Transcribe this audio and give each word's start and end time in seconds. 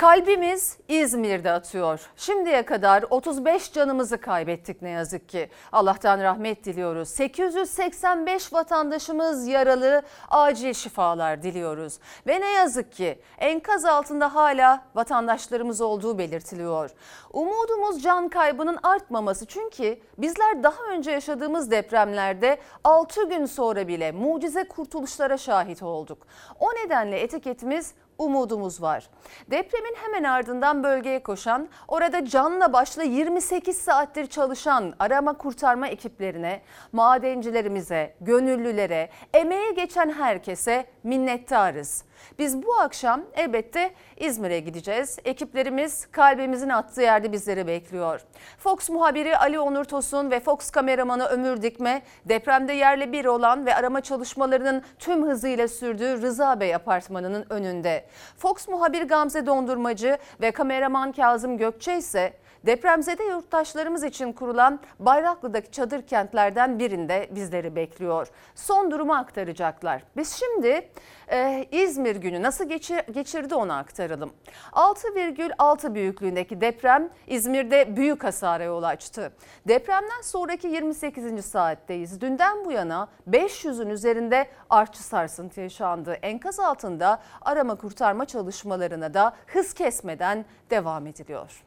Kalbimiz 0.00 0.78
İzmir'de 0.88 1.50
atıyor. 1.50 2.00
Şimdiye 2.16 2.64
kadar 2.64 3.04
35 3.10 3.72
canımızı 3.72 4.18
kaybettik 4.20 4.82
ne 4.82 4.90
yazık 4.90 5.28
ki. 5.28 5.48
Allah'tan 5.72 6.20
rahmet 6.20 6.64
diliyoruz. 6.64 7.08
885 7.08 8.52
vatandaşımız 8.52 9.46
yaralı, 9.46 10.02
acil 10.30 10.72
şifalar 10.72 11.42
diliyoruz. 11.42 11.98
Ve 12.26 12.40
ne 12.40 12.50
yazık 12.50 12.92
ki 12.92 13.20
enkaz 13.38 13.84
altında 13.84 14.34
hala 14.34 14.84
vatandaşlarımız 14.94 15.80
olduğu 15.80 16.18
belirtiliyor. 16.18 16.90
Umudumuz 17.32 18.02
can 18.02 18.28
kaybının 18.28 18.78
artmaması 18.82 19.46
çünkü 19.46 19.98
bizler 20.18 20.62
daha 20.62 20.84
önce 20.84 21.10
yaşadığımız 21.10 21.70
depremlerde 21.70 22.58
6 22.84 23.28
gün 23.28 23.46
sonra 23.46 23.88
bile 23.88 24.12
mucize 24.12 24.68
kurtuluşlara 24.68 25.38
şahit 25.38 25.82
olduk. 25.82 26.26
O 26.60 26.68
nedenle 26.74 27.20
etiketimiz 27.20 27.94
umudumuz 28.20 28.82
var. 28.82 29.10
Depremin 29.50 29.94
hemen 29.94 30.24
ardından 30.24 30.82
bölgeye 30.82 31.22
koşan, 31.22 31.68
orada 31.88 32.24
canla 32.24 32.72
başla 32.72 33.02
28 33.02 33.76
saattir 33.76 34.26
çalışan 34.26 34.94
arama 34.98 35.32
kurtarma 35.32 35.88
ekiplerine, 35.88 36.62
madencilerimize, 36.92 38.14
gönüllülere, 38.20 39.10
emeğe 39.34 39.70
geçen 39.72 40.10
herkese 40.12 40.86
minnettarız. 41.02 42.04
Biz 42.38 42.62
bu 42.62 42.74
akşam 42.74 43.22
elbette 43.34 43.90
İzmir'e 44.16 44.60
gideceğiz. 44.60 45.18
Ekiplerimiz 45.24 46.06
kalbimizin 46.06 46.68
attığı 46.68 47.02
yerde 47.02 47.32
bizleri 47.32 47.66
bekliyor. 47.66 48.20
Fox 48.58 48.90
muhabiri 48.90 49.36
Ali 49.36 49.60
Onur 49.60 49.84
Tosun 49.84 50.30
ve 50.30 50.40
Fox 50.40 50.70
kameramanı 50.70 51.26
Ömür 51.26 51.62
Dikme 51.62 52.02
depremde 52.24 52.72
yerle 52.72 53.12
bir 53.12 53.24
olan 53.24 53.66
ve 53.66 53.74
arama 53.74 54.00
çalışmalarının 54.00 54.82
tüm 54.98 55.26
hızıyla 55.26 55.68
sürdüğü 55.68 56.22
Rıza 56.22 56.60
Bey 56.60 56.74
apartmanının 56.74 57.46
önünde. 57.50 58.04
Fox 58.36 58.68
muhabir 58.68 59.02
Gamze 59.02 59.46
Dondurmacı 59.46 60.18
ve 60.40 60.50
kameraman 60.50 61.12
Kazım 61.12 61.58
Gökçe 61.58 61.96
ise 61.96 62.32
depremzede 62.66 63.24
yurttaşlarımız 63.24 64.04
için 64.04 64.32
kurulan 64.32 64.80
Bayraklı'daki 64.98 65.70
çadır 65.70 66.02
kentlerden 66.02 66.78
birinde 66.78 67.28
bizleri 67.30 67.76
bekliyor. 67.76 68.28
Son 68.54 68.90
durumu 68.90 69.14
aktaracaklar. 69.14 70.02
Biz 70.16 70.32
şimdi 70.32 70.88
e, 71.30 71.68
İzmir 71.70 72.16
günü 72.16 72.42
nasıl 72.42 72.68
geçir, 72.68 72.98
geçirdi 73.10 73.54
onu 73.54 73.72
aktaralım. 73.72 74.32
6,6 74.72 75.94
büyüklüğündeki 75.94 76.60
deprem 76.60 77.10
İzmir'de 77.26 77.96
büyük 77.96 78.24
hasara 78.24 78.64
yol 78.64 78.82
açtı. 78.82 79.32
Depremden 79.68 80.22
sonraki 80.22 80.68
28. 80.68 81.44
saatteyiz. 81.46 82.20
Dünden 82.20 82.64
bu 82.64 82.72
yana 82.72 83.08
500'ün 83.30 83.90
üzerinde 83.90 84.48
artçı 84.70 85.02
sarsıntı 85.02 85.60
yaşandı. 85.60 86.12
Enkaz 86.12 86.60
altında 86.60 87.22
arama 87.42 87.74
kurtarma 87.74 88.24
çalışmalarına 88.24 89.14
da 89.14 89.36
hız 89.46 89.74
kesmeden 89.74 90.44
devam 90.70 91.06
ediliyor. 91.06 91.64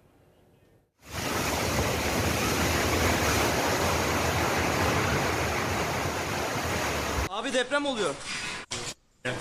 Abi 7.29 7.53
deprem 7.53 7.85
oluyor. 7.85 8.15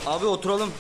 Abi 0.07 0.27
oturalım. 0.27 0.71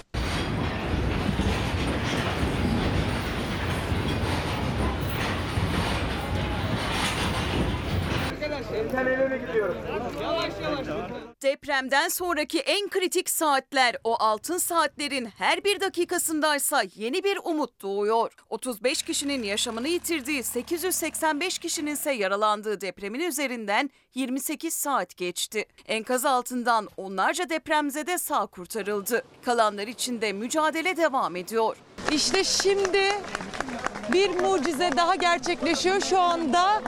Depremden 11.43 12.09
sonraki 12.09 12.61
en 12.61 12.89
kritik 12.89 13.31
saatler 13.31 13.97
o 14.05 14.15
altın 14.15 14.59
saatlerin 14.59 15.29
her 15.39 15.65
bir 15.65 15.81
dakikasındaysa 15.81 16.83
yeni 16.97 17.25
bir 17.25 17.39
umut 17.45 17.83
doğuyor. 17.83 18.33
35 18.51 19.03
kişinin 19.03 19.43
yaşamını 19.43 19.89
yitirdiği 19.89 20.43
885 20.43 21.59
kişinin 21.59 21.91
ise 21.91 22.13
yaralandığı 22.13 22.81
depremin 22.81 23.21
üzerinden 23.21 23.91
28 24.15 24.75
saat 24.75 25.17
geçti. 25.17 25.65
Enkaz 25.87 26.25
altından 26.25 26.89
onlarca 26.97 27.49
depremzede 27.51 28.19
sağ 28.19 28.47
kurtarıldı. 28.47 29.25
Kalanlar 29.45 29.87
için 29.87 30.21
de 30.21 30.33
mücadele 30.33 30.97
devam 30.97 31.37
ediyor. 31.37 31.77
İşte 32.13 32.45
şimdi 32.45 33.13
bir 34.13 34.31
mucize 34.31 34.91
daha 34.97 35.15
gerçekleşiyor 35.15 36.01
şu 36.01 36.19
anda. 36.19 36.83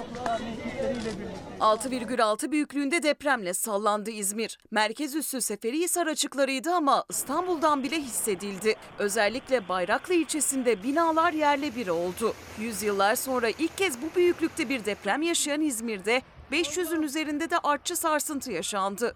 6,6 1.60 2.50
büyüklüğünde 2.50 3.03
depremle 3.03 3.54
sallandı 3.54 4.10
İzmir. 4.10 4.59
Merkez 4.70 5.15
üssü 5.15 5.41
Seferihisar 5.41 6.06
açıklarıydı 6.06 6.70
ama 6.70 7.04
İstanbul'dan 7.10 7.82
bile 7.82 7.97
hissedildi. 8.00 8.75
Özellikle 8.98 9.69
Bayraklı 9.69 10.14
ilçesinde 10.14 10.82
binalar 10.82 11.32
yerle 11.32 11.76
bir 11.76 11.88
oldu. 11.88 12.34
Yüzyıllar 12.60 13.14
sonra 13.14 13.48
ilk 13.48 13.78
kez 13.78 14.03
bu 14.03 14.16
büyüklükte 14.16 14.69
bir 14.69 14.84
deprem 14.84 15.22
yaşayan 15.22 15.60
İzmir'de 15.60 16.22
500'ün 16.53 17.03
üzerinde 17.03 17.50
de 17.50 17.59
artçı 17.59 17.97
sarsıntı 17.97 18.53
yaşandı. 18.53 19.14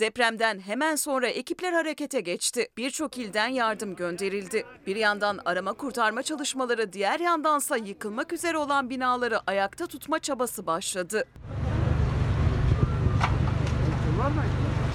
Depremden 0.00 0.60
hemen 0.60 0.96
sonra 0.96 1.28
ekipler 1.28 1.72
harekete 1.72 2.20
geçti. 2.20 2.68
Birçok 2.76 3.18
ilden 3.18 3.48
yardım 3.48 3.96
gönderildi. 3.96 4.66
Bir 4.86 4.96
yandan 4.96 5.40
arama 5.44 5.72
kurtarma 5.72 6.22
çalışmaları, 6.22 6.92
diğer 6.92 7.20
yandansa 7.20 7.76
yıkılmak 7.76 8.32
üzere 8.32 8.58
olan 8.58 8.90
binaları 8.90 9.40
ayakta 9.46 9.86
tutma 9.86 10.18
çabası 10.18 10.66
başladı. 10.66 11.24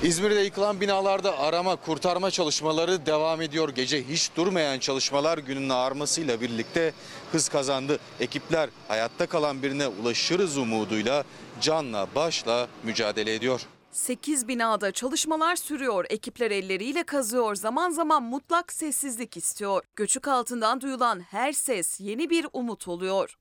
İzmir'de 0.03 0.40
yıkılan 0.40 0.81
binalarda 0.81 1.40
arama 1.40 1.75
kurtarma 1.75 2.31
çalışmaları 2.31 3.06
devam 3.06 3.42
ediyor. 3.42 3.69
Gece 3.69 4.03
hiç 4.03 4.31
durmayan 4.36 4.80
çalışmalar 4.80 5.38
günün 5.38 5.69
ağarmasıyla 5.69 6.42
birlikte 6.42 6.94
hız 7.31 7.50
kazandı. 7.50 8.00
Ekipler 8.19 8.69
hayatta 8.88 9.25
kalan 9.25 9.63
birine 9.63 9.88
ulaşırız 9.88 10.58
umuduyla 10.58 11.24
canla 11.62 12.08
başla 12.16 12.68
mücadele 12.84 13.36
ediyor. 13.36 13.62
8 13.94 14.48
binada 14.48 14.92
çalışmalar 14.92 15.56
sürüyor. 15.56 16.06
Ekipler 16.09 16.52
elleriyle 16.52 17.04
kazıyor. 17.04 17.56
Zaman 17.56 17.90
zaman 17.90 18.24
mutlak 18.24 18.74
sessizlik 18.74 19.38
istiyor. 19.38 19.84
Göçük 19.96 20.28
altından 20.28 20.81
duyulan 20.81 21.20
her 21.20 21.52
ses 21.52 22.00
yeni 22.00 22.30
bir 22.30 22.48
umut 22.54 22.88
oluyor. 22.88 23.38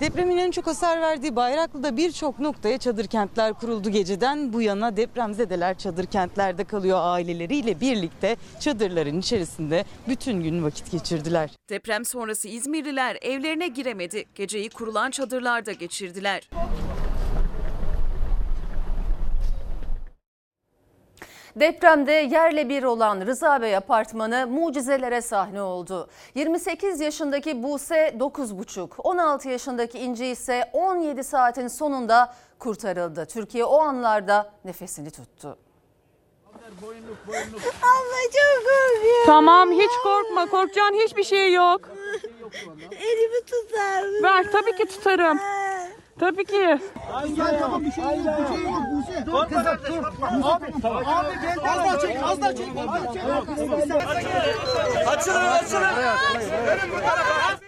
Depremin 0.00 0.36
en 0.36 0.50
çok 0.50 0.66
hasar 0.66 1.00
verdiği 1.00 1.36
Bayraklı'da 1.36 1.96
birçok 1.96 2.38
noktaya 2.38 2.78
çadır 2.78 3.06
kentler 3.06 3.54
kuruldu 3.54 3.90
geceden. 3.90 4.52
Bu 4.52 4.62
yana 4.62 4.96
depremzedeler 4.96 5.78
çadır 5.78 6.06
kentlerde 6.06 6.64
kalıyor 6.64 6.98
aileleriyle 7.02 7.80
birlikte 7.80 8.36
çadırların 8.60 9.20
içerisinde 9.20 9.84
bütün 10.08 10.42
gün 10.42 10.64
vakit 10.64 10.90
geçirdiler. 10.90 11.50
Deprem 11.68 12.04
sonrası 12.04 12.48
İzmirliler 12.48 13.18
evlerine 13.22 13.68
giremedi. 13.68 14.24
Geceyi 14.34 14.70
kurulan 14.70 15.10
çadırlarda 15.10 15.72
geçirdiler. 15.72 16.50
Depremde 21.60 22.12
yerle 22.12 22.68
bir 22.68 22.82
olan 22.82 23.26
Rıza 23.26 23.62
Bey 23.62 23.76
apartmanı 23.76 24.46
mucizelere 24.46 25.20
sahne 25.22 25.62
oldu. 25.62 26.08
28 26.34 27.00
yaşındaki 27.00 27.62
Buse 27.62 28.14
9,5, 28.18 28.88
16 28.98 29.48
yaşındaki 29.48 29.98
İnci 29.98 30.26
ise 30.26 30.70
17 30.72 31.24
saatin 31.24 31.68
sonunda 31.68 32.34
kurtarıldı. 32.58 33.26
Türkiye 33.26 33.64
o 33.64 33.78
anlarda 33.80 34.50
nefesini 34.64 35.10
tuttu. 35.10 35.58
Abla 37.82 38.22
çok 38.32 38.64
korkuyorum. 38.64 39.26
Tamam 39.26 39.70
hiç 39.72 39.90
korkma. 40.02 40.46
Korkacağın 40.46 40.92
hiçbir 40.92 41.24
şey 41.24 41.52
yok. 41.52 41.80
Elimi 42.90 43.44
tutar 43.46 44.02
mısın? 44.02 44.22
Ver 44.22 44.52
tabii 44.52 44.76
ki 44.76 44.86
tutarım. 44.86 45.38
Tabii 46.20 46.44
ki. 46.44 46.78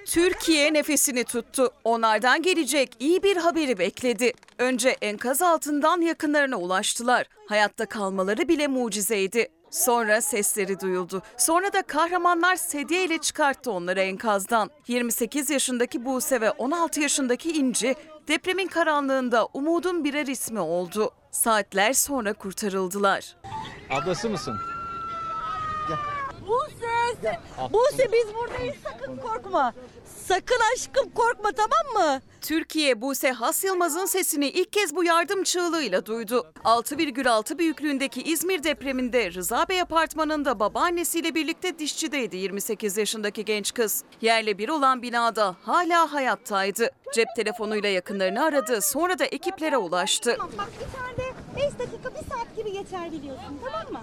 Türkiye 0.06 0.72
nefesini 0.72 1.24
tuttu. 1.24 1.70
Onlardan 1.84 2.42
gelecek 2.42 2.96
iyi 3.00 3.22
bir 3.22 3.36
haberi 3.36 3.78
bekledi. 3.78 4.32
Önce 4.58 4.96
enkaz 5.02 5.42
altından 5.42 6.00
yakınlarına 6.00 6.56
ulaştılar. 6.56 7.26
Hayatta 7.48 7.86
kalmaları 7.86 8.48
bile 8.48 8.66
mucizeydi. 8.66 9.48
Sonra 9.70 10.20
sesleri 10.20 10.80
duyuldu. 10.80 11.22
Sonra 11.36 11.72
da 11.72 11.82
kahramanlar 11.82 12.56
sedye 12.56 13.04
ile 13.04 13.18
çıkarttı 13.18 13.70
onları 13.70 14.00
enkazdan. 14.00 14.70
28 14.88 15.50
yaşındaki 15.50 16.04
Buse 16.04 16.40
ve 16.40 16.50
16 16.50 17.00
yaşındaki 17.00 17.52
İnci 17.52 17.94
depremin 18.28 18.66
karanlığında 18.68 19.46
umudun 19.54 20.04
birer 20.04 20.26
ismi 20.26 20.60
oldu. 20.60 21.10
Saatler 21.30 21.92
sonra 21.92 22.32
kurtarıldılar. 22.32 23.36
Ablası 23.90 24.30
mısın? 24.30 24.56
Buse, 26.48 27.38
Buse 27.72 28.12
biz 28.12 28.34
buradayız 28.34 28.76
sakın 28.84 29.16
korkma. 29.16 29.74
Sakın 30.30 30.60
aşkım 30.74 31.10
korkma 31.10 31.50
tamam 31.52 32.06
mı? 32.06 32.20
Türkiye 32.40 33.00
Buse 33.00 33.32
Has 33.32 33.64
Yılmaz'ın 33.64 34.06
sesini 34.06 34.48
ilk 34.48 34.72
kez 34.72 34.96
bu 34.96 35.04
yardım 35.04 35.42
çığlığıyla 35.42 36.06
duydu. 36.06 36.52
6,6 36.64 37.58
büyüklüğündeki 37.58 38.22
İzmir 38.22 38.62
depreminde 38.62 39.32
Rıza 39.32 39.68
Bey 39.68 39.80
apartmanında 39.80 40.60
babaannesiyle 40.60 41.34
birlikte 41.34 41.78
dişçideydi 41.78 42.36
28 42.36 42.96
yaşındaki 42.96 43.44
genç 43.44 43.74
kız. 43.74 44.04
Yerle 44.20 44.58
bir 44.58 44.68
olan 44.68 45.02
binada 45.02 45.56
hala 45.62 46.12
hayattaydı. 46.12 46.90
Cep 47.14 47.28
telefonuyla 47.36 47.88
yakınlarını 47.88 48.44
aradı 48.44 48.82
sonra 48.82 49.18
da 49.18 49.24
ekiplere 49.24 49.76
ulaştı. 49.76 50.36
Bak 50.58 50.68
içeride 50.76 51.32
5 51.56 51.64
dakika 51.78 52.10
1 52.10 52.14
saat 52.14 52.56
gibi 52.56 52.72
geçer 52.72 53.12
biliyorsun 53.12 53.58
tamam 53.64 53.92
mı? 53.92 54.00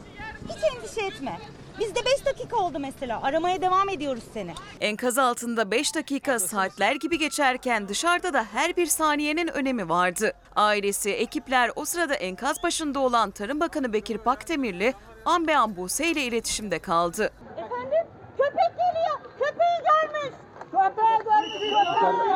Hiç 0.50 0.76
endişe 0.76 1.02
etme. 1.02 1.40
Bizde 1.80 2.00
5 2.06 2.26
dakika 2.26 2.56
oldu 2.58 2.80
mesela. 2.80 3.22
Aramaya 3.22 3.62
devam 3.62 3.90
ediyoruz 3.90 4.24
seni. 4.34 4.54
Enkaz 4.82 5.18
altında 5.18 5.72
5 5.72 5.96
dakika 5.96 6.40
saatler 6.40 6.96
gibi 6.96 7.18
geçerken 7.20 7.88
dışarıda 7.88 8.34
da 8.34 8.44
her 8.54 8.76
bir 8.78 8.86
saniyenin 8.86 9.48
önemi 9.48 9.90
vardı. 9.90 10.34
Ailesi, 10.56 11.12
ekipler 11.12 11.72
o 11.76 11.86
sırada 11.86 12.14
enkaz 12.16 12.64
başında 12.64 13.00
olan 13.00 13.32
Tarım 13.32 13.60
Bakanı 13.60 13.94
Bekir 13.94 14.18
Pakdemirli 14.18 14.94
an 15.26 15.48
be 15.48 15.58
an 15.58 15.78
Buse 15.78 16.08
ile 16.08 16.24
iletişimde 16.24 16.80
kaldı. 16.80 17.32
Efendim? 17.58 18.08
Köpek 18.38 18.56
geliyor. 18.78 19.20
Köpeği 19.40 19.78
görmüş. 19.80 20.34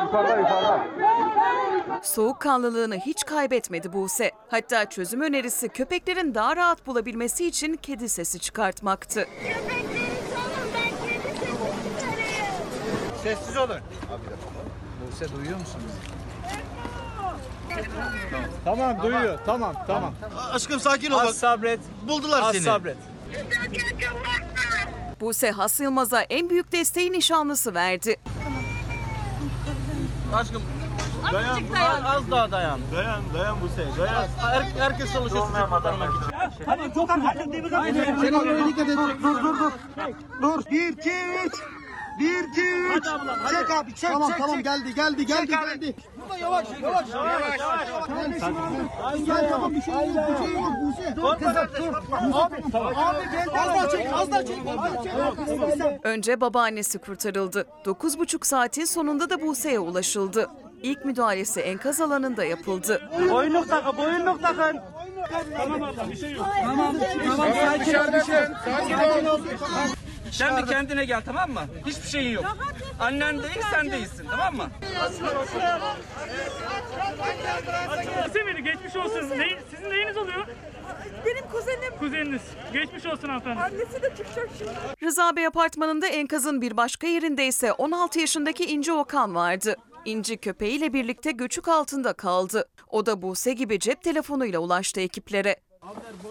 Yukarıda 0.02 0.36
yukarıda. 0.38 0.84
Soğukkanlılığını 2.02 2.96
hiç 2.96 3.24
kaybetmedi 3.24 3.92
Buse. 3.92 4.30
Hatta 4.48 4.90
çözüm 4.90 5.20
önerisi 5.20 5.68
köpeklerin 5.68 6.34
daha 6.34 6.56
rahat 6.56 6.86
bulabilmesi 6.86 7.46
için 7.46 7.76
kedi 7.76 8.08
sesi 8.08 8.38
çıkartmaktı. 8.40 9.24
Köpekleri 9.24 9.94
ben 10.74 10.90
çıkarayım. 10.90 11.22
Sessiz 13.22 13.56
olun. 13.56 13.78
Buse 15.10 15.32
duyuyor 15.36 15.58
musunuz? 15.58 15.92
Tamam 18.64 19.02
duyuyor. 19.02 19.38
Tamam 19.46 19.74
tamam. 19.86 20.14
Aşkım 20.52 20.80
sakin 20.80 21.10
ol 21.10 21.16
bak. 21.18 21.26
Az 21.26 21.36
sabret. 21.36 21.80
Buldular 22.08 22.42
Az 22.42 22.52
seni. 22.52 22.62
sabret. 22.62 22.96
Buse 25.20 25.50
Has 25.50 25.80
Yılmaz'a 25.80 26.22
en 26.22 26.50
büyük 26.50 26.72
desteği 26.72 27.12
nişanlısı 27.12 27.74
verdi. 27.74 28.16
Aşkım 30.32 30.62
dayan, 31.32 31.72
dayan. 31.72 32.04
Az 32.04 32.30
daha 32.30 32.50
dayan. 32.50 32.80
Dayan, 32.96 33.20
dayan 33.34 33.60
Buse. 33.60 33.86
Dayan. 33.98 34.24
Her, 34.38 34.62
herkes 34.78 35.12
çalışıyor 35.12 35.46
sizi 35.46 35.60
kurtarmak 35.68 36.08
için. 36.08 36.32
Çek 43.50 43.70
abi 43.70 43.94
çek 43.94 44.10
tamam, 44.10 44.28
çek 44.30 44.38
tamam 44.38 44.62
geldi 44.62 44.94
geldi 44.94 45.26
geldi 45.26 45.46
geldi. 45.50 45.96
Burada 46.20 46.38
yavaş 46.38 46.66
yavaş. 46.82 47.08
Yavaş 47.08 47.58
yavaş. 47.58 47.98
Gel 49.26 49.48
tamam 49.50 49.74
bir 49.74 49.82
şey 49.82 49.94
yok 49.94 50.04
bir 50.06 50.46
şey 50.46 50.54
yok. 50.54 50.72
Buse. 50.82 51.16
Dur 51.16 51.38
kızım 51.38 51.68
dur. 51.78 51.94
Abi 52.32 52.54
abi 52.96 53.30
gel 53.32 53.46
az 53.58 53.66
daha 53.68 53.88
çek 53.88 54.06
az 54.14 54.30
daha 54.30 54.44
çek. 54.44 54.58
Az 54.78 54.92
daha 54.92 55.72
çek. 55.72 56.00
Önce 56.02 56.40
babaannesi 56.40 56.98
kurtarıldı. 56.98 57.66
9,5 57.84 58.46
saatin 58.46 58.84
sonunda 58.84 59.30
da 59.30 59.40
Buse'ye 59.42 59.78
ulaşıldı. 59.78 60.50
İlk 60.82 61.04
müdahalesi 61.04 61.60
enkaz 61.60 62.00
alanında 62.00 62.44
yapıldı. 62.44 63.10
Boyunluk 63.30 63.68
takın, 63.68 63.96
boyunluk 63.96 64.42
takın. 64.42 64.80
Sen 70.32 70.56
bir 70.56 70.66
kendine 70.66 71.04
gel 71.04 71.22
tamam 71.24 71.50
mı? 71.50 71.60
Hiçbir 71.86 72.08
şeyin 72.08 72.30
yok. 72.30 72.44
Annen 73.00 73.42
değil 73.42 73.58
sen 73.70 73.92
değilsin 73.92 74.26
tamam 74.30 74.56
mı? 74.56 74.68
Semih 78.32 78.64
geçmiş 78.64 78.96
olsun. 78.96 79.30
Ne, 79.38 79.58
sizin 79.70 79.90
neyiniz 79.90 80.16
oluyor? 80.16 80.46
Benim 81.26 81.44
kuzenim 81.52 81.96
Kuzeniniz. 81.98 82.42
Geçmiş 82.72 83.06
olsun 83.06 83.28
hanımefendi. 83.28 83.60
annesi 83.60 84.02
de 84.02 84.08
çıkacak 84.16 84.48
şimdi. 84.58 84.70
Rıza 85.02 85.36
Bey 85.36 85.46
apartmanında 85.46 86.06
enkazın 86.06 86.60
bir 86.62 86.76
başka 86.76 87.06
yerinde 87.06 87.46
ise 87.46 87.72
16 87.72 88.20
yaşındaki 88.20 88.64
İnci 88.64 88.92
Okan 88.92 89.34
vardı. 89.34 89.76
İnci 90.04 90.36
köpeğiyle 90.36 90.92
birlikte 90.92 91.30
göçük 91.30 91.68
altında 91.68 92.12
kaldı. 92.12 92.68
O 92.88 93.06
da 93.06 93.22
Buse 93.22 93.52
gibi 93.52 93.78
cep 93.78 94.02
telefonuyla 94.02 94.58
ulaştı 94.58 95.00
ekiplere. 95.00 95.56
Allah 95.82 95.94
çok 95.94 96.22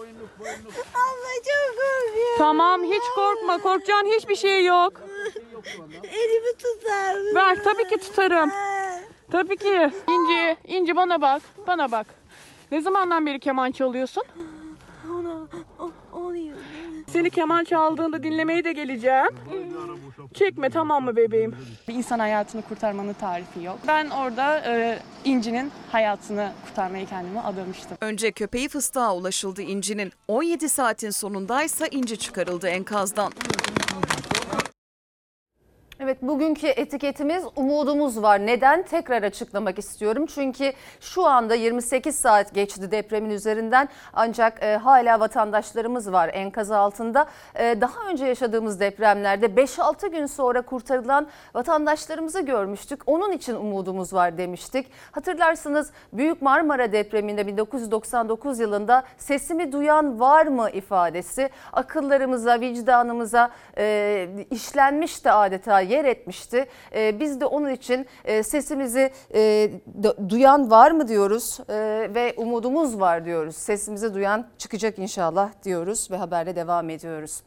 korkuyorum. 1.78 2.38
Tamam 2.38 2.82
hiç 2.82 3.02
korkma. 3.14 3.58
Korkacağın 3.58 4.06
hiçbir 4.06 4.36
şey 4.36 4.64
yok. 4.64 4.92
Elimi 6.02 6.56
tutar 6.58 7.14
mısın? 7.14 7.34
Ver 7.34 7.64
tabii 7.64 7.88
ki 7.88 7.96
tutarım. 7.98 8.50
Tabii 9.30 9.56
ki. 9.56 9.90
İnci, 10.08 10.56
İnci 10.64 10.96
bana 10.96 11.20
bak. 11.20 11.42
Bana 11.66 11.92
bak. 11.92 12.06
Ne 12.70 12.80
zamandan 12.80 13.26
beri 13.26 13.40
keman 13.40 13.70
çalıyorsun? 13.70 14.22
Onu, 15.10 15.48
onu 16.12 16.36
Seni 17.12 17.30
keman 17.30 17.64
çaldığında 17.64 18.22
dinlemeye 18.22 18.64
de 18.64 18.72
geleceğim. 18.72 19.28
Çekme 20.34 20.70
tamam 20.70 21.04
mı 21.04 21.16
bebeğim? 21.16 21.56
Bir 21.88 21.94
insan 21.94 22.18
hayatını 22.18 22.62
kurtarmanın 22.62 23.12
tarifi 23.12 23.62
yok. 23.62 23.78
Ben 23.88 24.10
orada 24.10 24.58
e, 24.58 24.98
İnci'nin 25.24 25.70
hayatını 25.92 26.52
kurtarmaya 26.66 27.06
kendimi 27.06 27.40
adamıştım. 27.40 27.96
Önce 28.00 28.32
köpeği 28.32 28.68
fıstığa 28.68 29.14
ulaşıldı 29.16 29.62
İnci'nin. 29.62 30.12
17 30.28 30.68
saatin 30.68 31.10
sonundaysa 31.10 31.86
İnci 31.86 32.18
çıkarıldı 32.18 32.68
enkazdan. 32.68 33.32
Evet 36.04 36.22
bugünkü 36.22 36.66
etiketimiz 36.66 37.44
umudumuz 37.56 38.22
var. 38.22 38.46
Neden? 38.46 38.82
Tekrar 38.82 39.22
açıklamak 39.22 39.78
istiyorum. 39.78 40.26
Çünkü 40.26 40.72
şu 41.00 41.26
anda 41.26 41.54
28 41.54 42.16
saat 42.16 42.54
geçti 42.54 42.90
depremin 42.90 43.30
üzerinden 43.30 43.88
ancak 44.12 44.62
e, 44.62 44.76
hala 44.76 45.20
vatandaşlarımız 45.20 46.12
var 46.12 46.30
enkaz 46.32 46.70
altında. 46.70 47.26
E, 47.54 47.80
daha 47.80 48.08
önce 48.10 48.26
yaşadığımız 48.26 48.80
depremlerde 48.80 49.46
5-6 49.46 50.08
gün 50.10 50.26
sonra 50.26 50.62
kurtarılan 50.62 51.26
vatandaşlarımızı 51.54 52.40
görmüştük. 52.40 53.00
Onun 53.06 53.32
için 53.32 53.54
umudumuz 53.54 54.12
var 54.12 54.38
demiştik. 54.38 54.86
Hatırlarsınız 55.12 55.90
Büyük 56.12 56.42
Marmara 56.42 56.92
depreminde 56.92 57.46
1999 57.46 58.60
yılında 58.60 59.02
sesimi 59.18 59.72
duyan 59.72 60.20
var 60.20 60.46
mı 60.46 60.70
ifadesi 60.70 61.50
akıllarımıza, 61.72 62.60
vicdanımıza 62.60 63.50
e, 63.78 64.28
işlenmişti 64.50 65.30
adeta 65.30 65.91
yer 65.92 66.04
etmişti. 66.04 66.66
E, 66.94 67.20
biz 67.20 67.40
de 67.40 67.46
onun 67.46 67.70
için 67.70 68.06
e, 68.24 68.42
sesimizi 68.42 69.10
e, 69.34 69.70
duyan 70.28 70.70
var 70.70 70.90
mı 70.90 71.08
diyoruz 71.08 71.60
e, 71.68 71.74
ve 72.14 72.34
umudumuz 72.36 73.00
var 73.00 73.24
diyoruz. 73.24 73.56
Sesimizi 73.56 74.14
duyan 74.14 74.46
çıkacak 74.58 74.98
inşallah 74.98 75.50
diyoruz 75.64 76.10
ve 76.10 76.16
haberle 76.16 76.56
devam 76.56 76.90
ediyoruz. 76.90 77.42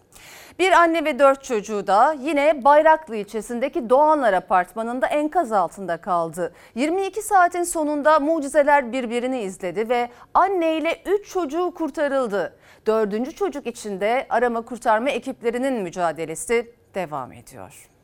Bir 0.59 0.71
anne 0.71 1.05
ve 1.05 1.19
dört 1.19 1.43
çocuğu 1.43 1.87
da 1.87 2.15
yine 2.19 2.63
Bayraklı 2.63 3.15
ilçesindeki 3.15 3.89
Doğanlar 3.89 4.33
Apartmanı'nda 4.33 5.07
enkaz 5.07 5.51
altında 5.51 5.97
kaldı. 5.97 6.53
22 6.75 7.21
saatin 7.21 7.63
sonunda 7.63 8.19
mucizeler 8.19 8.91
birbirini 8.91 9.41
izledi 9.41 9.89
ve 9.89 10.09
anne 10.33 10.77
ile 10.77 11.01
3 11.05 11.29
çocuğu 11.29 11.73
kurtarıldı. 11.77 12.57
Dördüncü 12.85 13.31
çocuk 13.31 13.67
için 13.67 13.99
de 13.99 14.25
arama 14.29 14.61
kurtarma 14.61 15.09
ekiplerinin 15.09 15.73
mücadelesi 15.73 16.71
devam 16.95 17.31
ediyor. 17.31 17.94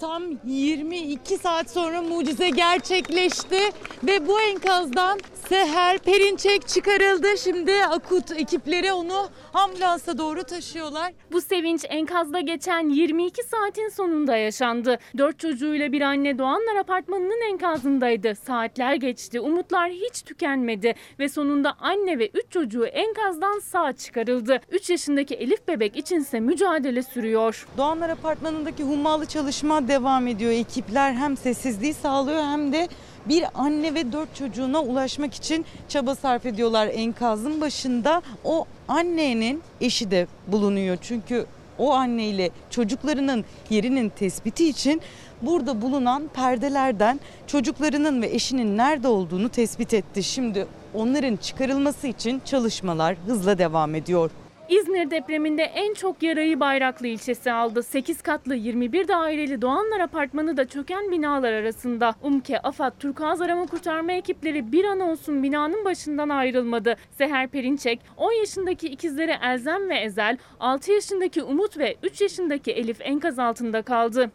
Tam 0.00 0.22
22 0.46 1.38
saat 1.38 1.70
sonra 1.70 2.02
mucize 2.02 2.50
gerçekleşti 2.50 3.60
ve 4.04 4.26
bu 4.26 4.40
enkazdan 4.40 5.20
Seher 5.48 5.98
Perinçek 5.98 6.68
çıkarıldı. 6.68 7.26
Şimdi 7.38 7.72
akut 7.84 8.30
ekipleri 8.30 8.92
onu 8.92 9.28
ambulansa 9.54 10.18
doğru 10.18 10.44
taşıyorlar. 10.44 11.12
Bu 11.32 11.40
sevinç 11.40 11.84
enkazda 11.88 12.40
geçen 12.40 12.88
22 12.88 13.42
saatin 13.42 13.88
sonunda 13.88 14.36
yaşandı. 14.36 14.98
Dört 15.18 15.38
çocuğuyla 15.38 15.92
bir 15.92 16.00
anne 16.00 16.38
Doğanlar 16.38 16.76
Apartmanı'nın 16.76 17.52
enkazındaydı. 17.52 18.34
Saatler 18.34 18.94
geçti, 18.94 19.40
umutlar 19.40 19.90
hiç 19.90 20.22
tükenmedi 20.22 20.94
ve 21.18 21.28
sonunda 21.28 21.74
anne 21.80 22.18
ve 22.18 22.30
3 22.34 22.42
çocuğu 22.50 22.86
enkazdan 22.86 23.58
sağ 23.58 23.92
çıkarıldı. 23.92 24.60
3 24.70 24.90
yaşındaki 24.90 25.34
Elif 25.34 25.68
bebek 25.68 25.96
içinse 25.96 26.40
mücadele 26.40 27.02
sürüyor. 27.02 27.66
Doğanlar 27.76 28.08
Apartmanı'ndaki 28.08 28.82
hummalı 28.82 29.26
çalışma 29.26 29.88
devam 29.88 30.26
ediyor. 30.26 30.52
Ekipler 30.52 31.12
hem 31.12 31.36
sessizliği 31.36 31.94
sağlıyor 31.94 32.42
hem 32.42 32.72
de 32.72 32.88
bir 33.26 33.44
anne 33.54 33.94
ve 33.94 34.12
dört 34.12 34.34
çocuğuna 34.36 34.82
ulaşmak 34.82 35.34
için 35.34 35.64
çaba 35.88 36.14
sarf 36.14 36.46
ediyorlar 36.46 36.86
enkazın 36.86 37.60
başında. 37.60 38.22
O 38.44 38.66
annenin 38.88 39.62
eşi 39.80 40.10
de 40.10 40.26
bulunuyor 40.46 40.98
çünkü 41.00 41.46
o 41.78 41.92
anneyle 41.92 42.50
çocuklarının 42.70 43.44
yerinin 43.70 44.08
tespiti 44.08 44.68
için 44.68 45.02
burada 45.42 45.82
bulunan 45.82 46.30
perdelerden 46.34 47.20
çocuklarının 47.46 48.22
ve 48.22 48.26
eşinin 48.26 48.76
nerede 48.76 49.08
olduğunu 49.08 49.48
tespit 49.48 49.94
etti. 49.94 50.22
Şimdi 50.22 50.66
onların 50.94 51.36
çıkarılması 51.36 52.06
için 52.06 52.42
çalışmalar 52.44 53.16
hızla 53.26 53.58
devam 53.58 53.94
ediyor. 53.94 54.30
İzmir 54.70 55.10
depreminde 55.10 55.62
en 55.62 55.94
çok 55.94 56.22
yarayı 56.22 56.60
Bayraklı 56.60 57.06
ilçesi 57.06 57.52
aldı. 57.52 57.82
8 57.82 58.22
katlı 58.22 58.54
21 58.54 59.08
daireli 59.08 59.62
Doğanlar 59.62 60.00
Apartmanı 60.00 60.56
da 60.56 60.68
çöken 60.68 61.10
binalar 61.10 61.52
arasında. 61.52 62.14
UMKE, 62.22 62.60
AFAD, 62.60 62.92
Turkuaz 62.98 63.40
Arama 63.40 63.66
Kurtarma 63.66 64.12
ekipleri 64.12 64.72
bir 64.72 64.84
an 64.84 65.00
olsun 65.00 65.42
binanın 65.42 65.84
başından 65.84 66.28
ayrılmadı. 66.28 66.96
Seher 67.10 67.48
Perinçek, 67.48 68.00
10 68.16 68.32
yaşındaki 68.32 68.86
ikizleri 68.86 69.36
Elzem 69.42 69.88
ve 69.88 69.98
Ezel, 69.98 70.38
6 70.60 70.92
yaşındaki 70.92 71.42
Umut 71.42 71.78
ve 71.78 71.96
3 72.02 72.20
yaşındaki 72.20 72.72
Elif 72.72 73.00
enkaz 73.00 73.38
altında 73.38 73.82
kaldı. 73.82 74.30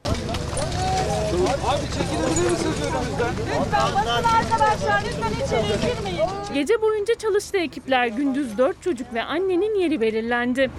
Abi 1.05 1.85
çekilebilir 1.85 2.51
misiniz 2.51 2.75
önümüzden? 2.81 3.33
Lütfen 3.59 3.95
basın 3.95 4.23
arkadaşlar 4.23 5.03
lütfen 5.05 5.45
içeri 5.45 5.67
girmeyin. 5.81 6.29
Gece 6.53 6.81
boyunca 6.81 7.15
çalıştı 7.15 7.57
ekipler. 7.57 8.07
Gündüz 8.07 8.57
4 8.57 8.81
çocuk 8.81 9.13
ve 9.13 9.23
annenin 9.23 9.79
yeri 9.79 10.01
belirlendi. 10.01 10.71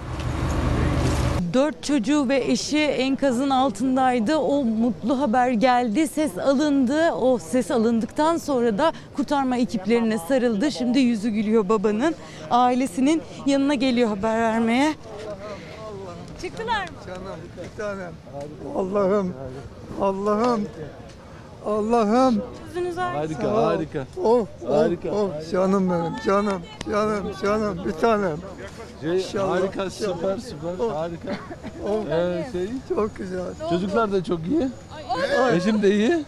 Dört 1.53 1.83
çocuğu 1.83 2.29
ve 2.29 2.37
eşi 2.37 2.79
enkazın 2.79 3.49
altındaydı. 3.49 4.37
O 4.37 4.63
mutlu 4.63 5.19
haber 5.19 5.49
geldi. 5.49 6.07
Ses 6.07 6.37
alındı. 6.37 7.11
O 7.11 7.37
ses 7.37 7.71
alındıktan 7.71 8.37
sonra 8.37 8.77
da 8.77 8.93
kurtarma 9.15 9.57
ekiplerine 9.57 10.17
sarıldı. 10.17 10.71
Şimdi 10.71 10.99
yüzü 10.99 11.29
gülüyor 11.29 11.69
babanın. 11.69 12.15
Ailesinin 12.51 13.21
yanına 13.45 13.73
geliyor 13.73 14.09
haber 14.09 14.41
vermeye. 14.41 14.93
Çıktılar 16.47 16.81
mı? 16.83 16.95
Canım 17.07 17.39
bir 17.63 17.77
tanem. 17.77 18.11
Allah'ım. 18.75 19.33
Allah'ım. 20.01 20.61
Allah'ım. 21.65 22.41
Yüzünüz. 22.67 22.97
Harika, 22.97 23.51
harika. 23.65 24.05
Oh, 24.23 24.45
Harika. 24.67 25.09
oh, 25.09 25.15
oh. 25.29 25.51
Canım 25.51 25.89
benim, 25.89 26.13
canım, 26.25 26.61
canım, 26.91 27.31
canım, 27.43 27.79
bir 27.85 27.91
tanem. 27.91 28.37
İnşallah, 29.03 29.49
harika, 29.49 29.89
süper, 29.89 30.13
inşallah. 30.13 30.37
süper, 30.39 30.85
Oh. 30.85 30.95
harika. 30.95 31.29
Oh, 31.89 32.05
Ee, 32.11 32.47
şey, 32.51 32.67
çok 32.89 33.17
güzel. 33.17 33.41
çocuklar 33.69 34.11
da 34.11 34.23
çok 34.23 34.39
iyi. 34.47 34.69
Eşim 35.55 35.81
de 35.81 35.91
iyi. 35.91 36.25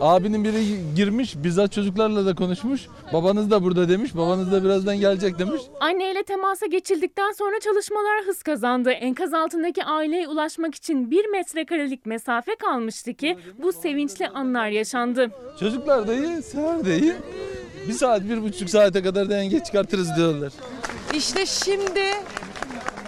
Abinin 0.00 0.44
biri 0.44 0.94
girmiş, 0.96 1.34
bizzat 1.36 1.72
çocuklarla 1.72 2.26
da 2.26 2.34
konuşmuş. 2.34 2.86
Babanız 3.12 3.50
da 3.50 3.62
burada 3.62 3.88
demiş, 3.88 4.16
babanız 4.16 4.52
da 4.52 4.64
birazdan 4.64 5.00
gelecek 5.00 5.38
demiş. 5.38 5.62
Anneyle 5.80 6.22
temasa 6.22 6.66
geçildikten 6.66 7.32
sonra 7.32 7.60
çalışmalar 7.60 8.24
hız 8.26 8.42
kazandı. 8.42 8.90
Enkaz 8.90 9.34
altındaki 9.34 9.84
aileye 9.84 10.28
ulaşmak 10.28 10.74
için 10.74 11.10
bir 11.10 11.26
metrekarelik 11.26 12.06
mesafe 12.06 12.54
kalmıştı 12.54 13.14
ki 13.14 13.38
bu 13.62 13.72
sevinçli 13.72 14.28
anlar 14.28 14.68
yaşandı. 14.68 15.30
Çocuklar 15.60 16.08
da 16.08 16.14
iyi, 16.14 16.42
Seher 16.42 16.84
de 16.84 16.98
iyi. 16.98 17.14
Bir 17.88 17.92
saat, 17.92 18.28
bir 18.28 18.42
buçuk 18.42 18.70
saate 18.70 19.02
kadar 19.02 19.30
denge 19.30 19.60
çıkartırız 19.64 20.16
diyorlar. 20.16 20.52
İşte 21.14 21.46
şimdi 21.46 22.02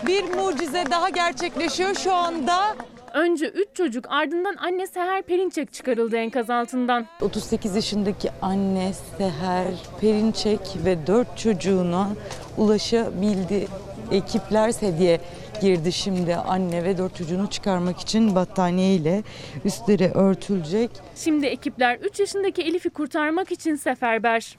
bir 0.07 0.25
mucize 0.25 0.85
daha 0.91 1.09
gerçekleşiyor 1.09 1.95
şu 1.95 2.12
anda. 2.15 2.77
Önce 3.14 3.49
3 3.49 3.69
çocuk 3.75 4.05
ardından 4.09 4.57
anne 4.57 4.87
Seher 4.87 5.23
Perinçek 5.23 5.73
çıkarıldı 5.73 6.17
enkaz 6.17 6.50
altından. 6.50 7.07
38 7.21 7.75
yaşındaki 7.76 8.31
anne 8.43 8.93
Seher 9.19 9.75
Perinçek 10.00 10.61
ve 10.85 11.07
4 11.07 11.38
çocuğuna 11.38 12.09
ulaşabildi. 12.59 13.67
Ekipler 14.11 14.71
sedye 14.71 15.21
girdi 15.61 15.93
şimdi 15.93 16.37
anne 16.37 16.85
ve 16.85 16.99
4 16.99 17.17
çocuğunu 17.17 17.50
çıkarmak 17.50 18.00
için 18.00 18.35
battaniyeyle 18.35 19.23
üstleri 19.64 20.11
örtülecek. 20.11 20.90
Şimdi 21.17 21.47
ekipler 21.47 21.97
3 21.97 22.21
yaşındaki 22.21 22.62
Elif'i 22.62 22.90
kurtarmak 22.90 23.52
için 23.52 23.75
seferber. 23.75 24.57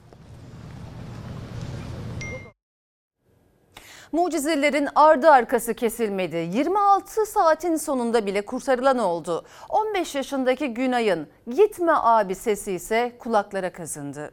Mucizelerin 4.12 4.88
ardı 4.96 5.30
arkası 5.30 5.74
kesilmedi. 5.74 6.50
26 6.54 7.26
saatin 7.26 7.76
sonunda 7.76 8.26
bile 8.26 8.42
kurtarılan 8.46 8.98
oldu. 8.98 9.46
15 9.70 10.16
yaşındaki 10.16 10.68
Günay'ın 10.68 11.28
gitme 11.56 11.92
abi 11.96 12.36
sesi 12.36 12.72
ise 12.72 13.16
kulaklara 13.20 13.72
kazındı. 13.72 14.32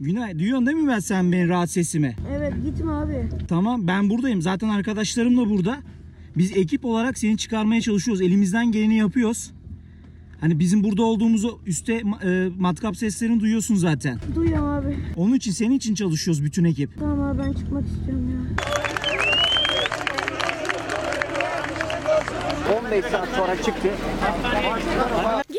Günay 0.00 0.38
duyuyorsun 0.38 0.66
değil 0.66 0.78
mi 0.78 0.88
ben 0.92 0.98
sen 0.98 1.32
benim 1.32 1.48
rahat 1.48 1.70
sesimi? 1.70 2.16
Evet 2.36 2.52
gitme 2.64 2.92
abi. 2.92 3.28
Tamam 3.48 3.86
ben 3.86 4.10
buradayım. 4.10 4.42
Zaten 4.42 4.68
arkadaşlarım 4.68 5.36
da 5.36 5.50
burada. 5.50 5.76
Biz 6.36 6.56
ekip 6.56 6.84
olarak 6.84 7.18
seni 7.18 7.38
çıkarmaya 7.38 7.80
çalışıyoruz. 7.80 8.22
Elimizden 8.22 8.72
geleni 8.72 8.96
yapıyoruz. 8.96 9.52
Hani 10.44 10.58
bizim 10.58 10.84
burada 10.84 11.02
olduğumuzu 11.02 11.58
üstte 11.66 12.02
e, 12.24 12.48
matkap 12.58 12.96
seslerini 12.96 13.40
duyuyorsun 13.40 13.74
zaten. 13.74 14.18
Duyuyorum 14.34 14.68
abi. 14.68 14.96
Onun 15.16 15.34
için 15.34 15.52
senin 15.52 15.76
için 15.76 15.94
çalışıyoruz 15.94 16.44
bütün 16.44 16.64
ekip. 16.64 16.98
Tamam 16.98 17.22
abi 17.22 17.38
ben 17.38 17.52
çıkmak 17.52 17.84
istiyorum 17.86 18.30
ya. 18.30 18.38
15 22.86 23.04
saat 23.04 23.28
sonra 23.28 23.62
çıktı. 23.62 23.88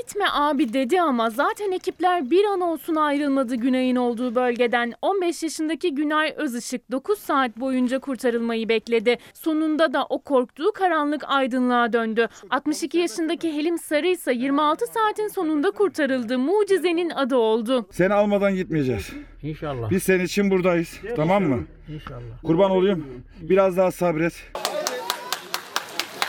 Gitme 0.06 0.26
abi 0.34 0.74
dedi 0.74 1.02
ama 1.02 1.30
zaten 1.30 1.72
ekipler 1.72 2.32
bir 2.32 2.46
an 2.46 2.62
olsun 2.62 2.96
ayrılmadı 2.96 3.56
Günay'ın 3.56 3.96
olduğu 3.96 4.36
bölgeden. 4.36 4.94
15 5.02 5.44
yaşındaki 5.44 5.96
Günay 5.96 6.34
Özışık 6.38 6.92
9 6.92 7.20
saat 7.20 7.58
boyunca 7.58 8.00
kurtarılmayı 8.00 8.70
bekledi. 8.70 9.18
Sonunda 9.34 9.94
da 9.94 10.06
o 10.10 10.20
korktuğu 10.20 10.72
karanlık 10.72 11.24
aydınlığa 11.28 11.94
döndü. 11.94 12.28
62 12.50 12.98
yaşındaki 12.98 13.54
Helim 13.54 13.78
Sarı 13.78 14.08
ise 14.08 14.34
26 14.34 14.86
saatin 14.88 15.28
sonunda 15.28 15.72
kurtarıldı. 15.72 16.40
Mucizenin 16.40 17.10
adı 17.10 17.36
oldu. 17.36 17.86
Seni 17.92 18.14
almadan 18.14 18.56
gitmeyeceğiz. 18.56 19.10
İnşallah. 19.44 19.90
Biz 19.92 20.04
senin 20.04 20.26
için 20.26 20.52
buradayız. 20.52 21.00
Tamam 21.16 21.44
mı? 21.44 21.64
İnşallah. 21.94 22.42
Kurban 22.44 22.72
olayım. 22.72 23.06
Biraz 23.42 23.78
daha 23.78 23.92
sabret. 23.92 24.34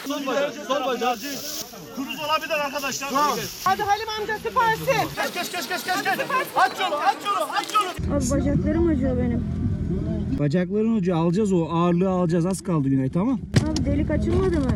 Sol 0.07 0.27
bacak, 0.27 0.55
sol 0.69 0.87
bacak. 0.87 1.19
Kuruz 1.97 2.21
olabilir 2.21 2.65
arkadaşlar. 2.65 3.11
Hadi 3.65 3.83
Halim 3.83 4.09
amca 4.21 4.39
süpersin. 4.39 4.87
Geç, 5.17 5.35
geç, 5.35 5.53
geç, 5.53 5.69
geç, 5.69 5.85
geç, 5.85 6.05
geç. 6.05 6.27
Aç 6.57 6.81
yolu, 6.81 6.95
aç 6.97 7.17
yolu, 7.27 7.51
aç 7.53 7.75
yolu. 7.75 8.17
Abi 8.17 8.31
bacaklarım 8.31 8.89
acıyor 8.89 9.17
benim. 9.19 9.45
Bacakların 10.39 10.97
ucu 10.97 11.17
alacağız 11.17 11.53
o 11.53 11.69
ağırlığı 11.71 12.09
alacağız. 12.09 12.47
Az 12.47 12.61
kaldı 12.63 12.89
Günay 12.89 13.11
tamam. 13.11 13.39
Abi 13.71 13.85
delik 13.87 14.11
açılmadı 14.11 14.61
mı? 14.61 14.71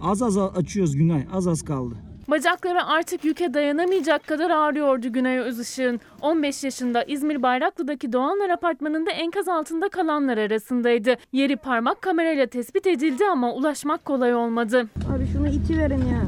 Az 0.00 0.22
az 0.22 0.38
açıyoruz 0.38 0.96
Günay. 0.96 1.26
Az 1.32 1.46
az 1.46 1.62
kaldı. 1.62 1.94
Bacakları 2.30 2.84
artık 2.86 3.24
yüke 3.24 3.54
dayanamayacak 3.54 4.26
kadar 4.26 4.50
ağrıyordu 4.50 5.12
Güney 5.12 5.38
Özışık'ın. 5.38 6.00
15 6.20 6.64
yaşında 6.64 7.02
İzmir 7.04 7.42
Bayraklı'daki 7.42 8.12
Doğanlar 8.12 8.50
Apartmanı'nda 8.50 9.10
enkaz 9.10 9.48
altında 9.48 9.88
kalanlar 9.88 10.38
arasındaydı. 10.38 11.14
Yeri 11.32 11.56
parmak 11.56 12.02
kamerayla 12.02 12.46
tespit 12.46 12.86
edildi 12.86 13.24
ama 13.32 13.54
ulaşmak 13.54 14.04
kolay 14.04 14.34
olmadı. 14.34 14.88
Abi 15.16 15.26
şunu 15.32 15.48
iti 15.48 15.78
verin 15.78 15.98
ya. 15.98 16.24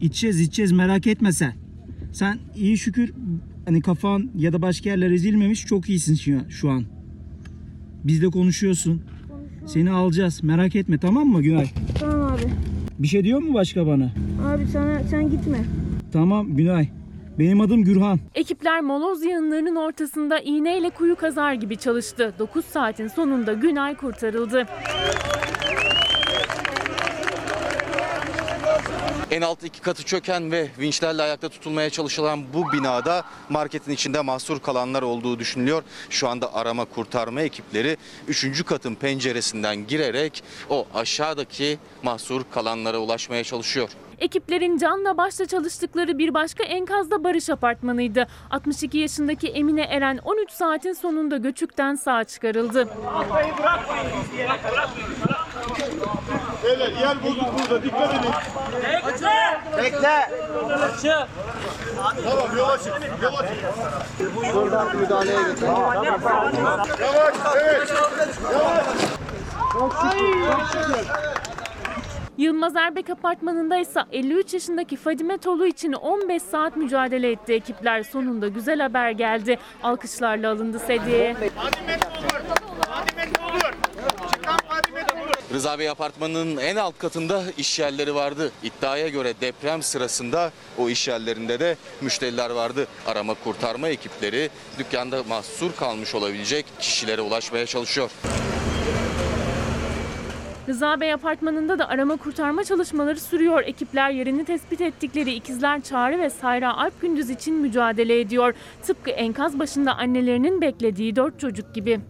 İçeceğiz 0.00 0.40
içeceğiz 0.40 0.72
merak 0.72 1.06
etme 1.06 1.32
sen. 1.32 1.52
Sen 2.12 2.38
iyi 2.56 2.78
şükür 2.78 3.12
hani 3.64 3.82
kafan 3.82 4.30
ya 4.36 4.52
da 4.52 4.62
başka 4.62 4.90
yerler 4.90 5.10
ezilmemiş 5.10 5.66
çok 5.66 5.88
iyisin 5.88 6.14
şu- 6.48 6.70
an. 6.70 6.84
Bizle 8.04 8.26
konuşuyorsun. 8.26 9.02
Seni 9.66 9.90
alacağız 9.90 10.42
merak 10.42 10.76
etme 10.76 10.98
tamam 10.98 11.26
mı 11.28 11.42
Günay? 11.42 11.66
Tamam. 12.00 12.17
Bir 12.98 13.08
şey 13.08 13.24
diyor 13.24 13.40
mu 13.42 13.54
başka 13.54 13.86
bana? 13.86 14.04
Abi 14.48 14.66
sana 14.72 15.00
sen 15.10 15.30
gitme. 15.30 15.58
Tamam 16.12 16.56
Günay. 16.56 16.88
Benim 17.38 17.60
adım 17.60 17.84
Gürhan. 17.84 18.18
Ekipler 18.34 18.80
moloz 18.80 19.24
yığınlarının 19.24 19.76
ortasında 19.76 20.38
iğneyle 20.38 20.90
kuyu 20.90 21.16
kazar 21.16 21.52
gibi 21.52 21.76
çalıştı. 21.76 22.32
9 22.38 22.64
saatin 22.64 23.08
sonunda 23.08 23.52
Günay 23.52 23.94
kurtarıldı. 23.96 24.66
En 29.30 29.42
alt 29.42 29.64
iki 29.64 29.80
katı 29.80 30.02
çöken 30.02 30.52
ve 30.52 30.68
vinçlerle 30.78 31.22
ayakta 31.22 31.48
tutulmaya 31.48 31.90
çalışılan 31.90 32.52
bu 32.54 32.72
binada 32.72 33.24
marketin 33.48 33.92
içinde 33.92 34.20
mahsur 34.20 34.60
kalanlar 34.60 35.02
olduğu 35.02 35.38
düşünülüyor. 35.38 35.82
Şu 36.10 36.28
anda 36.28 36.54
arama 36.54 36.84
kurtarma 36.84 37.40
ekipleri 37.40 37.96
3. 38.28 38.64
katın 38.64 38.94
penceresinden 38.94 39.86
girerek 39.86 40.42
o 40.70 40.86
aşağıdaki 40.94 41.78
mahsur 42.02 42.42
kalanlara 42.54 42.98
ulaşmaya 42.98 43.44
çalışıyor. 43.44 43.88
Ekiplerin 44.18 44.78
canla 44.78 45.16
başla 45.16 45.46
çalıştıkları 45.46 46.18
bir 46.18 46.34
başka 46.34 46.64
enkazda 46.64 47.24
Barış 47.24 47.50
Apartmanı'ydı. 47.50 48.26
62 48.50 48.98
yaşındaki 48.98 49.48
Emine 49.48 49.82
Eren 49.82 50.18
13 50.24 50.50
saatin 50.50 50.92
sonunda 50.92 51.36
göçükten 51.36 51.94
sağ 51.94 52.24
çıkarıldı. 52.24 52.88
Beyler 56.64 56.92
yer 56.92 57.22
bulduk 57.22 57.46
burada, 57.58 57.82
dikkat 57.82 58.14
edin. 58.14 58.30
Bekle. 59.06 59.60
Bekle. 59.76 60.26
Tamam. 62.24 62.56
Yola 62.56 62.78
çık. 62.78 62.94
Buradan 64.54 64.96
müdahaleye 64.96 65.42
geçelim. 65.42 65.72
Yavaş. 67.00 67.36
Evet. 67.56 67.92
Yavaş. 68.52 68.88
Yılmaz 72.38 72.76
Erbek 72.76 73.10
apartmanında 73.10 73.76
ise 73.76 74.00
53 74.12 74.54
yaşındaki 74.54 74.96
Fadime 74.96 75.38
Tolu 75.38 75.66
için 75.66 75.92
15 75.92 76.42
saat 76.42 76.76
mücadele 76.76 77.30
etti 77.30 77.52
ekipler. 77.52 78.02
Sonunda 78.02 78.48
güzel 78.48 78.80
haber 78.80 79.10
geldi. 79.10 79.58
Alkışlarla 79.82 80.50
alındı 80.50 80.78
sedyeye. 80.78 81.36
Rıza 85.52 85.78
Bey 85.78 85.88
apartmanının 85.90 86.56
en 86.56 86.76
alt 86.76 86.98
katında 86.98 87.42
iş 87.58 87.78
yerleri 87.78 88.14
vardı. 88.14 88.52
İddiaya 88.62 89.08
göre 89.08 89.34
deprem 89.40 89.82
sırasında 89.82 90.52
o 90.78 90.88
iş 90.88 91.08
yerlerinde 91.08 91.60
de 91.60 91.76
müşteriler 92.00 92.50
vardı. 92.50 92.86
Arama 93.06 93.34
kurtarma 93.44 93.88
ekipleri 93.88 94.50
dükkanda 94.78 95.22
mahsur 95.22 95.72
kalmış 95.76 96.14
olabilecek 96.14 96.66
kişilere 96.78 97.20
ulaşmaya 97.20 97.66
çalışıyor. 97.66 98.10
Rıza 100.68 101.00
Bey 101.00 101.12
apartmanında 101.12 101.78
da 101.78 101.88
arama 101.88 102.16
kurtarma 102.16 102.64
çalışmaları 102.64 103.20
sürüyor. 103.20 103.62
Ekipler 103.62 104.10
yerini 104.10 104.44
tespit 104.44 104.80
ettikleri 104.80 105.32
ikizler 105.32 105.80
Çağrı 105.80 106.18
ve 106.18 106.30
Sayra 106.30 106.76
Alp 106.76 107.00
Gündüz 107.00 107.30
için 107.30 107.54
mücadele 107.54 108.20
ediyor. 108.20 108.54
Tıpkı 108.82 109.10
enkaz 109.10 109.58
başında 109.58 109.94
annelerinin 109.94 110.60
beklediği 110.60 111.16
dört 111.16 111.40
çocuk 111.40 111.74
gibi. 111.74 112.00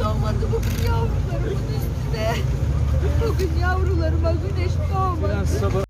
Doğmadı 0.00 0.46
bugün 0.52 0.88
yavrularımın 0.88 1.66
üstüne. 1.76 2.34
Bugün 3.26 3.60
yavrularıma 3.62 4.32
güneş 4.32 4.72
doğmadı. 4.94 5.86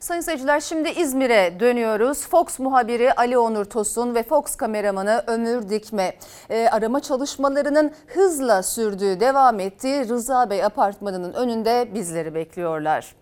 Sayın 0.00 0.20
seyirciler 0.20 0.60
şimdi 0.60 0.88
İzmir'e 0.88 1.60
dönüyoruz. 1.60 2.28
Fox 2.28 2.58
muhabiri 2.58 3.12
Ali 3.12 3.38
Onur 3.38 3.64
Tosun 3.64 4.14
ve 4.14 4.22
Fox 4.22 4.56
kameramanı 4.56 5.24
Ömür 5.26 5.68
Dikme 5.68 6.14
e, 6.50 6.68
arama 6.68 7.00
çalışmalarının 7.00 7.92
hızla 8.06 8.62
sürdüğü, 8.62 9.20
devam 9.20 9.60
ettiği 9.60 10.08
Rıza 10.08 10.50
Bey 10.50 10.64
apartmanının 10.64 11.32
önünde 11.32 11.90
bizleri 11.94 12.34
bekliyorlar. 12.34 13.19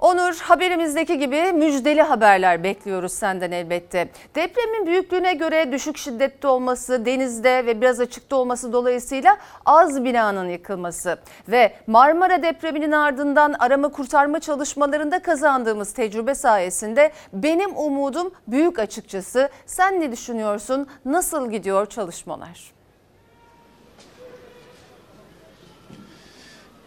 Onur 0.00 0.34
haberimizdeki 0.40 1.18
gibi 1.18 1.52
müjdeli 1.52 2.02
haberler 2.02 2.64
bekliyoruz 2.64 3.12
senden 3.12 3.52
elbette. 3.52 4.08
Depremin 4.34 4.86
büyüklüğüne 4.86 5.34
göre 5.34 5.72
düşük 5.72 5.96
şiddette 5.96 6.48
olması, 6.48 7.06
denizde 7.06 7.66
ve 7.66 7.80
biraz 7.80 8.00
açıkta 8.00 8.36
olması 8.36 8.72
dolayısıyla 8.72 9.36
az 9.66 10.04
binanın 10.04 10.48
yıkılması 10.48 11.18
ve 11.48 11.72
Marmara 11.86 12.42
depreminin 12.42 12.92
ardından 12.92 13.52
arama 13.52 13.88
kurtarma 13.88 14.40
çalışmalarında 14.40 15.22
kazandığımız 15.22 15.92
tecrübe 15.92 16.34
sayesinde 16.34 17.12
benim 17.32 17.76
umudum 17.76 18.32
büyük 18.48 18.78
açıkçası. 18.78 19.48
Sen 19.66 20.00
ne 20.00 20.12
düşünüyorsun? 20.12 20.86
Nasıl 21.04 21.50
gidiyor 21.50 21.86
çalışmalar? 21.86 22.79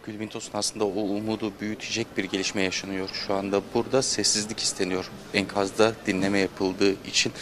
Gülbin 0.06 0.28
Tosun 0.28 0.58
aslında 0.58 0.84
o 0.84 1.00
umudu 1.00 1.52
büyütecek 1.60 2.16
bir 2.16 2.24
gelişme 2.24 2.62
yaşanıyor. 2.62 3.08
Şu 3.26 3.34
anda 3.34 3.62
burada 3.74 4.02
sessizlik 4.02 4.58
isteniyor. 4.58 5.10
Enkazda 5.34 5.92
dinleme 6.06 6.38
yapıldığı 6.38 6.92
için 6.92 7.32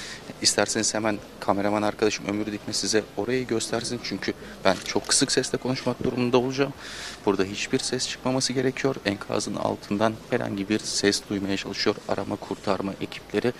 isterseniz 0.42 0.95
hemen 0.95 1.19
kameraman 1.40 1.83
arkadaşım 1.83 2.26
Ömür 2.26 2.47
Dikme 2.47 2.73
size 2.73 3.02
orayı 3.16 3.47
göstersin. 3.47 4.00
Çünkü 4.04 4.33
ben 4.64 4.76
çok 4.85 5.09
kısık 5.09 5.33
sesle 5.33 5.59
konuşmak 5.59 6.04
durumunda 6.04 6.38
olacağım. 6.38 6.73
Burada 7.26 7.45
hiçbir 7.45 7.78
ses 7.78 8.09
çıkmaması 8.09 8.52
gerekiyor. 8.52 8.97
Enkazın 9.04 9.54
altından 9.54 10.14
herhangi 10.31 10.69
bir 10.69 10.78
ses 10.78 11.23
duymaya 11.31 11.57
çalışıyor 11.57 11.97
arama 12.09 12.37
kurtarma 12.37 12.92
ekipleri. 13.01 13.53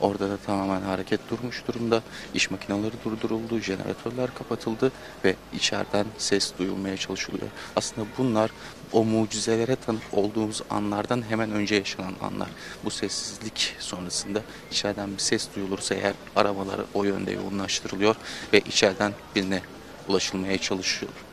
Orada 0.00 0.30
da 0.30 0.36
tamamen 0.36 0.80
hareket 0.80 1.20
durmuş 1.30 1.62
durumda. 1.68 2.02
İş 2.34 2.50
makineleri 2.50 2.94
durduruldu, 3.04 3.58
jeneratörler 3.58 4.34
kapatıldı 4.34 4.92
ve 5.24 5.34
içeriden 5.54 6.06
ses 6.18 6.52
duyulmaya 6.58 6.96
çalışılıyor. 6.96 7.48
Aslında 7.76 8.06
bunlar 8.18 8.50
o 8.92 9.04
mucizelere 9.04 9.76
tanık 9.76 10.02
olduğumuz 10.12 10.62
anlardan 10.70 11.22
hemen 11.28 11.50
önce 11.50 11.74
yaşanan 11.74 12.14
anlar. 12.22 12.48
Bu 12.84 12.90
sessizlik 12.90 13.76
sonrasında 13.78 14.42
içeriden 14.70 15.12
bir 15.12 15.22
ses 15.22 15.48
duyulursa 15.56 15.94
eğer 15.94 16.14
aramaları 16.36 16.84
o 16.94 17.04
yönde 17.04 17.32
yoğunlaştırılıyor 17.32 18.16
ve 18.52 18.58
içeriden 18.60 19.12
birine 19.36 19.62
ulaşılmaya 20.08 20.58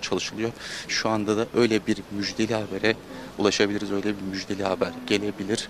çalışılıyor. 0.01 0.51
Şu 0.88 1.10
anda 1.10 1.38
da 1.38 1.47
öyle 1.56 1.88
bir 1.88 1.97
müjdeli 2.12 2.54
habere 2.54 2.95
ulaşabiliriz. 3.38 3.91
Öyle 3.91 4.17
bir 4.17 4.21
müjdeli 4.21 4.63
haber 4.63 4.91
gelebilir. 5.08 5.69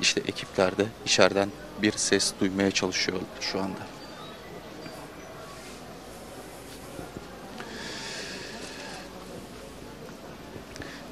İşte 0.00 0.20
ekipler 0.20 0.78
de 0.78 0.86
içeriden 1.06 1.48
bir 1.82 1.92
ses 1.92 2.32
duymaya 2.40 2.70
çalışıyor 2.70 3.20
şu 3.40 3.58
anda. 3.58 3.94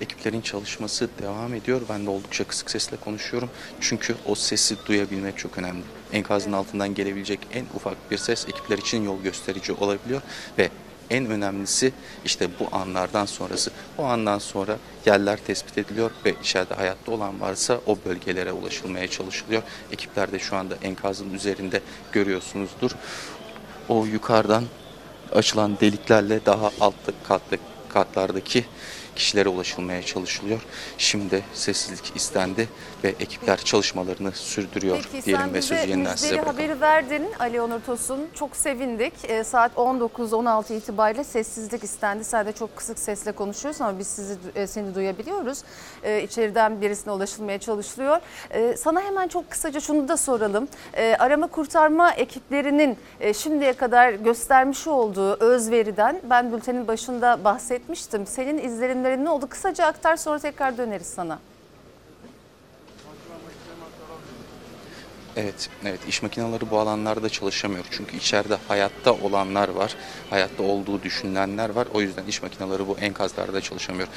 Ekiplerin 0.00 0.40
çalışması 0.40 1.08
devam 1.22 1.54
ediyor. 1.54 1.82
Ben 1.88 2.06
de 2.06 2.10
oldukça 2.10 2.44
kısık 2.44 2.70
sesle 2.70 2.96
konuşuyorum. 2.96 3.50
Çünkü 3.80 4.14
o 4.26 4.34
sesi 4.34 4.76
duyabilmek 4.86 5.38
çok 5.38 5.58
önemli. 5.58 5.82
Enkazın 6.12 6.52
altından 6.52 6.94
gelebilecek 6.94 7.38
en 7.52 7.66
ufak 7.74 8.10
bir 8.10 8.18
ses 8.18 8.48
ekipler 8.48 8.78
için 8.78 9.04
yol 9.04 9.22
gösterici 9.22 9.72
olabiliyor 9.72 10.22
ve 10.58 10.70
en 11.12 11.26
önemlisi 11.26 11.92
işte 12.24 12.48
bu 12.60 12.76
anlardan 12.76 13.26
sonrası. 13.26 13.70
O 13.98 14.04
andan 14.04 14.38
sonra 14.38 14.76
yerler 15.06 15.38
tespit 15.46 15.78
ediliyor 15.78 16.10
ve 16.24 16.34
içeride 16.42 16.74
hayatta 16.74 17.12
olan 17.12 17.40
varsa 17.40 17.80
o 17.86 17.98
bölgelere 18.06 18.52
ulaşılmaya 18.52 19.08
çalışılıyor. 19.08 19.62
Ekipler 19.92 20.32
de 20.32 20.38
şu 20.38 20.56
anda 20.56 20.74
enkazın 20.82 21.34
üzerinde 21.34 21.80
görüyorsunuzdur. 22.12 22.90
O 23.88 24.04
yukarıdan 24.06 24.64
açılan 25.32 25.80
deliklerle 25.80 26.46
daha 26.46 26.70
alt 26.80 26.94
katlı 27.28 27.58
katlardaki 27.88 28.64
kişilere 29.16 29.48
ulaşılmaya 29.48 30.02
çalışılıyor. 30.02 30.60
Şimdi 30.98 31.42
sessizlik 31.54 32.16
istendi 32.16 32.68
ve 33.04 33.08
ekipler 33.08 33.58
çalışmalarını 33.58 34.32
sürdürüyor 34.32 35.08
Peki 35.12 35.24
diyelim 35.26 35.54
ve 35.54 35.62
sözü 35.62 35.90
yeniden 35.90 36.14
size 36.16 36.34
bırakalım. 36.34 36.54
haberi 36.56 36.80
verdin 36.80 37.26
Ali 37.38 37.60
Onur 37.60 37.80
Tosun. 37.80 38.28
Çok 38.34 38.56
sevindik. 38.56 39.12
E, 39.24 39.44
saat 39.44 39.72
19-16 39.76 40.74
itibariyle 40.74 41.24
sessizlik 41.24 41.84
istendi. 41.84 42.22
De 42.32 42.52
çok 42.52 42.76
kısık 42.76 42.98
sesle 42.98 43.32
konuşuyorsun 43.32 43.84
ama 43.84 43.98
biz 43.98 44.06
sizi 44.06 44.36
e, 44.54 44.66
seni 44.66 44.94
duyabiliyoruz. 44.94 45.58
E, 46.02 46.22
içeriden 46.22 46.80
birisine 46.80 47.12
ulaşılmaya 47.12 47.58
çalışılıyor. 47.58 48.18
E, 48.50 48.76
sana 48.76 49.00
hemen 49.00 49.28
çok 49.28 49.50
kısaca 49.50 49.80
şunu 49.80 50.08
da 50.08 50.16
soralım. 50.16 50.68
E, 50.94 51.16
arama 51.18 51.46
kurtarma 51.46 52.10
ekiplerinin 52.12 52.96
e, 53.20 53.34
şimdiye 53.34 53.72
kadar 53.72 54.12
göstermiş 54.12 54.86
olduğu 54.86 55.34
özveriden 55.34 56.20
ben 56.30 56.52
bültenin 56.52 56.88
başında 56.88 57.44
bahsetmiştim. 57.44 58.26
Senin 58.26 58.58
izlenimlerin 59.02 59.24
ne 59.24 59.30
oldu? 59.30 59.48
Kısaca 59.48 59.86
aktar 59.86 60.16
sonra 60.16 60.38
tekrar 60.38 60.78
döneriz 60.78 61.06
sana. 61.06 61.38
Evet, 65.36 65.70
evet 65.84 66.00
iş 66.08 66.22
makineleri 66.22 66.70
bu 66.70 66.78
alanlarda 66.78 67.28
çalışamıyor. 67.28 67.84
Çünkü 67.90 68.16
içeride 68.16 68.56
hayatta 68.68 69.12
olanlar 69.12 69.68
var, 69.68 69.96
hayatta 70.30 70.62
olduğu 70.62 71.02
düşünülenler 71.02 71.70
var. 71.70 71.88
O 71.94 72.00
yüzden 72.00 72.26
iş 72.26 72.42
makineleri 72.42 72.88
bu 72.88 72.96
enkazlarda 72.98 73.60
çalışamıyor. 73.60 74.08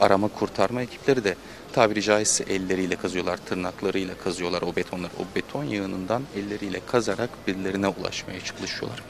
Arama 0.00 0.28
kurtarma 0.28 0.82
ekipleri 0.82 1.24
de 1.24 1.34
tabiri 1.72 2.02
caizse 2.02 2.44
elleriyle 2.44 2.96
kazıyorlar, 2.96 3.36
tırnaklarıyla 3.36 4.14
kazıyorlar 4.24 4.62
o 4.62 4.76
betonları. 4.76 5.12
O 5.18 5.36
beton 5.36 5.64
yığınından 5.64 6.22
elleriyle 6.36 6.80
kazarak 6.86 7.30
birilerine 7.46 7.88
ulaşmaya 7.88 8.40
çalışıyorlar. 8.40 9.02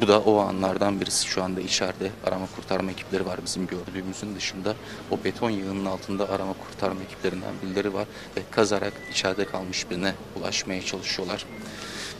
Bu 0.00 0.08
da 0.08 0.20
o 0.20 0.38
anlardan 0.38 1.00
birisi 1.00 1.26
şu 1.26 1.42
anda 1.42 1.60
içeride 1.60 2.10
arama 2.26 2.46
kurtarma 2.56 2.90
ekipleri 2.90 3.26
var 3.26 3.40
bizim 3.44 3.66
gördüğümüzün 3.66 4.36
dışında. 4.36 4.74
O 5.10 5.24
beton 5.24 5.50
yığının 5.50 5.84
altında 5.84 6.28
arama 6.28 6.52
kurtarma 6.52 7.02
ekiplerinden 7.02 7.54
birileri 7.62 7.94
var 7.94 8.06
ve 8.36 8.42
kazarak 8.50 8.92
içeride 9.12 9.44
kalmış 9.44 9.90
birine 9.90 10.14
ulaşmaya 10.36 10.82
çalışıyorlar. 10.82 11.46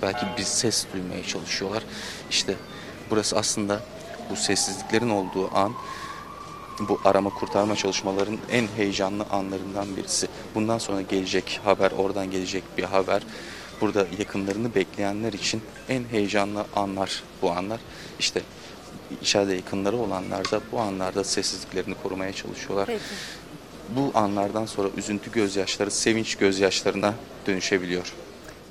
Belki 0.03 0.27
bir 0.39 0.43
ses 0.43 0.87
duymaya 0.95 1.25
çalışıyorlar. 1.25 1.83
İşte 2.31 2.55
burası 3.11 3.39
aslında 3.39 3.81
bu 4.31 4.37
sessizliklerin 4.37 5.11
olduğu 5.11 5.57
an 5.57 5.73
bu 6.81 7.01
arama 7.05 7.31
kurtarma 7.31 7.77
çalışmaların 7.77 8.39
en 8.51 8.69
heyecanlı 8.77 9.25
anlarından 9.31 9.97
birisi. 9.97 10.29
Bundan 10.55 10.79
sonra 10.79 11.03
gelecek 11.03 11.61
haber, 11.65 11.91
oradan 11.91 12.31
gelecek 12.31 12.65
bir 12.79 12.85
haber. 12.85 13.23
Burada 13.85 14.07
yakınlarını 14.19 14.75
bekleyenler 14.75 15.33
için 15.33 15.63
en 15.89 16.05
heyecanlı 16.11 16.65
anlar 16.77 17.23
bu 17.43 17.51
anlar. 17.51 17.81
İşte 18.19 18.43
içeride 19.23 19.55
yakınları 19.55 19.97
olanlar 19.97 20.51
da 20.51 20.61
bu 20.73 20.81
anlarda 20.81 21.25
sessizliklerini 21.25 21.95
korumaya 22.03 22.33
çalışıyorlar. 22.33 22.87
Peki. 22.87 23.01
Bu 23.97 24.19
anlardan 24.19 24.67
sonra 24.67 24.89
üzüntü 24.97 25.33
gözyaşları 25.33 25.91
sevinç 25.91 26.35
gözyaşlarına 26.35 27.15
dönüşebiliyor. 27.47 28.13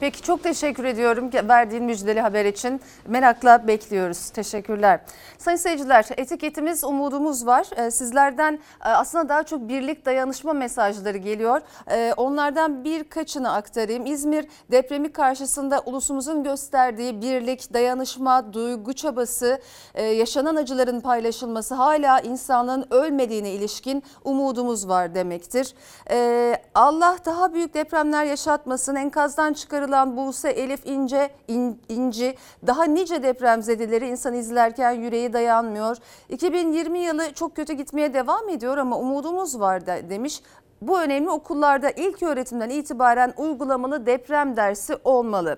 Peki 0.03 0.21
çok 0.21 0.43
teşekkür 0.43 0.83
ediyorum 0.83 1.29
verdiğin 1.33 1.83
müjdeli 1.83 2.21
haber 2.21 2.45
için. 2.45 2.81
Merakla 3.07 3.67
bekliyoruz. 3.67 4.29
Teşekkürler. 4.29 4.99
Sayın 5.37 5.57
seyirciler 5.57 6.05
etiketimiz 6.17 6.83
umudumuz 6.83 7.45
var. 7.45 7.67
Ee, 7.75 7.91
Sizlerden 7.91 8.59
e, 8.85 8.89
aslında 8.89 9.29
daha 9.29 9.43
çok 9.43 9.67
birlik 9.67 10.05
dayanışma 10.05 10.53
mesajları 10.53 11.17
geliyor. 11.17 11.61
Ee, 11.91 12.13
Onlardan 12.17 12.83
birkaçını 12.83 13.53
aktarayım. 13.53 14.05
İzmir 14.05 14.45
depremi 14.71 15.11
karşısında 15.11 15.81
ulusumuzun 15.85 16.43
gösterdiği 16.43 17.21
birlik, 17.21 17.73
dayanışma, 17.73 18.53
duygu 18.53 18.93
çabası, 18.93 19.61
e, 19.95 20.03
yaşanan 20.03 20.55
acıların 20.55 20.99
paylaşılması 20.99 21.75
hala 21.75 22.19
insanlığın 22.19 22.85
ölmediğine 22.91 23.51
ilişkin 23.51 24.03
umudumuz 24.23 24.87
var 24.89 25.15
demektir. 25.15 25.73
Ee, 26.09 26.55
Allah 26.75 27.17
daha 27.25 27.53
büyük 27.53 27.73
depremler 27.73 28.25
yaşatmasın. 28.25 28.95
Enkazdan 28.95 29.53
çıkarılan 29.93 30.17
Buse 30.17 30.49
Elif 30.49 30.85
İnce, 30.85 31.29
İn- 31.47 31.79
İnci 31.89 32.35
daha 32.67 32.83
nice 32.83 33.23
depremzedeleri 33.23 34.07
insan 34.07 34.33
izlerken 34.33 34.91
yüreği 34.91 35.33
dayanmıyor. 35.33 35.97
2020 36.29 36.99
yılı 36.99 37.33
çok 37.33 37.55
kötü 37.55 37.73
gitmeye 37.73 38.13
devam 38.13 38.49
ediyor 38.49 38.77
ama 38.77 38.97
umudumuz 38.97 39.59
var 39.59 39.85
da, 39.87 40.09
demiş. 40.09 40.41
Bu 40.81 41.01
önemli 41.01 41.29
okullarda 41.29 41.89
ilk 41.89 42.23
öğretimden 42.23 42.69
itibaren 42.69 43.33
uygulamalı 43.37 44.05
deprem 44.05 44.55
dersi 44.55 44.95
olmalı. 45.03 45.57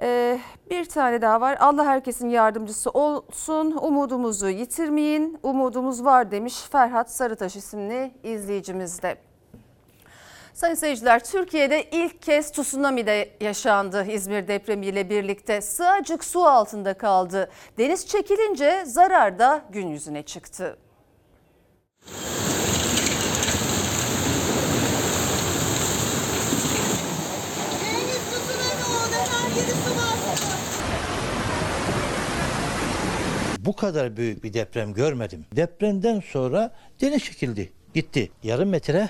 Ee, 0.00 0.38
bir 0.70 0.84
tane 0.84 1.22
daha 1.22 1.40
var. 1.40 1.56
Allah 1.60 1.84
herkesin 1.84 2.28
yardımcısı 2.28 2.90
olsun. 2.90 3.78
Umudumuzu 3.82 4.48
yitirmeyin. 4.48 5.38
Umudumuz 5.42 6.04
var 6.04 6.30
demiş 6.30 6.62
Ferhat 6.72 7.10
Sarıtaş 7.10 7.56
isimli 7.56 8.10
izleyicimiz 8.22 9.02
de. 9.02 9.27
Sayın 10.58 10.74
seyirciler, 10.74 11.24
Türkiye'de 11.24 11.84
ilk 11.90 12.22
kez 12.22 12.52
tsunami 12.52 13.06
de 13.06 13.30
yaşandı 13.40 14.06
İzmir 14.10 14.48
depremiyle 14.48 15.10
birlikte. 15.10 15.60
Sığacık 15.60 16.24
su 16.24 16.44
altında 16.44 16.94
kaldı. 16.94 17.50
Deniz 17.78 18.06
çekilince 18.06 18.84
zarar 18.84 19.38
da 19.38 19.64
gün 19.70 19.86
yüzüne 19.86 20.22
çıktı. 20.22 20.76
Bu 33.58 33.76
kadar 33.76 34.16
büyük 34.16 34.44
bir 34.44 34.52
deprem 34.52 34.94
görmedim. 34.94 35.46
Depremden 35.56 36.20
sonra 36.20 36.70
deniz 37.00 37.24
çekildi, 37.24 37.72
gitti. 37.94 38.30
Yarım 38.42 38.68
metre 38.68 39.08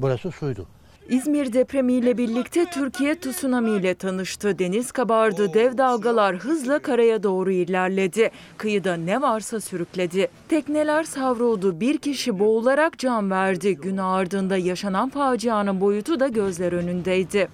burası 0.00 0.30
suydu. 0.30 0.68
İzmir 1.08 1.52
depremiyle 1.52 2.18
birlikte 2.18 2.64
Türkiye 2.70 3.20
tsunami 3.20 3.70
ile 3.70 3.94
tanıştı. 3.94 4.58
Deniz 4.58 4.92
kabardı, 4.92 5.54
dev 5.54 5.78
dalgalar 5.78 6.36
hızla 6.36 6.78
karaya 6.78 7.22
doğru 7.22 7.50
ilerledi. 7.50 8.30
Kıyıda 8.56 8.96
ne 8.96 9.22
varsa 9.22 9.60
sürükledi. 9.60 10.28
Tekneler 10.48 11.04
savruldu, 11.04 11.80
bir 11.80 11.98
kişi 11.98 12.38
boğularak 12.38 12.98
can 12.98 13.30
verdi. 13.30 13.76
Gün 13.76 13.96
ardında 13.96 14.56
yaşanan 14.56 15.08
facianın 15.08 15.80
boyutu 15.80 16.20
da 16.20 16.28
gözler 16.28 16.72
önündeydi. 16.72 17.48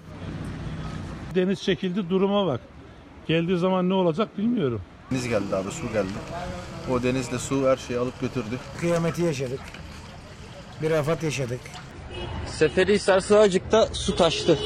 Deniz 1.35 1.63
çekildi 1.63 2.09
duruma 2.09 2.47
bak. 2.47 2.59
Geldiği 3.27 3.57
zaman 3.57 3.89
ne 3.89 3.93
olacak 3.93 4.37
bilmiyorum. 4.37 4.81
Deniz 5.11 5.27
geldi 5.27 5.55
abi 5.55 5.71
su 5.71 5.87
geldi. 5.93 6.07
O 6.91 7.03
denizle 7.03 7.39
su 7.39 7.67
her 7.67 7.77
şeyi 7.77 7.99
alıp 7.99 8.21
götürdü. 8.21 8.59
Kıyameti 8.79 9.21
yaşadık. 9.21 9.59
Bir 10.81 10.91
afet 10.91 11.23
yaşadık. 11.23 11.59
Seferihisar 12.45 13.19
Sığacık'ta 13.19 13.87
su 13.93 14.15
taştı. 14.15 14.57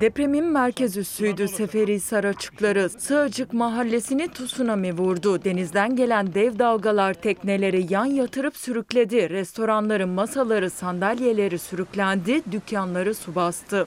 Depremin 0.00 0.44
merkez 0.44 0.96
üssüydü 0.96 1.48
Seferihisar 1.48 2.24
açıkları. 2.24 2.88
Sığacık 2.88 3.52
mahallesini 3.52 4.28
tsunami 4.32 4.92
vurdu. 4.98 5.44
Denizden 5.44 5.96
gelen 5.96 6.34
dev 6.34 6.58
dalgalar 6.58 7.14
tekneleri 7.14 7.86
yan 7.92 8.04
yatırıp 8.04 8.56
sürükledi. 8.56 9.30
Restoranların 9.30 10.08
masaları, 10.08 10.70
sandalyeleri 10.70 11.58
sürüklendi, 11.58 12.42
dükkanları 12.52 13.14
su 13.14 13.34
bastı. 13.34 13.86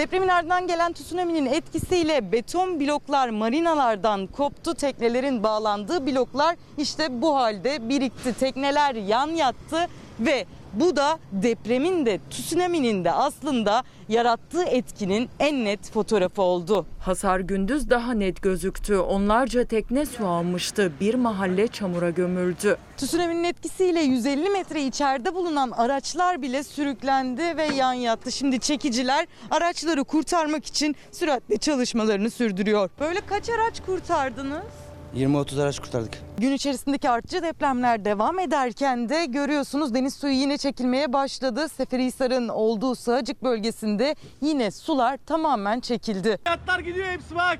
Depremin 0.00 0.28
ardından 0.28 0.66
gelen 0.66 0.92
tsunami'nin 0.92 1.46
etkisiyle 1.46 2.32
beton 2.32 2.80
bloklar 2.80 3.28
marinalardan 3.28 4.26
koptu. 4.26 4.74
Teknelerin 4.74 5.42
bağlandığı 5.42 6.06
bloklar 6.06 6.56
işte 6.78 7.22
bu 7.22 7.36
halde 7.36 7.88
birikti. 7.88 8.34
Tekneler 8.34 8.94
yan 8.94 9.28
yattı 9.28 9.88
ve 10.20 10.46
bu 10.72 10.96
da 10.96 11.18
depremin 11.32 12.06
de 12.06 12.20
tsunami'nin 12.30 13.04
de 13.04 13.12
aslında 13.12 13.82
yarattığı 14.08 14.62
etkinin 14.62 15.28
en 15.38 15.64
net 15.64 15.90
fotoğrafı 15.92 16.42
oldu. 16.42 16.86
Hasar 17.00 17.40
gündüz 17.40 17.90
daha 17.90 18.12
net 18.12 18.42
gözüktü. 18.42 18.96
Onlarca 18.98 19.64
tekne 19.64 20.06
su 20.06 20.26
almıştı. 20.26 20.92
Bir 21.00 21.14
mahalle 21.14 21.68
çamura 21.68 22.10
gömüldü. 22.10 22.76
Tsunami'nin 22.96 23.44
etkisiyle 23.44 24.00
150 24.00 24.50
metre 24.50 24.82
içeride 24.82 25.34
bulunan 25.34 25.70
araçlar 25.70 26.42
bile 26.42 26.62
sürüklendi 26.62 27.56
ve 27.56 27.64
yan 27.64 27.92
yattı. 27.92 28.32
Şimdi 28.32 28.60
çekiciler 28.60 29.26
araçları 29.50 30.04
kurtarmak 30.04 30.66
için 30.66 30.96
süratle 31.12 31.56
çalışmalarını 31.56 32.30
sürdürüyor. 32.30 32.90
Böyle 33.00 33.20
kaç 33.20 33.50
araç 33.50 33.80
kurtardınız? 33.86 34.89
20-30 35.16 35.62
araç 35.62 35.78
kurtardık. 35.78 36.12
Gün 36.38 36.52
içerisindeki 36.52 37.10
artçı 37.10 37.42
depremler 37.42 38.04
devam 38.04 38.38
ederken 38.38 39.08
de 39.08 39.24
görüyorsunuz 39.24 39.94
deniz 39.94 40.14
suyu 40.14 40.32
yine 40.32 40.58
çekilmeye 40.58 41.12
başladı. 41.12 41.68
Seferihisar'ın 41.68 42.48
olduğu 42.48 42.94
Sığacık 42.94 43.42
bölgesinde 43.42 44.14
yine 44.40 44.70
sular 44.70 45.18
tamamen 45.26 45.80
çekildi. 45.80 46.38
Yatlar 46.46 46.78
gidiyor 46.80 47.06
hepsi 47.06 47.34
bak. 47.34 47.58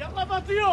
Yapma 0.00 0.28
batıyor. 0.28 0.68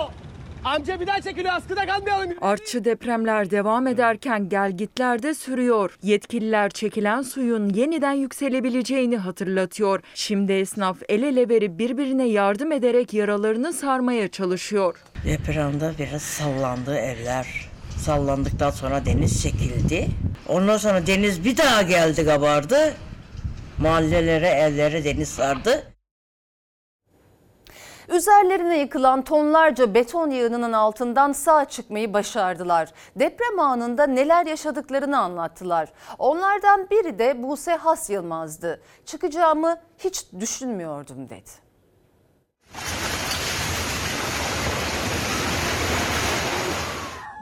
Amca 0.66 1.00
bir 1.00 1.08
daha 1.08 1.22
çekiliyor 1.22 1.54
askıda 1.54 1.86
kalmayalım. 1.86 2.32
Artçı 2.42 2.86
depremler 2.86 3.52
devam 3.52 3.88
ederken 3.88 4.50
gelgitler 4.50 5.24
de 5.24 5.34
sürüyor. 5.34 5.98
Yetkililer 6.04 6.70
çekilen 6.70 7.22
suyun 7.22 7.70
yeniden 7.70 8.14
yükselebileceğini 8.14 9.18
hatırlatıyor. 9.18 10.02
Şimdi 10.14 10.52
esnaf 10.54 10.98
el 11.10 11.24
ele 11.24 11.50
verip 11.50 11.80
birbirine 11.80 12.28
yardım 12.28 12.72
ederek 12.72 13.14
yaralarını 13.14 13.74
sarmaya 13.74 14.28
çalışıyor. 14.28 15.04
Depremde 15.26 15.92
biraz 16.00 16.22
sallandı 16.22 16.98
evler. 16.98 17.70
Sallandıktan 17.98 18.72
sonra 18.72 19.06
deniz 19.06 19.44
çekildi. 19.44 20.08
Ondan 20.50 20.78
sonra 20.78 21.08
deniz 21.08 21.46
bir 21.46 21.58
daha 21.58 21.82
geldi 21.82 22.26
kabardı. 22.26 22.94
Mahallelere, 23.78 24.48
evlere 24.48 25.04
deniz 25.04 25.30
sardı. 25.30 25.84
Üzerlerine 28.10 28.80
yıkılan 28.80 29.22
tonlarca 29.22 29.94
beton 29.94 30.30
yığınının 30.30 30.74
altından 30.74 31.32
sağ 31.32 31.66
çıkmayı 31.66 32.14
başardılar. 32.14 32.90
Deprem 33.16 33.60
anında 33.60 34.08
neler 34.08 34.46
yaşadıklarını 34.46 35.20
anlattılar. 35.20 35.90
Onlardan 36.20 36.90
biri 36.90 37.20
de 37.20 37.44
Buse 37.44 37.76
Has 37.76 38.10
Yılmaz'dı. 38.10 38.82
Çıkacağımı 39.06 39.78
hiç 40.00 40.26
düşünmüyordum 40.40 41.30
dedi. 41.30 41.52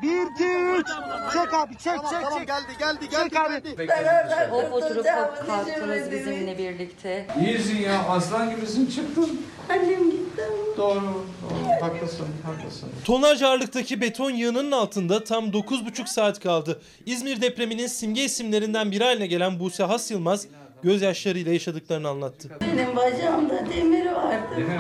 Bir, 0.04 0.32
iki, 0.32 0.80
üç. 0.80 0.88
Çek 1.34 1.54
abi, 1.54 1.74
çek, 1.78 1.96
çek, 2.10 2.38
çek. 2.38 2.48
Geldi, 2.48 2.78
geldi, 2.80 3.10
geldi, 3.10 3.76
geldi. 3.78 4.52
Hop 4.52 4.74
oturup 4.74 5.06
hop 5.06 5.48
kalktınız 5.48 6.12
bizimle 6.12 6.58
birlikte. 6.58 7.28
İyisin 7.42 7.82
ya 7.82 8.04
aslan 8.10 8.56
gibisin 8.56 8.86
çıktın. 8.86 9.42
Annem 9.70 10.12
gitti. 10.12 10.44
Doğru, 10.78 10.96
doğru 10.96 11.82
haklısın 11.82 12.28
haklısın. 12.46 12.90
Tonaj 13.06 13.42
ağırlıktaki 13.42 14.02
beton 14.02 14.32
yığınının 14.32 14.72
altında 14.72 15.24
tam 15.24 15.46
9,5 15.46 16.08
saat 16.08 16.40
kaldı. 16.40 16.82
İzmir 17.06 17.42
depreminin 17.42 17.88
simge 17.88 18.24
isimlerinden 18.24 18.92
biri 18.92 19.04
haline 19.04 19.28
gelen 19.28 19.60
Buse 19.60 19.84
Has 19.84 20.12
Yılmaz 20.12 20.48
gözyaşlarıyla 20.84 21.54
yaşadıklarını 21.54 22.10
anlattı. 22.10 22.50
Benim 22.62 22.96
bacağımda 22.96 23.66
demir 23.76 24.06
vardı. 24.06 24.56
Demir 24.58 24.78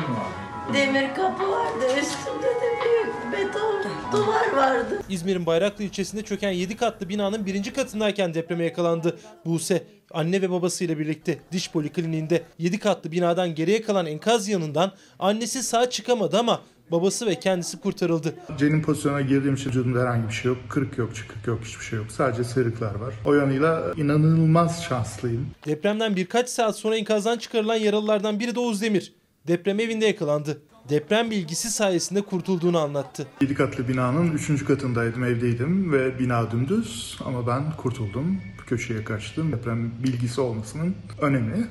kapı 1.16 1.52
vardı. 1.52 1.86
Üstünde 2.02 2.48
de 2.48 2.70
büyük 2.84 3.34
beton 3.34 3.84
duvar 4.12 4.54
vardı. 4.56 5.02
İzmir'in 5.10 5.46
Bayraklı 5.46 5.84
ilçesinde 5.84 6.22
çöken 6.22 6.52
7 6.52 6.78
katlı 6.78 7.10
binanın 7.10 7.46
birinci 7.46 7.74
katındayken 7.74 8.34
depreme 8.34 8.64
yakalandı. 8.64 9.18
Buse 9.46 9.84
anne 10.12 10.42
ve 10.42 10.52
babasıyla 10.52 11.00
birlikte 11.00 11.40
diş 11.52 11.72
polikliniğinde 11.72 12.44
7 12.60 12.80
katlı 12.80 13.12
binadan 13.12 13.56
geriye 13.56 13.82
kalan 13.82 14.06
enkaz 14.06 14.48
yanından 14.48 14.92
annesi 15.20 15.64
sağ 15.64 15.90
çıkamadı 15.90 16.38
ama 16.38 16.62
babası 16.92 17.26
ve 17.26 17.36
kendisi 17.40 17.80
kurtarıldı. 17.80 18.36
Cenin 18.58 18.82
pozisyona 18.82 19.22
girdiğim 19.22 19.56
için 19.56 19.70
vücudumda 19.70 20.00
herhangi 20.00 20.28
bir 20.28 20.34
şey 20.34 20.52
yok. 20.52 20.58
Kırık 20.70 20.98
yok, 20.98 21.16
çıkık 21.16 21.48
yok, 21.48 21.60
hiçbir 21.64 21.86
şey 21.86 22.00
yok. 22.00 22.12
Sadece 22.12 22.44
sıyrıklar 22.44 22.96
var. 22.96 23.14
O 23.26 23.34
yanıyla 23.34 23.94
inanılmaz 23.98 24.84
şanslıyım. 24.84 25.48
Depremden 25.66 26.16
birkaç 26.16 26.50
saat 26.50 26.76
sonra 26.78 26.96
enkazdan 26.98 27.38
çıkarılan 27.38 27.76
yaralılardan 27.76 28.40
biri 28.40 28.56
de 28.56 28.60
Oğuz 28.60 28.82
Demir. 28.82 29.14
Deprem 29.48 29.80
evinde 29.80 30.06
yakalandı. 30.06 30.62
deprem 30.90 31.32
bilgisi 31.32 31.72
sayesinde 31.72 32.22
kurtulduğunu 32.22 32.80
anlattı. 32.80 33.28
7 33.42 33.54
katlı 33.56 33.88
binanın 33.88 34.32
3. 34.32 34.66
katındaydım, 34.66 35.24
evdeydim 35.24 35.92
ve 35.92 36.20
bina 36.20 36.52
dümdüz 36.52 37.18
ama 37.26 37.48
ben 37.48 37.64
kurtuldum. 37.78 38.38
Köşeye 38.68 39.04
kaçtım. 39.04 39.52
Deprem 39.52 39.92
bilgisi 40.04 40.42
olmasının 40.42 40.96
önemi. 41.22 41.68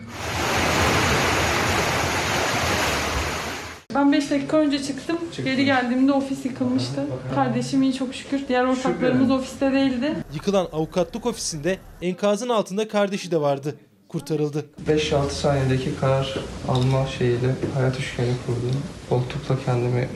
Ben 3.94 4.12
5 4.12 4.30
dakika 4.30 4.56
önce 4.56 4.82
çıktım. 4.82 5.18
Geri 5.44 5.64
geldiğimde 5.64 6.12
ofis 6.12 6.44
yıkılmıştı. 6.44 7.06
Kardeşim 7.34 7.82
iyi 7.82 7.94
çok 7.94 8.14
şükür. 8.14 8.40
Diğer 8.48 8.64
ortaklarımız 8.64 9.30
ofiste 9.30 9.72
değildi. 9.72 10.14
Yıkılan 10.34 10.68
avukatlık 10.72 11.26
ofisinde 11.26 11.78
enkazın 12.02 12.48
altında 12.48 12.88
kardeşi 12.88 13.30
de 13.30 13.40
vardı. 13.40 13.76
Kurtarıldı. 14.12 14.64
5-6 14.88 15.30
saniyedeki 15.30 15.96
karar 16.00 16.34
alma 16.68 17.06
şeyiyle 17.06 17.54
hayat 17.74 18.00
üçgeni 18.00 18.34
kurdum. 18.46 18.82
Koltukla 19.08 19.56
kendimi 19.64 20.08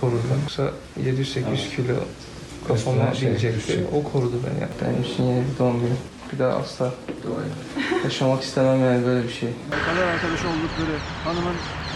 korudum. 0.00 0.40
Yoksa 0.42 0.70
700-800 1.00 1.76
kilo 1.76 1.94
kafama 2.68 3.12
binecekti. 3.22 3.84
O 3.92 4.12
korudu 4.12 4.36
beni. 4.46 4.68
Benim 4.82 5.02
için 5.02 5.22
yeni 5.22 5.40
bir 5.40 5.58
doğum 5.58 5.80
günü. 5.80 5.94
Bir 6.32 6.38
daha 6.38 6.52
asla 6.58 6.90
yaşamak 8.04 8.42
istemem 8.42 8.84
yani 8.84 9.06
böyle 9.06 9.28
bir 9.28 9.32
şey. 9.32 9.48
Kader 9.86 10.06
arkadaşı 10.06 10.48
oldukları 10.48 10.96
hanımın 11.24 11.54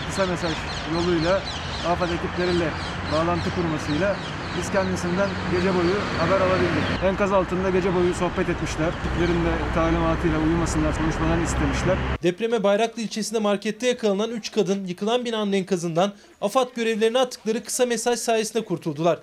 kısa 0.09 0.27
mesaj 0.27 0.53
yoluyla 0.95 1.43
AFAD 1.89 2.09
ekipleriyle 2.11 2.69
bağlantı 3.13 3.51
kurmasıyla 3.55 4.17
biz 4.59 4.71
kendisinden 4.71 5.29
gece 5.53 5.75
boyu 5.75 5.95
haber 6.19 6.41
alabildik. 6.41 7.05
Enkaz 7.05 7.33
altında 7.33 7.71
gece 7.71 7.95
boyu 7.95 8.15
sohbet 8.15 8.49
etmişler. 8.49 8.87
Ekiplerin 8.89 9.45
de 9.45 9.75
talimatıyla 9.75 10.39
uyumasınlar, 10.39 10.99
konuşmalarını 10.99 11.45
istemişler. 11.45 11.97
Depreme 12.23 12.63
Bayraklı 12.63 13.03
ilçesinde 13.03 13.39
markette 13.39 13.87
yakalanan 13.89 14.31
3 14.31 14.53
kadın 14.53 14.85
yıkılan 14.85 15.25
binanın 15.25 15.53
enkazından 15.53 16.13
AFAD 16.41 16.69
görevlerine 16.77 17.19
attıkları 17.19 17.65
kısa 17.65 17.87
mesaj 17.87 18.19
sayesinde 18.19 18.65
kurtuldular. 18.65 19.19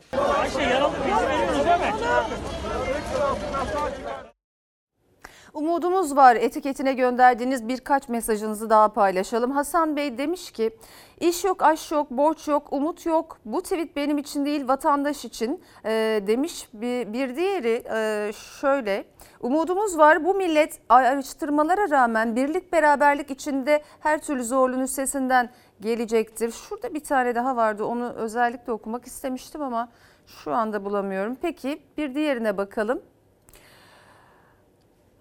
Umudumuz 5.55 6.15
var 6.15 6.35
etiketine 6.35 6.93
gönderdiğiniz 6.93 7.67
birkaç 7.67 8.09
mesajınızı 8.09 8.69
daha 8.69 8.93
paylaşalım. 8.93 9.51
Hasan 9.51 9.95
Bey 9.95 10.17
demiş 10.17 10.51
ki 10.51 10.77
iş 11.19 11.43
yok, 11.43 11.63
aş 11.63 11.91
yok, 11.91 12.11
borç 12.11 12.47
yok, 12.47 12.67
umut 12.73 13.05
yok. 13.05 13.37
Bu 13.45 13.61
tweet 13.61 13.95
benim 13.95 14.17
için 14.17 14.45
değil 14.45 14.67
vatandaş 14.67 15.25
için 15.25 15.61
Ee, 15.85 16.23
demiş. 16.27 16.69
Bir, 16.73 17.13
bir 17.13 17.35
diğeri 17.35 17.83
e, 17.93 18.31
şöyle 18.61 19.05
umudumuz 19.41 19.97
var 19.97 20.25
bu 20.25 20.33
millet 20.33 20.79
araştırmalara 20.89 21.89
rağmen 21.89 22.35
birlik 22.35 22.73
beraberlik 22.73 23.31
içinde 23.31 23.83
her 23.99 24.21
türlü 24.21 24.43
zorluğun 24.43 24.79
üstesinden 24.79 25.49
gelecektir. 25.81 26.51
Şurada 26.51 26.93
bir 26.93 27.03
tane 27.03 27.35
daha 27.35 27.55
vardı 27.55 27.85
onu 27.85 28.13
özellikle 28.13 28.73
okumak 28.73 29.05
istemiştim 29.05 29.61
ama 29.61 29.89
şu 30.25 30.53
anda 30.53 30.85
bulamıyorum. 30.85 31.37
Peki 31.41 31.81
bir 31.97 32.15
diğerine 32.15 32.57
bakalım. 32.57 33.01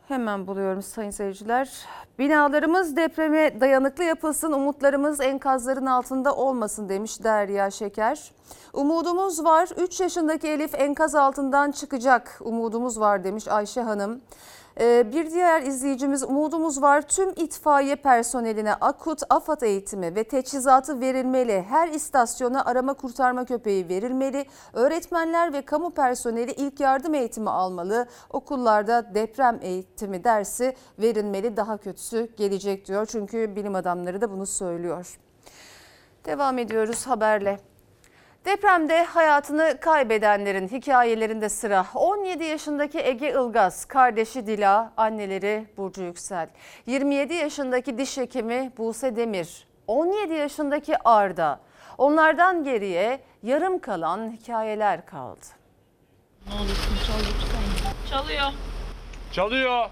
Hemen 0.08 0.46
buluyorum 0.46 0.82
sayın 0.82 1.10
seyirciler. 1.10 1.70
Binalarımız 2.18 2.96
depreme 2.96 3.60
dayanıklı 3.60 4.04
yapılsın, 4.04 4.52
umutlarımız 4.52 5.20
enkazların 5.20 5.86
altında 5.86 6.36
olmasın 6.36 6.88
demiş 6.88 7.24
Derya 7.24 7.70
Şeker. 7.70 8.32
Umudumuz 8.72 9.44
var. 9.44 9.68
3 9.76 10.00
yaşındaki 10.00 10.48
Elif 10.48 10.74
enkaz 10.74 11.14
altından 11.14 11.70
çıkacak. 11.70 12.38
Umudumuz 12.40 13.00
var 13.00 13.24
demiş 13.24 13.48
Ayşe 13.48 13.80
Hanım. 13.80 14.20
Ee, 14.80 15.12
bir 15.12 15.30
diğer 15.30 15.62
izleyicimiz 15.62 16.22
umudumuz 16.22 16.82
var. 16.82 17.02
Tüm 17.02 17.30
itfaiye 17.30 17.96
personeline 17.96 18.74
akut 18.74 19.22
AFAD 19.30 19.60
eğitimi 19.60 20.14
ve 20.14 20.24
teçhizatı 20.24 21.00
verilmeli. 21.00 21.64
Her 21.68 21.88
istasyona 21.88 22.64
arama 22.64 22.94
kurtarma 22.94 23.44
köpeği 23.44 23.88
verilmeli. 23.88 24.46
Öğretmenler 24.72 25.52
ve 25.52 25.62
kamu 25.62 25.90
personeli 25.90 26.52
ilk 26.52 26.80
yardım 26.80 27.14
eğitimi 27.14 27.50
almalı. 27.50 28.06
Okullarda 28.30 29.14
deprem 29.14 29.58
eğitimi 29.62 30.24
dersi 30.24 30.76
verilmeli. 30.98 31.56
Daha 31.56 31.76
kötüsü 31.76 32.28
gelecek 32.36 32.86
diyor. 32.86 33.06
Çünkü 33.06 33.56
bilim 33.56 33.74
adamları 33.74 34.20
da 34.20 34.30
bunu 34.30 34.46
söylüyor. 34.46 35.18
Devam 36.24 36.58
ediyoruz 36.58 37.06
haberle. 37.06 37.73
Depremde 38.44 39.04
hayatını 39.04 39.78
kaybedenlerin 39.80 40.68
hikayelerinde 40.68 41.48
sıra 41.48 41.86
17 41.94 42.44
yaşındaki 42.44 42.98
Ege 42.98 43.30
Ilgaz, 43.30 43.84
kardeşi 43.84 44.46
Dila, 44.46 44.92
anneleri 44.96 45.66
Burcu 45.76 46.02
Yüksel, 46.02 46.48
27 46.86 47.34
yaşındaki 47.34 47.98
diş 47.98 48.16
hekimi 48.16 48.72
Buse 48.78 49.16
Demir, 49.16 49.66
17 49.86 50.34
yaşındaki 50.34 51.08
Arda. 51.08 51.60
Onlardan 51.98 52.64
geriye 52.64 53.20
yarım 53.42 53.78
kalan 53.78 54.30
hikayeler 54.32 55.06
kaldı. 55.06 55.46
Ne 56.48 56.54
olursun 56.54 56.96
çal 57.06 57.18
lütfen. 57.18 58.10
Çalıyor. 58.10 58.52
Çalıyor. 59.32 59.90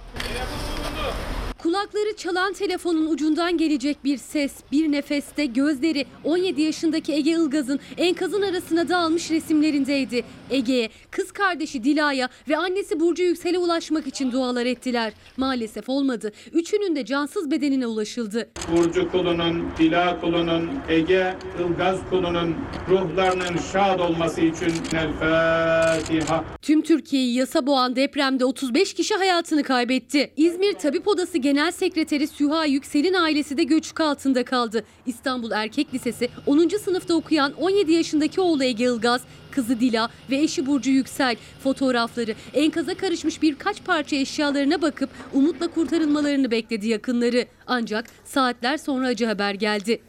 Kulakları 1.82 2.16
çalan 2.16 2.52
telefonun 2.52 3.06
ucundan 3.06 3.56
gelecek 3.56 4.04
bir 4.04 4.16
ses, 4.16 4.52
bir 4.72 4.92
nefeste 4.92 5.46
gözleri 5.46 6.06
17 6.24 6.62
yaşındaki 6.62 7.12
Ege 7.12 7.30
Ilgaz'ın 7.30 7.80
enkazın 7.96 8.42
arasına 8.42 8.88
dağılmış 8.88 9.30
resimlerindeydi. 9.30 10.24
Ege'ye, 10.52 10.88
kız 11.10 11.32
kardeşi 11.32 11.84
Dila'ya 11.84 12.28
ve 12.48 12.56
annesi 12.56 13.00
Burcu 13.00 13.22
Yüksel'e 13.22 13.58
ulaşmak 13.58 14.06
için 14.06 14.32
dualar 14.32 14.66
ettiler. 14.66 15.12
Maalesef 15.36 15.88
olmadı. 15.88 16.32
Üçünün 16.52 16.96
de 16.96 17.04
cansız 17.04 17.50
bedenine 17.50 17.86
ulaşıldı. 17.86 18.50
Burcu 18.76 19.10
kulunun, 19.10 19.64
Dila 19.78 20.20
kulunun, 20.20 20.70
Ege 20.88 21.36
Ilgaz 21.60 21.98
kulunun 22.10 22.56
ruhlarının 22.88 23.58
şad 23.72 24.00
olması 24.00 24.40
için 24.40 24.72
El 24.92 25.12
Fatiha. 25.12 26.44
Tüm 26.62 26.82
Türkiye'yi 26.82 27.34
yasa 27.34 27.66
boğan 27.66 27.96
depremde 27.96 28.44
35 28.44 28.94
kişi 28.94 29.14
hayatını 29.14 29.62
kaybetti. 29.62 30.32
İzmir 30.36 30.72
Tabip 30.72 31.08
Odası 31.08 31.38
Genel 31.38 31.70
Sekreteri 31.72 32.26
Süha 32.26 32.66
Yüksel'in 32.66 33.14
ailesi 33.14 33.56
de 33.56 33.64
göçük 33.64 34.00
altında 34.00 34.44
kaldı. 34.44 34.84
İstanbul 35.06 35.50
Erkek 35.50 35.94
Lisesi 35.94 36.28
10. 36.46 36.68
sınıfta 36.68 37.14
okuyan 37.14 37.52
17 37.52 37.92
yaşındaki 37.92 38.40
oğlu 38.40 38.64
Ege 38.64 38.84
Ilgaz, 38.84 39.22
kızı 39.52 39.80
Dila 39.80 40.08
ve 40.30 40.36
eşi 40.36 40.66
Burcu 40.66 40.90
Yüksel 40.90 41.36
fotoğrafları 41.62 42.34
enkaza 42.54 42.94
karışmış 42.94 43.42
birkaç 43.42 43.84
parça 43.84 44.16
eşyalarına 44.16 44.82
bakıp 44.82 45.10
umutla 45.32 45.68
kurtarılmalarını 45.68 46.50
bekledi 46.50 46.88
yakınları. 46.88 47.46
Ancak 47.66 48.04
saatler 48.24 48.76
sonra 48.76 49.06
acı 49.06 49.26
haber 49.26 49.54
geldi. 49.54 50.00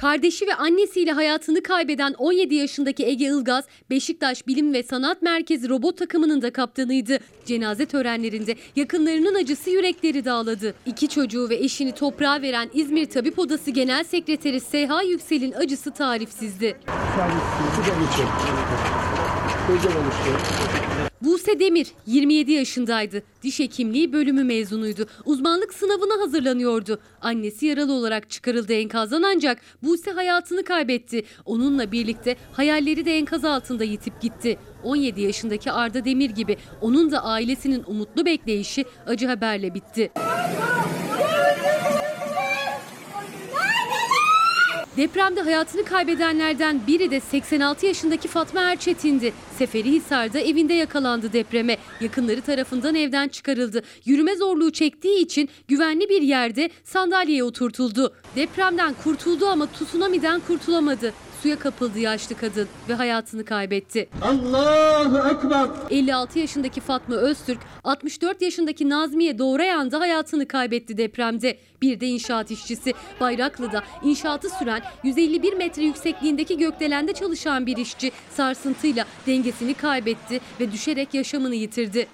Kardeşi 0.00 0.46
ve 0.46 0.54
annesiyle 0.54 1.12
hayatını 1.12 1.62
kaybeden 1.62 2.14
17 2.18 2.54
yaşındaki 2.54 3.06
Ege 3.06 3.24
Ilgaz, 3.24 3.64
Beşiktaş 3.90 4.46
Bilim 4.46 4.72
ve 4.72 4.82
Sanat 4.82 5.22
Merkezi 5.22 5.68
robot 5.68 5.98
takımının 5.98 6.42
da 6.42 6.52
kaptanıydı. 6.52 7.18
Cenaze 7.44 7.86
törenlerinde 7.86 8.54
yakınlarının 8.76 9.34
acısı 9.34 9.70
yürekleri 9.70 10.24
dağladı. 10.24 10.74
İki 10.86 11.08
çocuğu 11.08 11.48
ve 11.48 11.56
eşini 11.56 11.92
toprağa 11.92 12.42
veren 12.42 12.70
İzmir 12.74 13.06
Tabip 13.06 13.38
Odası 13.38 13.70
Genel 13.70 14.04
Sekreteri 14.04 14.60
Seha 14.60 15.02
Yüksel'in 15.02 15.52
acısı 15.52 15.90
tarifsizdi. 15.90 16.76
Buse 21.22 21.60
Demir 21.60 21.86
27 22.06 22.52
yaşındaydı. 22.52 23.22
Diş 23.42 23.60
hekimliği 23.60 24.12
bölümü 24.12 24.44
mezunuydu. 24.44 25.06
Uzmanlık 25.24 25.74
sınavına 25.74 26.22
hazırlanıyordu. 26.22 27.00
Annesi 27.20 27.66
yaralı 27.66 27.92
olarak 27.92 28.30
çıkarıldı 28.30 28.72
enkazdan 28.72 29.22
ancak 29.22 29.60
Buse 29.82 30.10
hayatını 30.10 30.64
kaybetti. 30.64 31.24
Onunla 31.44 31.92
birlikte 31.92 32.36
hayalleri 32.52 33.04
de 33.04 33.16
enkaz 33.16 33.44
altında 33.44 33.84
yitip 33.84 34.20
gitti. 34.20 34.58
17 34.84 35.20
yaşındaki 35.20 35.72
Arda 35.72 36.04
Demir 36.04 36.30
gibi 36.30 36.56
onun 36.80 37.10
da 37.10 37.24
ailesinin 37.24 37.84
umutlu 37.86 38.24
bekleyişi 38.26 38.84
acı 39.06 39.26
haberle 39.26 39.74
bitti. 39.74 40.12
Depremde 44.96 45.40
hayatını 45.40 45.84
kaybedenlerden 45.84 46.80
biri 46.86 47.10
de 47.10 47.20
86 47.20 47.86
yaşındaki 47.86 48.28
Fatma 48.28 48.60
Erçetin'di. 48.60 49.32
Seferihisar'da 49.58 50.40
evinde 50.40 50.74
yakalandı 50.74 51.32
depreme. 51.32 51.76
Yakınları 52.00 52.40
tarafından 52.40 52.94
evden 52.94 53.28
çıkarıldı. 53.28 53.82
Yürüme 54.04 54.36
zorluğu 54.36 54.72
çektiği 54.72 55.18
için 55.24 55.48
güvenli 55.68 56.08
bir 56.08 56.22
yerde 56.22 56.70
sandalyeye 56.84 57.44
oturtuldu. 57.44 58.14
Depremden 58.36 58.94
kurtuldu 59.04 59.46
ama 59.46 59.66
tsunami'den 59.66 60.40
kurtulamadı. 60.40 61.12
Suya 61.46 61.58
kapıldı 61.58 61.98
yaşlı 61.98 62.36
kadın 62.36 62.68
ve 62.88 62.94
hayatını 62.94 63.44
kaybetti. 63.44 64.08
Allahu 64.22 65.28
Ekber. 65.28 65.68
56 65.90 66.38
yaşındaki 66.38 66.80
Fatma 66.80 67.14
Öztürk, 67.14 67.58
64 67.84 68.42
yaşındaki 68.42 68.88
Nazmiye 68.88 69.38
Doğrayan 69.38 69.90
da 69.90 70.00
hayatını 70.00 70.48
kaybetti 70.48 70.98
depremde. 70.98 71.58
Bir 71.82 72.00
de 72.00 72.06
inşaat 72.06 72.50
işçisi 72.50 72.94
Bayraklı'da 73.20 73.82
inşaatı 74.04 74.50
süren 74.50 74.82
151 75.04 75.52
metre 75.52 75.82
yüksekliğindeki 75.82 76.58
gökdelende 76.58 77.12
çalışan 77.12 77.66
bir 77.66 77.76
işçi 77.76 78.12
sarsıntıyla 78.30 79.04
dengesini 79.26 79.74
kaybetti 79.74 80.40
ve 80.60 80.72
düşerek 80.72 81.14
yaşamını 81.14 81.54
yitirdi. 81.54 82.06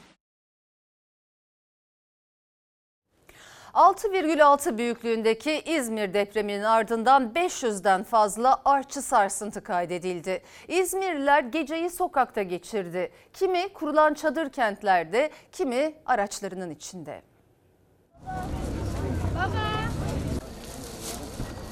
6,6 3.75 4.79
büyüklüğündeki 4.79 5.63
İzmir 5.67 6.15
depreminin 6.15 6.63
ardından 6.63 7.33
500'den 7.35 8.05
fazla 8.05 8.63
artçı 8.65 9.03
sarsıntı 9.03 9.63
kaydedildi. 9.63 10.43
İzmirliler 10.69 11.43
geceyi 11.43 11.91
sokakta 11.91 12.43
geçirdi. 12.43 13.13
Kimi 13.33 13.73
kurulan 13.73 14.15
çadır 14.15 14.51
kentlerde, 14.51 15.31
kimi 15.53 15.95
araçlarının 16.07 16.71
içinde. 16.71 17.23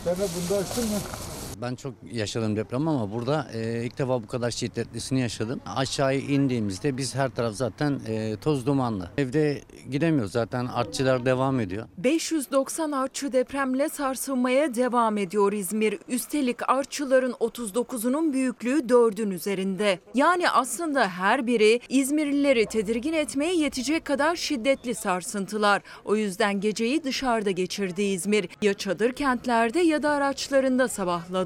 Sen 0.05 0.17
de 0.17 0.27
bunda 0.37 0.61
açtın 0.61 0.85
mı? 0.85 1.30
Ben 1.63 1.75
çok 1.75 1.95
yaşadım 2.13 2.57
deprem 2.57 2.89
ama 2.89 3.13
burada 3.13 3.47
e, 3.55 3.85
ilk 3.85 3.99
defa 3.99 4.23
bu 4.23 4.27
kadar 4.27 4.51
şiddetlisini 4.51 5.21
yaşadım. 5.21 5.61
Aşağı 5.67 6.17
indiğimizde 6.17 6.97
biz 6.97 7.15
her 7.15 7.31
taraf 7.31 7.55
zaten 7.55 8.01
e, 8.07 8.37
toz 8.37 8.67
dumanlı. 8.67 9.11
Evde 9.19 9.61
gidemiyoruz 9.91 10.33
zaten 10.33 10.67
artçılar 10.67 11.27
devam 11.27 11.61
ediyor. 11.61 11.89
590 11.99 12.93
artçı 12.93 13.33
depremle 13.33 13.89
sarsılmaya 13.89 14.75
devam 14.75 15.19
ediyor 15.19 15.53
İzmir. 15.53 15.99
Üstelik 16.09 16.71
artçıların 16.71 17.33
39'unun 17.33 18.33
büyüklüğü 18.33 18.79
4'ün 18.81 19.31
üzerinde. 19.31 19.99
Yani 20.15 20.51
aslında 20.51 21.09
her 21.09 21.47
biri 21.47 21.81
İzmirlileri 21.89 22.67
tedirgin 22.67 23.13
etmeye 23.13 23.55
yetecek 23.55 24.05
kadar 24.05 24.37
şiddetli 24.37 24.95
sarsıntılar. 24.95 25.83
O 26.05 26.17
yüzden 26.17 26.61
geceyi 26.61 27.05
dışarıda 27.05 27.51
geçirdi 27.51 28.03
İzmir. 28.03 28.49
Ya 28.63 28.75
çadır 28.75 29.13
kentlerde 29.13 29.81
ya 29.81 30.03
da 30.03 30.11
araçlarında 30.11 30.89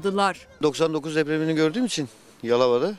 sabahladılar. 0.05 0.47
99 0.63 1.15
depremini 1.15 1.55
gördüğüm 1.55 1.85
için 1.85 2.09
Yalova'da. 2.43 2.93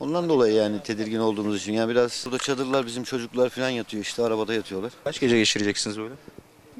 Ondan 0.00 0.28
dolayı 0.28 0.54
yani 0.54 0.82
tedirgin 0.82 1.18
olduğumuz 1.18 1.56
için. 1.56 1.72
Yani 1.72 1.90
biraz 1.90 2.22
burada 2.26 2.38
çadırlar 2.38 2.86
bizim 2.86 3.04
çocuklar 3.04 3.48
falan 3.48 3.68
yatıyor 3.68 4.02
işte 4.02 4.22
arabada 4.22 4.54
yatıyorlar. 4.54 4.92
Kaç 5.04 5.20
gece 5.20 5.38
geçireceksiniz 5.38 5.98
böyle? 5.98 6.14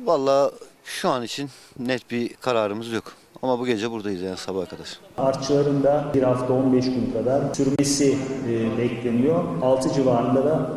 Vallahi 0.05 0.53
şu 0.85 1.09
an 1.09 1.23
için 1.23 1.51
net 1.79 2.11
bir 2.11 2.35
kararımız 2.35 2.93
yok. 2.93 3.13
Ama 3.43 3.59
bu 3.59 3.67
gece 3.67 3.91
buradayız 3.91 4.23
yani 4.23 4.37
sabaha 4.37 4.67
kadar. 4.67 4.99
Artçıların 5.19 5.83
da 5.83 6.11
bir 6.15 6.23
hafta 6.23 6.53
15 6.53 6.85
gün 6.85 7.13
kadar 7.13 7.55
sürmesi 7.55 8.19
e, 8.49 8.79
bekleniyor. 8.79 9.45
6 9.63 9.95
civarında 9.95 10.45
da 10.45 10.71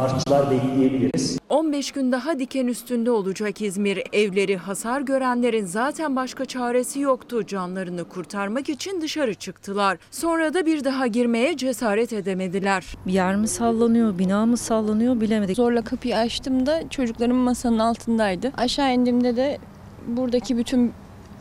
artçılar 0.00 0.50
bekleyebiliriz. 0.50 1.38
15 1.48 1.92
gün 1.92 2.12
daha 2.12 2.38
diken 2.38 2.66
üstünde 2.66 3.10
olacak 3.10 3.60
İzmir. 3.60 4.02
Evleri 4.12 4.56
hasar 4.56 5.00
görenlerin 5.00 5.64
zaten 5.64 6.16
başka 6.16 6.44
çaresi 6.44 7.00
yoktu. 7.00 7.46
Canlarını 7.46 8.04
kurtarmak 8.04 8.68
için 8.68 9.00
dışarı 9.00 9.34
çıktılar. 9.34 9.98
Sonra 10.10 10.54
da 10.54 10.66
bir 10.66 10.84
daha 10.84 11.06
girmeye 11.06 11.56
cesaret 11.56 12.12
edemediler. 12.12 12.86
Yer 13.06 13.36
mi 13.36 13.48
sallanıyor, 13.48 14.18
bina 14.18 14.46
mı 14.46 14.56
sallanıyor 14.56 15.20
bilemedik. 15.20 15.56
Zorla 15.56 15.82
kapıyı 15.82 16.16
açtığımda 16.16 16.88
çocuklarım 16.88 17.36
masanın 17.36 17.78
altındaydı. 17.78 18.52
Aşağı 18.56 18.94
indiğimde 18.94 19.36
de 19.36 19.58
buradaki 20.06 20.56
bütün 20.56 20.92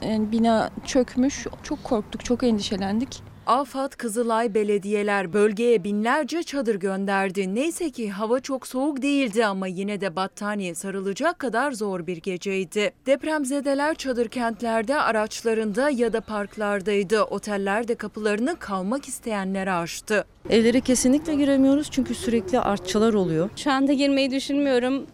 e, 0.04 0.32
bina 0.32 0.70
çökmüş. 0.86 1.48
Çok 1.64 1.84
korktuk, 1.84 2.26
çok 2.26 2.44
endişelendik. 2.44 3.29
AFAD, 3.50 3.92
Kızılay 3.92 4.54
belediyeler 4.54 5.34
bölgeye 5.34 5.84
binlerce 5.84 6.44
çadır 6.44 6.76
gönderdi. 6.76 7.56
Neyse 7.56 7.90
ki 7.90 8.12
hava 8.12 8.40
çok 8.40 8.68
soğuk 8.68 9.02
değildi 9.02 9.46
ama 9.46 9.68
yine 9.68 10.02
de 10.02 10.16
battaniye 10.16 10.76
sarılacak 10.76 11.40
kadar 11.40 11.72
zor 11.72 12.08
bir 12.08 12.18
geceydi. 12.18 12.92
Depremzedeler 13.06 13.96
çadır 13.96 14.28
kentlerde, 14.28 14.96
araçlarında 15.02 15.90
ya 15.90 16.14
da 16.14 16.22
parklardaydı. 16.22 17.24
Oteller 17.24 17.88
de 17.88 17.96
kapılarını 17.96 18.56
kalmak 18.60 19.08
isteyenlere 19.08 19.72
açtı. 19.72 20.26
Evlere 20.50 20.82
kesinlikle 20.82 21.36
giremiyoruz 21.36 21.92
çünkü 21.92 22.16
sürekli 22.16 22.60
artçılar 22.60 23.14
oluyor. 23.14 23.50
Şu 23.56 23.72
anda 23.72 23.94
girmeyi 23.94 24.32
düşünmüyorum. 24.32 25.06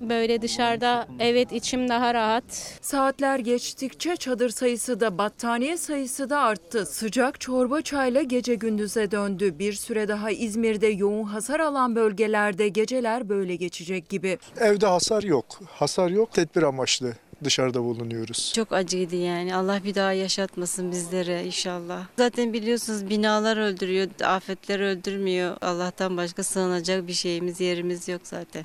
Böyle 0.00 0.42
dışarıda 0.42 1.08
evet 1.18 1.52
içim 1.52 1.88
daha 1.88 2.14
rahat. 2.14 2.78
Saatler 2.80 3.38
geçtikçe 3.38 4.16
çadır 4.16 4.50
sayısı 4.50 5.00
da 5.00 5.18
battaniye 5.18 5.76
sayısı 5.76 6.30
da 6.30 6.40
arttı. 6.40 6.86
Sıcak 6.86 7.40
çorba 7.40 7.82
çayla 7.82 8.22
gece 8.22 8.54
gündüze 8.54 9.10
döndü. 9.10 9.58
Bir 9.58 9.72
süre 9.72 10.08
daha 10.08 10.30
İzmir'de 10.30 10.86
yoğun 10.86 11.24
hasar 11.24 11.60
alan 11.60 11.96
bölgelerde 11.96 12.68
geceler 12.68 13.28
böyle 13.28 13.56
geçecek 13.56 14.08
gibi. 14.08 14.38
Evde 14.60 14.86
hasar 14.86 15.22
yok. 15.22 15.60
Hasar 15.68 16.10
yok. 16.10 16.32
Tedbir 16.32 16.62
amaçlı 16.62 17.12
dışarıda 17.44 17.82
bulunuyoruz. 17.82 18.52
Çok 18.54 18.72
acıydı 18.72 19.16
yani. 19.16 19.54
Allah 19.54 19.80
bir 19.84 19.94
daha 19.94 20.12
yaşatmasın 20.12 20.90
bizlere 20.92 21.44
inşallah. 21.44 22.06
Zaten 22.18 22.52
biliyorsunuz 22.52 23.10
binalar 23.10 23.56
öldürüyor, 23.56 24.08
afetler 24.24 24.80
öldürmüyor. 24.80 25.56
Allah'tan 25.60 26.16
başka 26.16 26.42
sığınacak 26.42 27.06
bir 27.06 27.12
şeyimiz, 27.12 27.60
yerimiz 27.60 28.08
yok 28.08 28.20
zaten. 28.24 28.64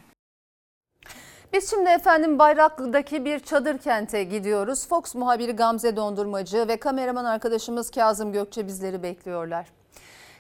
Biz 1.56 1.70
şimdi 1.70 1.90
efendim 1.90 2.40
Bayraklı'daki 2.40 3.26
bir 3.26 3.40
çadır 3.40 3.78
kente 3.78 4.24
gidiyoruz. 4.24 4.88
Fox 4.88 5.16
muhabiri 5.16 5.52
Gamze 5.52 5.96
Dondurmacı 5.96 6.68
ve 6.68 6.78
kameraman 6.78 7.26
arkadaşımız 7.26 7.92
Kazım 7.92 8.32
Gökçe 8.32 8.68
bizleri 8.68 9.04
bekliyorlar. 9.04 9.68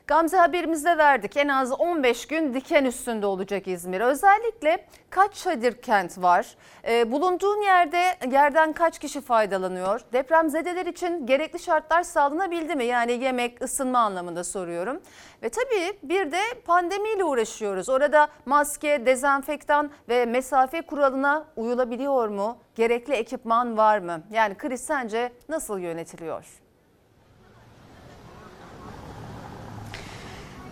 Gamze 0.07 0.37
haberimizde 0.37 0.97
verdik. 0.97 1.37
En 1.37 1.47
az 1.47 1.71
15 1.71 2.27
gün 2.27 2.53
diken 2.53 2.85
üstünde 2.85 3.25
olacak 3.25 3.67
İzmir. 3.67 4.01
Özellikle 4.01 4.85
kaç 5.09 5.35
çadır 5.35 5.73
kent 5.81 6.17
var? 6.17 6.55
Ee, 6.87 7.11
bulunduğun 7.11 7.61
yerde 7.61 8.15
yerden 8.31 8.73
kaç 8.73 8.99
kişi 8.99 9.21
faydalanıyor? 9.21 10.01
Depremzedeler 10.13 10.85
için 10.85 11.25
gerekli 11.25 11.59
şartlar 11.59 12.03
sağlanabildi 12.03 12.75
mi? 12.75 12.85
Yani 12.85 13.11
yemek, 13.11 13.61
ısınma 13.61 13.99
anlamında 13.99 14.43
soruyorum. 14.43 15.01
Ve 15.43 15.49
tabii 15.49 15.99
bir 16.03 16.31
de 16.31 16.41
pandemiyle 16.65 17.23
uğraşıyoruz. 17.23 17.89
Orada 17.89 18.27
maske, 18.45 19.05
dezenfektan 19.05 19.91
ve 20.09 20.25
mesafe 20.25 20.81
kuralına 20.81 21.45
uyulabiliyor 21.55 22.27
mu? 22.27 22.57
Gerekli 22.75 23.13
ekipman 23.13 23.77
var 23.77 23.99
mı? 23.99 24.21
Yani 24.31 24.55
kriz 24.55 24.81
sence 24.81 25.31
nasıl 25.49 25.79
yönetiliyor? 25.79 26.64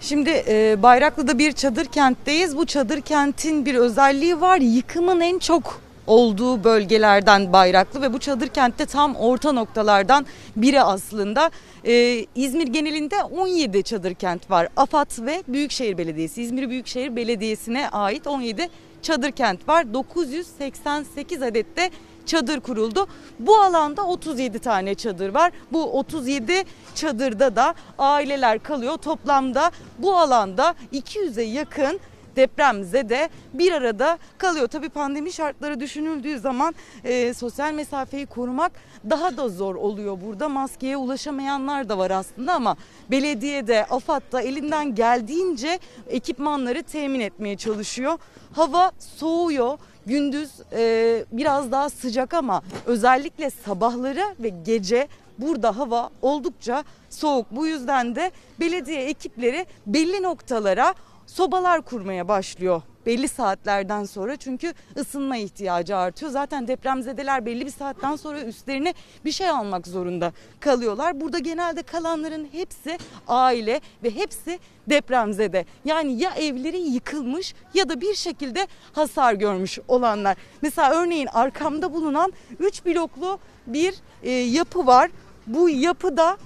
Şimdi 0.03 0.43
e, 0.47 0.83
Bayraklı'da 0.83 1.37
bir 1.37 1.51
çadır 1.51 1.85
kentteyiz. 1.85 2.57
Bu 2.57 2.65
çadır 2.65 3.01
kentin 3.01 3.65
bir 3.65 3.75
özelliği 3.75 4.41
var. 4.41 4.57
Yıkımın 4.57 5.21
en 5.21 5.39
çok 5.39 5.81
olduğu 6.07 6.63
bölgelerden 6.63 7.53
Bayraklı 7.53 8.01
ve 8.01 8.13
bu 8.13 8.19
çadır 8.19 8.47
kentte 8.47 8.85
tam 8.85 9.15
orta 9.15 9.51
noktalardan 9.51 10.25
biri 10.55 10.81
aslında. 10.81 11.51
Ee, 11.85 12.25
İzmir 12.35 12.67
genelinde 12.67 13.23
17 13.23 13.83
çadır 13.83 14.13
kent 14.13 14.51
var. 14.51 14.67
AFAD 14.75 15.25
ve 15.25 15.43
Büyükşehir 15.47 15.97
Belediyesi, 15.97 16.41
İzmir 16.41 16.69
Büyükşehir 16.69 17.15
Belediyesi'ne 17.15 17.89
ait 17.89 18.27
17 18.27 18.69
çadır 19.01 19.31
kent 19.31 19.69
var. 19.69 19.93
988 19.93 21.41
adette 21.41 21.89
çadır 22.25 22.59
kuruldu. 22.59 23.07
Bu 23.39 23.55
alanda 23.55 24.03
37 24.05 24.59
tane 24.59 24.95
çadır 24.95 25.29
var. 25.29 25.51
Bu 25.71 25.99
37 25.99 26.63
çadırda 26.95 27.55
da 27.55 27.75
aileler 27.97 28.63
kalıyor. 28.63 28.97
Toplamda 28.97 29.71
bu 29.99 30.17
alanda 30.17 30.75
200'e 30.93 31.43
yakın 31.43 31.99
depremzede 32.35 33.29
bir 33.53 33.71
arada 33.71 34.17
kalıyor. 34.37 34.67
Tabii 34.67 34.89
pandemi 34.89 35.31
şartları 35.31 35.79
düşünüldüğü 35.79 36.39
zaman 36.39 36.75
e, 37.03 37.33
sosyal 37.33 37.73
mesafeyi 37.73 38.25
korumak 38.25 38.71
daha 39.09 39.37
da 39.37 39.49
zor 39.49 39.75
oluyor 39.75 40.17
burada. 40.25 40.49
Maskeye 40.49 40.97
ulaşamayanlar 40.97 41.89
da 41.89 41.97
var 41.97 42.11
aslında 42.11 42.53
ama 42.53 42.77
belediyede, 43.11 43.85
AFAD'da 43.85 44.41
elinden 44.41 44.95
geldiğince 44.95 45.79
ekipmanları 46.09 46.83
temin 46.83 47.19
etmeye 47.19 47.57
çalışıyor. 47.57 48.17
Hava 48.53 48.91
soğuyor. 48.99 49.77
Gündüz 50.05 50.51
e, 50.73 51.25
biraz 51.31 51.71
daha 51.71 51.89
sıcak 51.89 52.33
ama 52.33 52.61
özellikle 52.85 53.49
sabahları 53.49 54.35
ve 54.39 54.49
gece 54.49 55.07
burada 55.37 55.77
hava 55.77 56.09
oldukça 56.21 56.83
soğuk. 57.09 57.45
Bu 57.51 57.67
yüzden 57.67 58.15
de 58.15 58.31
belediye 58.59 59.03
ekipleri 59.03 59.65
belli 59.87 60.23
noktalara 60.23 60.93
sobalar 61.27 61.81
kurmaya 61.81 62.27
başlıyor 62.27 62.81
belli 63.05 63.27
saatlerden 63.27 64.03
sonra 64.03 64.35
çünkü 64.35 64.73
ısınma 64.97 65.37
ihtiyacı 65.37 65.97
artıyor. 65.97 66.31
Zaten 66.31 66.67
depremzedeler 66.67 67.45
belli 67.45 67.65
bir 67.65 67.71
saatten 67.71 68.15
sonra 68.15 68.41
üstlerine 68.41 68.93
bir 69.25 69.31
şey 69.31 69.49
almak 69.49 69.87
zorunda 69.87 70.33
kalıyorlar. 70.59 71.21
Burada 71.21 71.39
genelde 71.39 71.83
kalanların 71.83 72.47
hepsi 72.51 72.97
aile 73.27 73.81
ve 74.03 74.15
hepsi 74.15 74.59
depremzede. 74.89 75.65
Yani 75.85 76.21
ya 76.21 76.31
evleri 76.31 76.79
yıkılmış 76.79 77.53
ya 77.73 77.89
da 77.89 78.01
bir 78.01 78.15
şekilde 78.15 78.67
hasar 78.93 79.33
görmüş 79.33 79.79
olanlar. 79.87 80.37
Mesela 80.61 80.91
örneğin 80.91 81.27
arkamda 81.27 81.93
bulunan 81.93 82.33
3 82.59 82.85
bloklu 82.85 83.39
bir 83.67 83.95
e, 84.23 84.31
yapı 84.31 84.85
var. 84.85 85.11
Bu 85.47 85.69
yapıda 85.69 86.37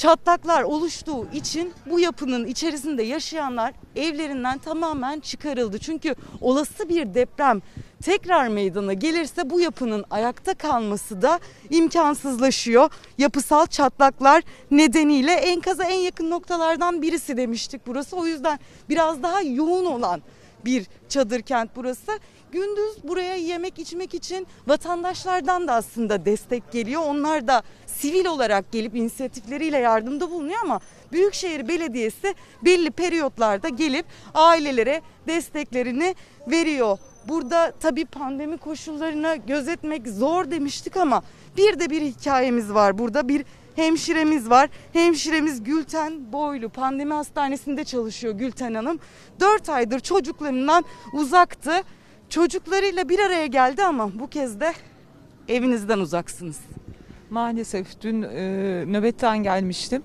çatlaklar 0.00 0.62
oluştuğu 0.62 1.26
için 1.32 1.72
bu 1.86 2.00
yapının 2.00 2.46
içerisinde 2.46 3.02
yaşayanlar 3.02 3.74
evlerinden 3.96 4.58
tamamen 4.58 5.20
çıkarıldı. 5.20 5.78
Çünkü 5.78 6.14
olası 6.40 6.88
bir 6.88 7.14
deprem 7.14 7.60
tekrar 8.02 8.48
meydana 8.48 8.92
gelirse 8.92 9.50
bu 9.50 9.60
yapının 9.60 10.04
ayakta 10.10 10.54
kalması 10.54 11.22
da 11.22 11.40
imkansızlaşıyor. 11.70 12.90
Yapısal 13.18 13.66
çatlaklar 13.66 14.42
nedeniyle 14.70 15.32
enkaza 15.32 15.84
en 15.84 15.98
yakın 15.98 16.30
noktalardan 16.30 17.02
birisi 17.02 17.36
demiştik 17.36 17.86
burası. 17.86 18.16
O 18.16 18.26
yüzden 18.26 18.58
biraz 18.88 19.22
daha 19.22 19.42
yoğun 19.42 19.84
olan 19.84 20.22
bir 20.64 20.86
çadır 21.08 21.40
kent 21.40 21.70
burası. 21.76 22.18
Gündüz 22.52 23.04
buraya 23.04 23.36
yemek 23.36 23.78
içmek 23.78 24.14
için 24.14 24.46
vatandaşlardan 24.66 25.68
da 25.68 25.74
aslında 25.74 26.24
destek 26.24 26.72
geliyor. 26.72 27.02
Onlar 27.06 27.46
da 27.46 27.62
sivil 28.00 28.26
olarak 28.26 28.72
gelip 28.72 28.96
inisiyatifleriyle 28.96 29.78
yardımda 29.78 30.30
bulunuyor 30.30 30.58
ama 30.62 30.80
Büyükşehir 31.12 31.68
Belediyesi 31.68 32.34
belli 32.64 32.90
periyotlarda 32.90 33.68
gelip 33.68 34.06
ailelere 34.34 35.02
desteklerini 35.26 36.14
veriyor. 36.46 36.98
Burada 37.28 37.72
tabii 37.80 38.04
pandemi 38.04 38.58
koşullarını 38.58 39.36
gözetmek 39.46 40.08
zor 40.08 40.50
demiştik 40.50 40.96
ama 40.96 41.22
bir 41.56 41.80
de 41.80 41.90
bir 41.90 42.02
hikayemiz 42.02 42.74
var. 42.74 42.98
Burada 42.98 43.28
bir 43.28 43.44
hemşiremiz 43.76 44.50
var. 44.50 44.70
Hemşiremiz 44.92 45.64
Gülten 45.64 46.32
Boylu 46.32 46.68
pandemi 46.68 47.14
hastanesinde 47.14 47.84
çalışıyor 47.84 48.34
Gülten 48.34 48.74
Hanım. 48.74 48.98
4 49.40 49.68
aydır 49.68 50.00
çocuklarından 50.00 50.84
uzaktı. 51.12 51.72
Çocuklarıyla 52.28 53.08
bir 53.08 53.18
araya 53.18 53.46
geldi 53.46 53.84
ama 53.84 54.18
bu 54.20 54.26
kez 54.26 54.60
de 54.60 54.72
evinizden 55.48 55.98
uzaksınız. 55.98 56.56
Maalesef 57.30 58.00
dün 58.00 58.22
e, 58.22 58.84
nöbetten 58.86 59.38
gelmiştim. 59.38 60.02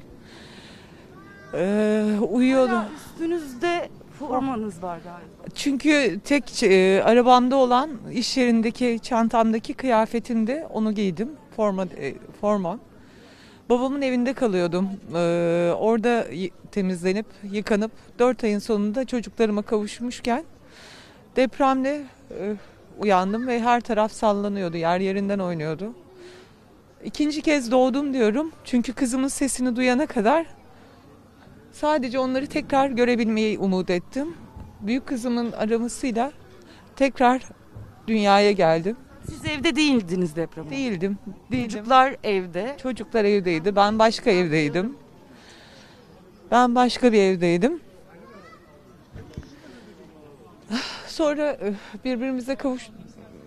E, 1.53 2.03
uyuyordum. 2.29 2.75
Hala 2.75 2.89
üstünüzde 2.95 3.89
formanız 4.19 4.83
var 4.83 4.99
galiba. 5.03 5.55
Çünkü 5.55 6.19
tek 6.23 6.63
e, 6.63 7.03
arabamda 7.03 7.55
olan 7.55 7.89
iş 8.11 8.37
yerindeki 8.37 8.99
çantamdaki 9.03 9.73
kıyafetimde 9.73 10.67
onu 10.73 10.91
giydim. 10.91 11.29
Forma 11.55 11.83
e, 11.83 12.15
forma. 12.41 12.79
Babamın 13.69 14.01
evinde 14.01 14.33
kalıyordum. 14.33 14.89
E, 15.15 15.19
orada 15.79 16.25
temizlenip 16.71 17.25
yıkanıp 17.51 17.91
4 18.19 18.43
ayın 18.43 18.59
sonunda 18.59 19.05
çocuklarıma 19.05 19.61
kavuşmuşken 19.61 20.43
depremle 21.35 22.01
e, 22.39 22.55
uyandım 22.99 23.47
ve 23.47 23.59
her 23.59 23.81
taraf 23.81 24.11
sallanıyordu. 24.11 24.77
Yer 24.77 24.99
yerinden 24.99 25.39
oynuyordu. 25.39 25.93
İkinci 27.05 27.41
kez 27.41 27.71
doğdum 27.71 28.13
diyorum. 28.13 28.51
Çünkü 28.63 28.93
kızımın 28.93 29.27
sesini 29.27 29.75
duyana 29.75 30.05
kadar 30.05 30.45
sadece 31.71 32.19
onları 32.19 32.47
tekrar 32.47 32.89
görebilmeyi 32.89 33.59
umut 33.59 33.89
ettim. 33.89 34.33
Büyük 34.81 35.07
kızımın 35.07 35.51
aramasıyla 35.51 36.31
tekrar 36.95 37.41
dünyaya 38.07 38.51
geldim. 38.51 38.97
Siz 39.29 39.45
evde 39.45 39.75
değildiniz 39.75 40.35
deprem. 40.35 40.69
Değildim. 40.69 41.17
değildim. 41.51 41.69
Çocuklar 41.69 42.15
evde. 42.23 42.75
Çocuklar 42.81 43.25
evdeydi. 43.25 43.75
Ben 43.75 43.99
başka 43.99 44.31
evdeydim. 44.31 44.97
Ben 46.51 46.75
başka 46.75 47.13
bir 47.13 47.19
evdeydim. 47.19 47.79
Sonra 51.07 51.51
e, 51.51 51.73
birbirimize 52.05 52.55
kavuş 52.55 52.89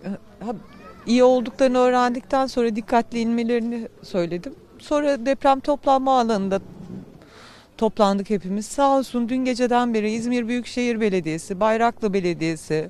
e, 0.05 0.09
ha, 0.45 0.55
iyi 1.05 1.23
olduklarını 1.23 1.77
öğrendikten 1.77 2.47
sonra 2.47 2.75
dikkatli 2.75 3.19
inmelerini 3.19 3.87
söyledim. 4.03 4.55
Sonra 4.79 5.25
deprem 5.25 5.59
toplanma 5.59 6.19
alanında 6.19 6.59
toplandık 7.77 8.29
hepimiz. 8.29 8.65
Sağ 8.65 8.97
olsun 8.97 9.29
dün 9.29 9.45
geceden 9.45 9.93
beri 9.93 10.11
İzmir 10.11 10.47
Büyükşehir 10.47 11.01
Belediyesi, 11.01 11.59
Bayraklı 11.59 12.13
Belediyesi, 12.13 12.89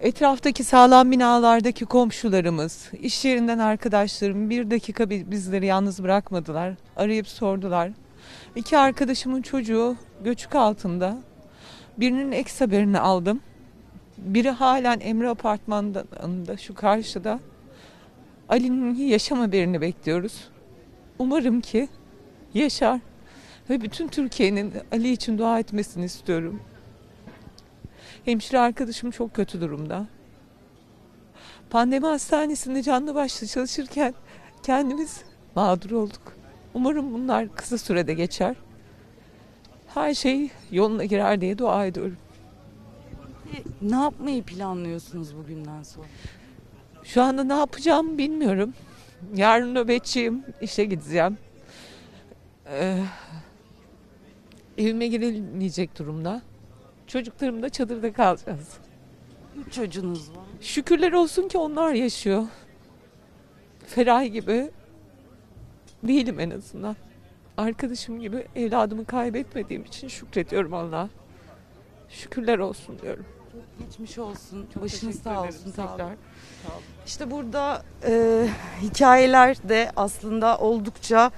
etraftaki 0.00 0.64
sağlam 0.64 1.10
binalardaki 1.10 1.84
komşularımız, 1.84 2.90
iş 3.02 3.24
yerinden 3.24 3.58
arkadaşlarım 3.58 4.50
bir 4.50 4.70
dakika 4.70 5.10
bi- 5.10 5.30
bizleri 5.30 5.66
yalnız 5.66 6.02
bırakmadılar. 6.02 6.74
Arayıp 6.96 7.28
sordular. 7.28 7.90
İki 8.56 8.78
arkadaşımın 8.78 9.42
çocuğu 9.42 9.96
göçük 10.24 10.54
altında. 10.54 11.18
Birinin 11.98 12.32
eks 12.32 12.60
haberini 12.60 12.98
aldım. 12.98 13.40
Biri 14.18 14.50
halen 14.50 15.00
Emre 15.00 15.28
Apartmanı'nda 15.28 16.56
şu 16.56 16.74
karşıda. 16.74 17.40
Ali'nin 18.48 18.94
yaşam 18.94 19.38
haberini 19.38 19.80
bekliyoruz. 19.80 20.48
Umarım 21.18 21.60
ki 21.60 21.88
yaşar 22.54 23.00
ve 23.70 23.80
bütün 23.80 24.08
Türkiye'nin 24.08 24.72
Ali 24.92 25.10
için 25.10 25.38
dua 25.38 25.58
etmesini 25.58 26.04
istiyorum. 26.04 26.62
Hemşire 28.24 28.58
arkadaşım 28.58 29.10
çok 29.10 29.34
kötü 29.34 29.60
durumda. 29.60 30.06
Pandemi 31.70 32.06
hastanesinde 32.06 32.82
canlı 32.82 33.14
başlı 33.14 33.46
çalışırken 33.46 34.14
kendimiz 34.62 35.24
mağdur 35.54 35.90
olduk. 35.90 36.36
Umarım 36.74 37.14
bunlar 37.14 37.54
kısa 37.54 37.78
sürede 37.78 38.14
geçer. 38.14 38.56
Her 39.94 40.14
şey 40.14 40.50
yoluna 40.70 41.04
girer 41.04 41.40
diye 41.40 41.58
dua 41.58 41.86
ediyorum. 41.86 42.16
Ne 43.82 43.96
yapmayı 43.96 44.42
planlıyorsunuz 44.42 45.36
bugünden 45.36 45.82
sonra? 45.82 46.06
Şu 47.04 47.22
anda 47.22 47.44
ne 47.44 47.52
yapacağımı 47.52 48.18
bilmiyorum. 48.18 48.74
Yarın 49.34 49.74
nöbetçiyim, 49.74 50.44
işe 50.60 50.84
gideceğim. 50.84 51.38
Ee, 52.66 52.98
evime 54.78 55.06
girilmeyecek 55.06 55.98
durumda. 55.98 56.42
Çocuklarım 57.06 57.62
da 57.62 57.68
çadırda 57.68 58.12
kalacağız. 58.12 58.78
Üç 59.56 59.72
çocuğunuz 59.74 60.30
var. 60.30 60.44
Şükürler 60.60 61.12
olsun 61.12 61.48
ki 61.48 61.58
onlar 61.58 61.92
yaşıyor. 61.92 62.44
Feray 63.86 64.28
gibi 64.28 64.70
değilim 66.02 66.40
en 66.40 66.50
azından. 66.50 66.96
Arkadaşım 67.56 68.20
gibi 68.20 68.46
evladımı 68.56 69.04
kaybetmediğim 69.04 69.84
için 69.84 70.08
şükrediyorum 70.08 70.74
Allah'a. 70.74 71.08
Şükürler 72.08 72.58
olsun 72.58 72.98
diyorum. 73.02 73.24
Geçmiş 73.78 74.18
olsun. 74.18 74.66
Çok 74.74 74.82
Başınız 74.82 75.22
sağ 75.22 75.30
ederim. 75.30 75.48
olsun 75.48 75.70
Sağ 75.76 75.82
olun. 75.82 75.90
tekrar. 75.90 76.14
Sağ 76.66 76.72
olun. 76.72 76.82
İşte 77.06 77.30
burada 77.30 77.82
e, 78.06 78.46
hikayeler 78.82 79.56
de 79.68 79.90
aslında 79.96 80.58
oldukça 80.58 81.30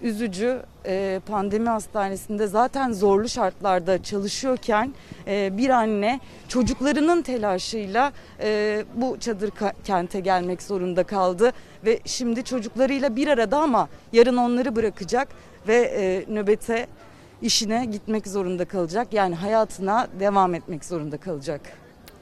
üzücü. 0.00 0.62
E, 0.86 1.20
pandemi 1.26 1.68
hastanesinde 1.68 2.46
zaten 2.46 2.92
zorlu 2.92 3.28
şartlarda 3.28 4.02
çalışıyorken 4.02 4.94
e, 5.26 5.56
bir 5.58 5.70
anne 5.70 6.20
çocuklarının 6.48 7.22
telaşıyla 7.22 8.12
e, 8.40 8.84
bu 8.94 9.16
çadır 9.20 9.50
kente 9.84 10.20
gelmek 10.20 10.62
zorunda 10.62 11.04
kaldı 11.04 11.52
ve 11.84 12.00
şimdi 12.04 12.44
çocuklarıyla 12.44 13.16
bir 13.16 13.28
arada 13.28 13.58
ama 13.60 13.88
yarın 14.12 14.36
onları 14.36 14.76
bırakacak 14.76 15.28
ve 15.68 15.76
e, 15.76 16.34
nöbete 16.34 16.86
işine 17.42 17.84
gitmek 17.84 18.26
zorunda 18.26 18.64
kalacak. 18.64 19.12
Yani 19.12 19.34
hayatına 19.34 20.06
devam 20.20 20.54
etmek 20.54 20.84
zorunda 20.84 21.16
kalacak. 21.16 21.60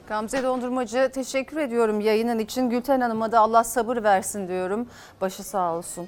Gamze 0.07 0.43
Dondurmacı 0.43 1.11
teşekkür 1.13 1.57
ediyorum 1.57 1.99
yayının 1.99 2.39
için. 2.39 2.69
Gülten 2.69 3.01
Hanım'a 3.01 3.31
da 3.31 3.39
Allah 3.39 3.63
sabır 3.63 4.03
versin 4.03 4.47
diyorum. 4.47 4.87
Başı 5.21 5.43
sağ 5.43 5.73
olsun. 5.73 6.07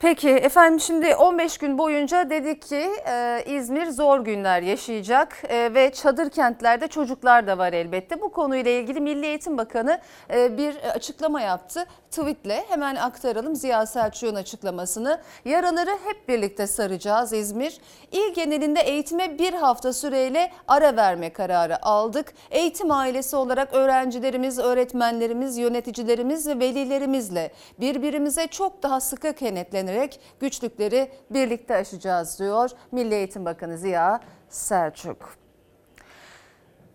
Peki 0.00 0.30
efendim 0.30 0.80
şimdi 0.80 1.14
15 1.14 1.58
gün 1.58 1.78
boyunca 1.78 2.30
dedik 2.30 2.62
ki 2.62 2.90
e, 3.08 3.44
İzmir 3.46 3.86
zor 3.86 4.20
günler 4.20 4.62
yaşayacak 4.62 5.42
e, 5.48 5.74
ve 5.74 5.92
çadır 5.92 6.30
kentlerde 6.30 6.88
çocuklar 6.88 7.46
da 7.46 7.58
var 7.58 7.72
elbette. 7.72 8.20
Bu 8.20 8.32
konuyla 8.32 8.70
ilgili 8.70 9.00
Milli 9.00 9.26
Eğitim 9.26 9.58
Bakanı 9.58 10.00
e, 10.32 10.56
bir 10.56 10.76
açıklama 10.76 11.40
yaptı. 11.40 11.86
Tweetle 12.10 12.64
hemen 12.68 12.96
aktaralım 12.96 13.56
Ziya 13.56 13.86
Selçuk'un 13.86 14.34
açıklamasını. 14.34 15.20
Yaraları 15.44 15.90
hep 15.90 16.28
birlikte 16.28 16.66
saracağız 16.66 17.32
İzmir. 17.32 17.80
İl 18.12 18.34
genelinde 18.34 18.80
eğitime 18.80 19.38
bir 19.38 19.52
hafta 19.52 19.92
süreyle 19.92 20.52
ara 20.68 20.96
verme 20.96 21.32
kararı 21.32 21.86
aldık. 21.86 22.34
Eğitim 22.50 22.90
ailesi 22.90 23.36
olarak 23.36 23.74
öğrencilerimiz, 23.74 24.58
öğretmenlerimiz, 24.58 25.58
yöneticilerimiz 25.58 26.46
ve 26.48 26.58
velilerimizle 26.60 27.52
birbirimize 27.80 28.46
çok 28.46 28.82
daha 28.82 29.00
sıkı 29.00 29.32
kenetlenerek 29.32 30.20
güçlükleri 30.40 31.12
birlikte 31.30 31.76
aşacağız 31.76 32.38
diyor 32.38 32.70
Milli 32.92 33.14
Eğitim 33.14 33.44
Bakanı 33.44 33.78
Ziya 33.78 34.20
Selçuk. 34.48 35.39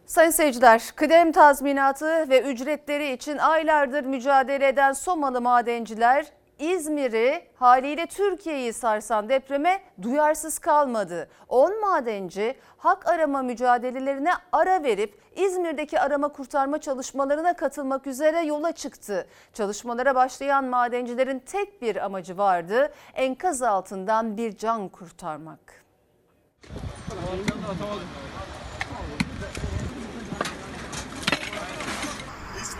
Sayın 0.05 0.29
seyirciler, 0.29 0.91
kıdem 0.95 1.31
tazminatı 1.31 2.29
ve 2.29 2.41
ücretleri 2.41 3.11
için 3.13 3.37
aylardır 3.37 4.03
mücadele 4.03 4.67
eden 4.67 4.93
Somalı 4.93 5.41
madenciler 5.41 6.25
İzmir'i 6.59 7.47
haliyle 7.55 8.05
Türkiye'yi 8.07 8.73
sarsan 8.73 9.29
depreme 9.29 9.81
duyarsız 10.01 10.59
kalmadı. 10.59 11.29
10 11.49 11.81
madenci 11.81 12.57
hak 12.77 13.07
arama 13.07 13.41
mücadelelerine 13.41 14.31
ara 14.51 14.83
verip 14.83 15.21
İzmir'deki 15.35 15.99
arama 15.99 16.27
kurtarma 16.27 16.77
çalışmalarına 16.81 17.53
katılmak 17.53 18.07
üzere 18.07 18.39
yola 18.39 18.71
çıktı. 18.71 19.27
Çalışmalara 19.53 20.15
başlayan 20.15 20.65
madencilerin 20.65 21.39
tek 21.39 21.81
bir 21.81 22.05
amacı 22.05 22.37
vardı. 22.37 22.93
Enkaz 23.13 23.61
altından 23.61 24.37
bir 24.37 24.57
can 24.57 24.89
kurtarmak. 24.89 25.85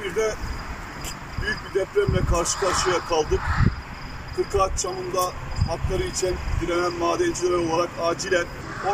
İzmir'de 0.06 0.34
büyük 1.42 1.58
bir 1.66 1.80
depremle 1.80 2.20
karşı 2.30 2.60
karşıya 2.60 3.00
kaldık. 3.00 3.40
Kırkağaç 4.36 4.80
çamında 4.80 5.22
hakları 5.68 6.04
için 6.04 6.36
direnen 6.62 6.94
madenciler 6.94 7.52
olarak 7.52 7.90
acilen 8.02 8.46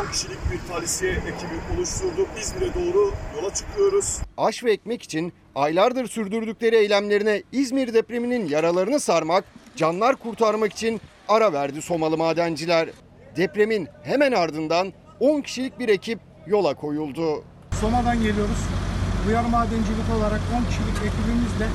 10 0.08 0.12
kişilik 0.12 0.38
bir 0.52 0.68
talisiye 0.68 1.12
ekibi 1.12 1.76
oluşturduk. 1.76 2.28
İzmir'e 2.40 2.74
doğru 2.74 3.12
yola 3.36 3.54
çıkıyoruz. 3.54 4.18
Aş 4.36 4.64
ve 4.64 4.72
ekmek 4.72 5.02
için 5.02 5.32
aylardır 5.54 6.08
sürdürdükleri 6.08 6.76
eylemlerine 6.76 7.42
İzmir 7.52 7.94
depreminin 7.94 8.48
yaralarını 8.48 9.00
sarmak, 9.00 9.44
canlar 9.76 10.16
kurtarmak 10.16 10.72
için 10.72 11.00
ara 11.28 11.52
verdi 11.52 11.82
Somalı 11.82 12.16
madenciler. 12.16 12.88
Depremin 13.36 13.88
hemen 14.02 14.32
ardından 14.32 14.92
10 15.20 15.40
kişilik 15.40 15.78
bir 15.78 15.88
ekip 15.88 16.18
yola 16.46 16.74
koyuldu. 16.74 17.44
Soma'dan 17.80 18.22
geliyoruz. 18.22 18.81
Uyar 19.28 19.44
madencilik 19.44 20.08
olarak 20.16 20.40
10 20.56 20.64
kişilik 20.64 20.96
ekibimizle 20.96 21.68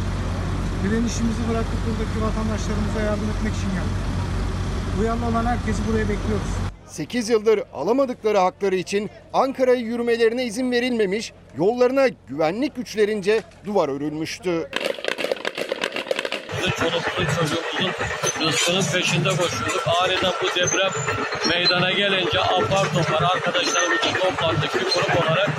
direnişimizi 0.83 1.49
bırakıp 1.49 1.79
buradaki 1.87 2.21
vatandaşlarımıza 2.21 3.01
yardım 3.01 3.29
etmek 3.37 3.53
için 3.53 3.69
geldik. 3.69 3.97
Duyarlı 4.99 5.25
olan 5.25 5.45
herkesi 5.45 5.87
buraya 5.87 6.09
bekliyoruz. 6.09 6.51
8 6.87 7.29
yıldır 7.29 7.63
alamadıkları 7.73 8.37
hakları 8.37 8.75
için 8.75 9.09
Ankara'ya 9.33 9.79
yürümelerine 9.79 10.45
izin 10.45 10.71
verilmemiş, 10.71 11.33
yollarına 11.57 12.07
güvenlik 12.27 12.75
güçlerince 12.75 13.41
duvar 13.65 13.89
örülmüştü. 13.89 14.69
çoluklu 16.79 17.23
çocuğumuzun 17.35 17.91
rızkının 18.41 18.83
peşinde 18.93 19.29
koşuyorduk. 19.29 19.83
Aniden 20.01 20.33
bu 20.43 20.59
deprem 20.59 20.91
meydana 21.49 21.91
gelince 21.91 22.39
apar 22.39 22.93
topar 22.93 23.23
arkadaşlarımızla 23.35 24.13
toplandık 24.21 24.75
bir 24.75 24.79
grup 24.79 25.21
olarak 25.21 25.49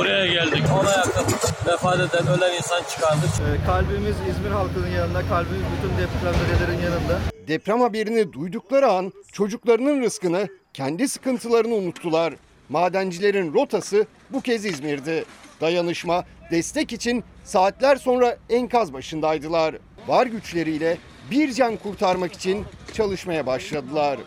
buraya 0.00 0.26
geldik. 0.26 0.62
Ona 0.80 0.90
yakın 0.90 1.24
vefat 1.66 1.94
eden 1.94 2.26
ölen 2.26 2.56
insan 2.56 2.82
çıkardık. 2.82 3.30
Kalbimiz 3.66 4.16
İzmir 4.30 4.50
halkının 4.50 4.88
yanında, 4.88 5.22
kalbimiz 5.28 5.62
bütün 5.76 5.96
depremzedelerin 5.98 6.84
yanında. 6.84 7.18
Deprem 7.48 7.80
haberini 7.80 8.32
duydukları 8.32 8.86
an 8.86 9.12
çocuklarının 9.32 10.02
rızkını, 10.02 10.48
kendi 10.74 11.08
sıkıntılarını 11.08 11.74
unuttular. 11.74 12.34
Madencilerin 12.68 13.54
rotası 13.54 14.06
bu 14.30 14.40
kez 14.40 14.64
İzmir'di. 14.64 15.24
Dayanışma, 15.60 16.24
destek 16.50 16.92
için 16.92 17.24
saatler 17.44 17.96
sonra 17.96 18.36
enkaz 18.50 18.92
başındaydılar. 18.92 19.74
Var 20.08 20.26
güçleriyle 20.26 20.98
bir 21.30 21.52
can 21.52 21.76
kurtarmak 21.76 22.32
için 22.32 22.64
çalışmaya 22.92 23.46
başladılar. 23.46 24.18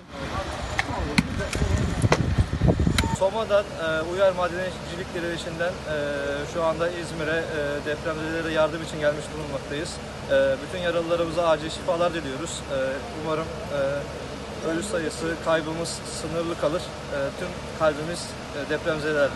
Soma'dan 3.23 3.63
e, 3.63 4.01
Uyar 4.13 4.31
Madencilik 4.31 5.13
Direnişi'nden 5.15 5.71
e, 5.71 5.95
şu 6.53 6.63
anda 6.63 6.89
İzmir'e 6.89 7.37
e, 7.37 7.85
depremzedelere 7.85 8.53
yardım 8.53 8.83
için 8.83 8.99
gelmiş 8.99 9.25
bulunmaktayız. 9.37 9.89
E, 10.31 10.55
bütün 10.67 10.83
yaralılarımıza 10.83 11.47
acil 11.47 11.69
şifalar 11.69 12.13
diliyoruz. 12.13 12.61
E, 12.73 12.77
umarım 13.23 13.45
e, 13.45 14.69
ölü 14.69 14.83
sayısı, 14.83 15.35
kaybımız 15.45 15.89
sınırlı 15.89 16.59
kalır. 16.61 16.81
E, 16.81 17.17
tüm 17.39 17.47
kalbimiz 17.79 18.27
e, 18.57 18.69
depremzedelerle. 18.69 19.33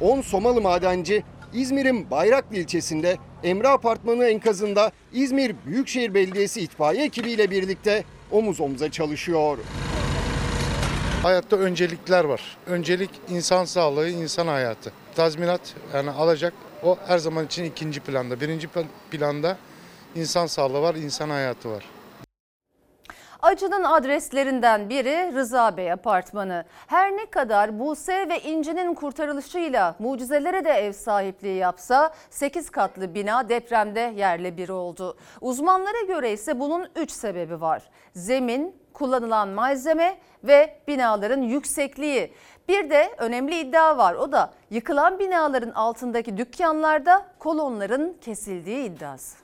10 0.00 0.20
Somalı 0.20 0.60
madenci 0.60 1.24
İzmir'in 1.52 2.10
Bayraklı 2.10 2.56
ilçesinde 2.56 3.18
Emre 3.42 3.68
Apartmanı 3.68 4.24
enkazında 4.24 4.92
İzmir 5.12 5.56
Büyükşehir 5.66 6.14
Belediyesi 6.14 6.60
itfaiye 6.60 7.04
ekibiyle 7.04 7.50
birlikte 7.50 8.04
omuz 8.30 8.60
omuza 8.60 8.90
çalışıyor. 8.90 9.58
Hayatta 11.22 11.56
öncelikler 11.56 12.24
var. 12.24 12.56
Öncelik 12.66 13.10
insan 13.28 13.64
sağlığı, 13.64 14.08
insan 14.08 14.46
hayatı. 14.46 14.92
Tazminat 15.14 15.74
yani 15.94 16.10
alacak 16.10 16.54
o 16.82 16.96
her 17.06 17.18
zaman 17.18 17.46
için 17.46 17.64
ikinci 17.64 18.00
planda. 18.00 18.40
Birinci 18.40 18.68
planda 19.10 19.56
insan 20.14 20.46
sağlığı 20.46 20.82
var, 20.82 20.94
insan 20.94 21.30
hayatı 21.30 21.70
var. 21.70 21.84
Acının 23.42 23.84
adreslerinden 23.84 24.90
biri 24.90 25.34
Rıza 25.34 25.76
Bey 25.76 25.92
apartmanı. 25.92 26.64
Her 26.86 27.12
ne 27.12 27.26
kadar 27.26 27.78
Buse 27.78 28.28
ve 28.28 28.40
İnci'nin 28.40 28.94
kurtarılışıyla 28.94 29.96
mucizelere 29.98 30.64
de 30.64 30.70
ev 30.70 30.92
sahipliği 30.92 31.56
yapsa 31.56 32.14
8 32.30 32.70
katlı 32.70 33.14
bina 33.14 33.48
depremde 33.48 34.12
yerle 34.16 34.56
bir 34.56 34.68
oldu. 34.68 35.16
Uzmanlara 35.40 36.02
göre 36.08 36.32
ise 36.32 36.60
bunun 36.60 36.88
3 36.96 37.10
sebebi 37.10 37.60
var. 37.60 37.82
Zemin, 38.14 38.81
kullanılan 38.92 39.48
malzeme 39.48 40.18
ve 40.44 40.76
binaların 40.88 41.42
yüksekliği. 41.42 42.32
Bir 42.68 42.90
de 42.90 43.14
önemli 43.18 43.60
iddia 43.60 43.98
var 43.98 44.14
o 44.14 44.32
da 44.32 44.52
yıkılan 44.70 45.18
binaların 45.18 45.70
altındaki 45.70 46.36
dükkanlarda 46.36 47.26
kolonların 47.38 48.16
kesildiği 48.20 48.84
iddiası. 48.84 49.36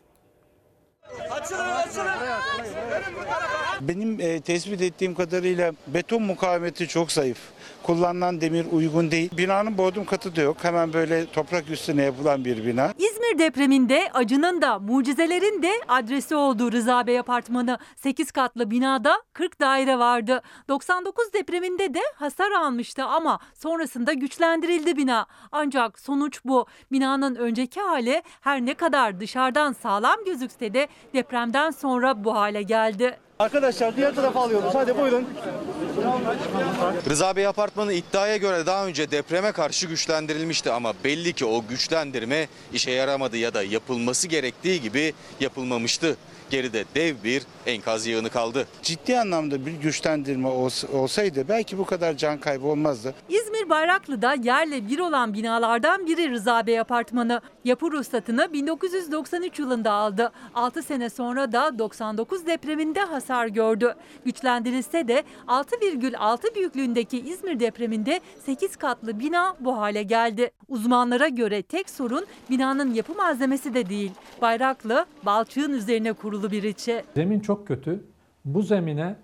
Benim 3.81 4.21
e, 4.21 4.41
tespit 4.41 4.83
ettiğim 4.83 5.15
kadarıyla 5.15 5.73
beton 5.87 6.23
mukavemeti 6.23 6.89
çok 6.89 7.13
zayıf. 7.13 7.39
Kullanılan 7.83 8.41
demir 8.41 8.67
uygun 8.73 9.11
değil. 9.11 9.31
Binanın 9.39 9.79
bodrum 9.79 10.05
katı 10.05 10.37
da 10.37 10.41
yok. 10.41 10.57
Hemen 10.63 10.93
böyle 10.93 11.27
toprak 11.27 11.71
üstüne 11.71 12.03
yapılan 12.03 12.45
bir 12.45 12.67
bina. 12.67 12.93
İzmir 12.99 13.39
depreminde 13.39 14.11
acının 14.15 14.63
da 14.63 14.79
mucizelerin 14.79 15.63
de 15.63 15.73
adresi 15.89 16.37
oldu 16.37 16.73
Rıza 16.73 17.07
Bey 17.07 17.19
Apartmanı. 17.19 17.79
8 17.97 18.31
katlı 18.31 18.71
binada 18.71 19.23
40 19.33 19.61
daire 19.61 19.99
vardı. 19.99 20.43
99 20.69 21.33
depreminde 21.33 21.95
de 21.95 22.01
hasar 22.15 22.51
almıştı 22.51 23.05
ama 23.05 23.39
sonrasında 23.55 24.13
güçlendirildi 24.13 24.97
bina. 24.97 25.27
Ancak 25.53 25.99
sonuç 25.99 26.41
bu. 26.45 26.67
Binanın 26.93 27.35
önceki 27.35 27.81
hali 27.81 28.23
her 28.41 28.61
ne 28.61 28.75
kadar 28.75 29.21
dışarıdan 29.21 29.73
sağlam 29.73 30.25
gözükse 30.27 30.75
de 30.75 30.89
depremden 31.15 31.71
sonra 31.71 32.25
bu 32.25 32.35
hale 32.35 32.63
geldi. 32.63 33.19
Arkadaşlar 33.39 33.97
diğer 33.97 34.15
tarafa 34.15 34.41
alıyoruz. 34.41 34.75
Hadi 34.75 34.99
buyurun. 34.99 35.29
Rıza 37.11 37.37
Bey 37.37 37.47
apartmanı 37.47 37.93
iddiaya 37.93 38.37
göre 38.37 38.67
daha 38.67 38.87
önce 38.87 39.11
depreme 39.11 39.53
karşı 39.53 39.87
güçlendirilmişti 39.87 40.71
ama 40.73 40.93
belli 41.05 41.33
ki 41.33 41.45
o 41.45 41.65
güçlendirme 41.69 42.49
işe 42.73 42.91
yaramadı 42.91 43.37
ya 43.37 43.55
da 43.55 43.63
yapılması 43.63 44.29
gerektiği 44.29 44.81
gibi 44.81 45.15
yapılmamıştı. 45.41 46.17
Geride 46.51 46.85
dev 46.95 47.15
bir 47.25 47.43
enkaz 47.69 48.07
yığını 48.07 48.31
kaldı. 48.31 48.67
Ciddi 48.83 49.19
anlamda 49.19 49.67
bir 49.67 49.73
güçlendirme 49.73 50.49
ols- 50.49 50.91
olsaydı 50.93 51.45
belki 51.49 51.79
bu 51.79 51.85
kadar 51.85 52.17
can 52.17 52.39
kaybı 52.41 52.67
olmazdı. 52.67 53.15
İzmir 53.29 53.71
Bayraklı'da 53.71 54.35
yerle 54.35 54.89
bir 54.89 54.99
olan 54.99 55.35
binalardan 55.35 56.07
biri 56.07 56.31
Rıza 56.31 56.67
Bey 56.67 56.81
Apartmanı. 56.81 57.41
Yapı 57.65 57.91
ruhsatını 57.93 58.53
1993 58.53 59.59
yılında 59.59 59.93
aldı. 59.93 60.33
6 60.55 60.83
sene 60.83 61.11
sonra 61.11 61.53
da 61.53 61.79
99 61.79 62.47
depreminde 62.47 63.01
hasar 63.01 63.47
gördü. 63.47 63.95
Güçlendirilse 64.25 65.09
de 65.09 65.23
6,6 65.47 66.55
büyüklüğündeki 66.55 67.19
İzmir 67.21 67.61
depreminde 67.61 68.21
8 68.47 68.77
katlı 68.77 69.19
bina 69.21 69.57
bu 69.61 69.79
hale 69.79 70.03
geldi. 70.03 70.51
Uzmanlara 70.69 71.29
göre 71.29 71.63
tek 71.63 71.91
sorun 71.91 72.27
binanın 72.51 72.95
yapı 72.95 73.15
malzemesi 73.15 73.75
de 73.75 73.89
değil. 73.89 74.11
Bayraklı 74.43 75.07
balçığın 75.23 75.73
üzerine 75.73 76.13
kurulu 76.13 76.51
bir 76.51 76.63
ilçe. 76.63 77.05
Zemin 77.15 77.41
çok 77.41 77.58
kötü. 77.67 78.05
Bu 78.45 78.63
zemine, 78.63 79.17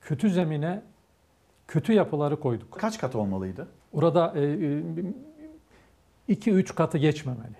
kötü 0.00 0.30
zemine 0.30 0.82
kötü 1.68 1.92
yapıları 1.92 2.40
koyduk. 2.40 2.72
Kaç 2.72 2.98
kat 2.98 3.14
olmalıydı? 3.14 3.68
Orada 3.92 4.34
2-3 6.28 6.74
katı 6.74 6.98
geçmemeli. 6.98 7.56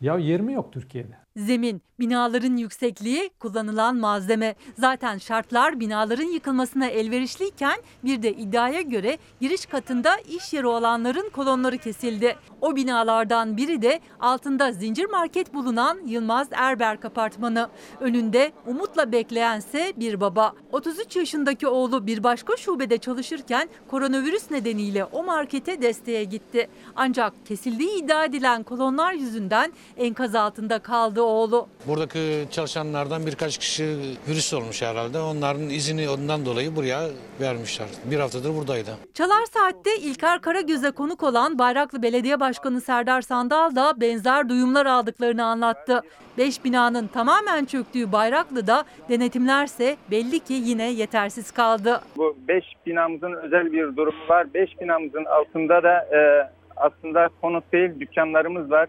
Ya 0.00 0.16
20 0.16 0.52
yok 0.52 0.72
Türkiye'de. 0.72 1.16
Zemin, 1.38 1.82
binaların 2.00 2.56
yüksekliği, 2.56 3.30
kullanılan 3.40 3.96
malzeme. 3.96 4.54
Zaten 4.78 5.18
şartlar 5.18 5.80
binaların 5.80 6.32
yıkılmasına 6.32 6.86
elverişliyken 6.86 7.76
bir 8.04 8.22
de 8.22 8.32
iddiaya 8.32 8.80
göre 8.80 9.18
giriş 9.40 9.66
katında 9.66 10.16
iş 10.16 10.52
yeri 10.52 10.66
olanların 10.66 11.30
kolonları 11.30 11.78
kesildi. 11.78 12.36
O 12.60 12.76
binalardan 12.76 13.56
biri 13.56 13.82
de 13.82 14.00
altında 14.20 14.72
zincir 14.72 15.04
market 15.04 15.54
bulunan 15.54 15.98
Yılmaz 16.06 16.48
Erberk 16.52 17.04
apartmanı. 17.04 17.68
Önünde 18.00 18.52
umutla 18.66 19.12
bekleyense 19.12 19.92
bir 19.96 20.20
baba. 20.20 20.52
33 20.72 21.16
yaşındaki 21.16 21.68
oğlu 21.68 22.06
bir 22.06 22.22
başka 22.22 22.56
şubede 22.56 22.98
çalışırken 22.98 23.68
koronavirüs 23.88 24.50
nedeniyle 24.50 25.04
o 25.04 25.24
markete 25.24 25.82
desteğe 25.82 26.24
gitti. 26.24 26.68
Ancak 26.96 27.46
kesildiği 27.46 28.04
iddia 28.04 28.24
edilen 28.24 28.62
kolonlar 28.62 29.12
yüzünden 29.12 29.72
enkaz 29.96 30.34
altında 30.34 30.78
kaldı 30.78 31.27
oğlu. 31.28 31.68
Buradaki 31.86 32.44
çalışanlardan 32.50 33.26
birkaç 33.26 33.58
kişi 33.58 33.84
virüs 34.28 34.54
olmuş 34.54 34.82
herhalde. 34.82 35.18
Onların 35.18 35.68
izini 35.70 36.08
ondan 36.10 36.46
dolayı 36.46 36.76
buraya 36.76 37.00
vermişler. 37.40 37.88
Bir 38.04 38.18
haftadır 38.18 38.54
buradaydı. 38.56 38.90
Çalar 39.14 39.44
Saat'te 39.52 39.96
İlker 39.96 40.40
Karagöz'e 40.40 40.90
konuk 40.90 41.22
olan 41.22 41.58
Bayraklı 41.58 42.02
Belediye 42.02 42.40
Başkanı 42.40 42.80
Serdar 42.80 43.22
Sandal 43.22 43.76
da 43.76 44.00
benzer 44.00 44.48
duyumlar 44.48 44.86
aldıklarını 44.86 45.44
anlattı. 45.44 46.02
Beş 46.38 46.64
binanın 46.64 47.06
tamamen 47.06 47.64
çöktüğü 47.64 48.12
Bayraklı'da 48.12 48.84
denetimlerse 49.08 49.96
belli 50.10 50.40
ki 50.40 50.52
yine 50.52 50.90
yetersiz 50.90 51.50
kaldı. 51.50 52.00
Bu 52.16 52.36
beş 52.48 52.64
binamızın 52.86 53.32
özel 53.32 53.72
bir 53.72 53.96
durumu 53.96 54.28
var. 54.28 54.54
Beş 54.54 54.80
binamızın 54.80 55.24
altında 55.24 55.82
da 55.82 55.94
e, 56.16 56.50
aslında 56.76 57.28
konut 57.40 57.72
değil 57.72 58.00
dükkanlarımız 58.00 58.70
var. 58.70 58.88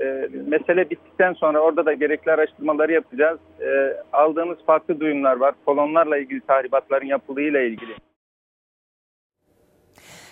E, 0.00 0.28
mesele 0.46 0.90
bittikten 0.90 1.32
sonra 1.32 1.60
orada 1.60 1.86
da 1.86 1.92
gerekli 1.92 2.32
araştırmaları 2.32 2.92
yapacağız. 2.92 3.38
E, 3.60 3.96
aldığımız 4.12 4.58
farklı 4.66 5.00
duyumlar 5.00 5.36
var. 5.36 5.54
Kolonlarla 5.66 6.18
ilgili 6.18 6.40
tahribatların 6.40 7.06
yapıldığıyla 7.06 7.60
ilgili. 7.60 7.96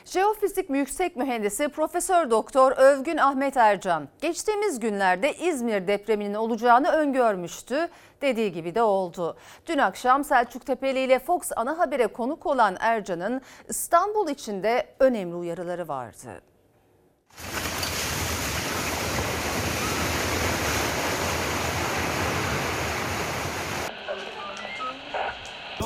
Jeofizik 0.04 0.70
Yüksek 0.70 1.16
Mühendisi 1.16 1.68
Profesör 1.68 2.30
Doktor 2.30 2.72
Övgün 2.76 3.16
Ahmet 3.16 3.56
Ercan 3.56 4.08
geçtiğimiz 4.22 4.80
günlerde 4.80 5.34
İzmir 5.34 5.86
depreminin 5.86 6.34
olacağını 6.34 6.88
öngörmüştü. 6.88 7.88
Dediği 8.22 8.52
gibi 8.52 8.74
de 8.74 8.82
oldu. 8.82 9.36
Dün 9.66 9.78
akşam 9.78 10.24
Selçuk 10.24 10.66
Tepeli 10.66 11.00
ile 11.00 11.18
Fox 11.18 11.50
ana 11.56 11.78
habere 11.78 12.06
konuk 12.06 12.46
olan 12.46 12.76
Ercan'ın 12.80 13.40
İstanbul 13.68 14.28
için 14.28 14.62
de 14.62 14.86
önemli 15.00 15.34
uyarıları 15.34 15.88
vardı. 15.88 16.42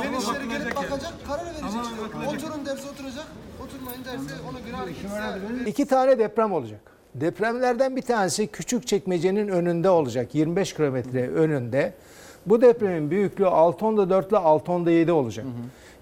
Sen 0.03 0.13
işleri 0.13 0.49
gelip 0.49 0.77
bakacak, 0.77 1.13
karar 1.27 1.45
verecek. 1.45 1.81
Oturun 2.29 2.67
derse 2.67 2.89
oturacak, 2.89 3.27
oturmayın 3.65 4.05
derse 4.05 4.35
ona 4.51 4.61
göre 4.61 4.77
hareket. 4.77 5.69
İki 5.69 5.87
tane 5.87 6.19
deprem 6.19 6.53
olacak. 6.53 6.81
Depremlerden 7.15 7.97
bir 7.97 8.03
tanesi 8.03 8.47
küçük 8.47 8.87
çekmecenin 8.87 9.49
önünde 9.49 9.91
olacak. 9.91 10.35
25 10.35 10.73
kilometre 10.75 11.29
önünde. 11.29 11.95
Bu 12.47 12.61
depremin 12.63 13.11
büyüklüğü 13.11 13.45
6.4 13.45 14.29
ile 14.29 14.37
6.7 14.37 15.11
olacak. 15.11 15.47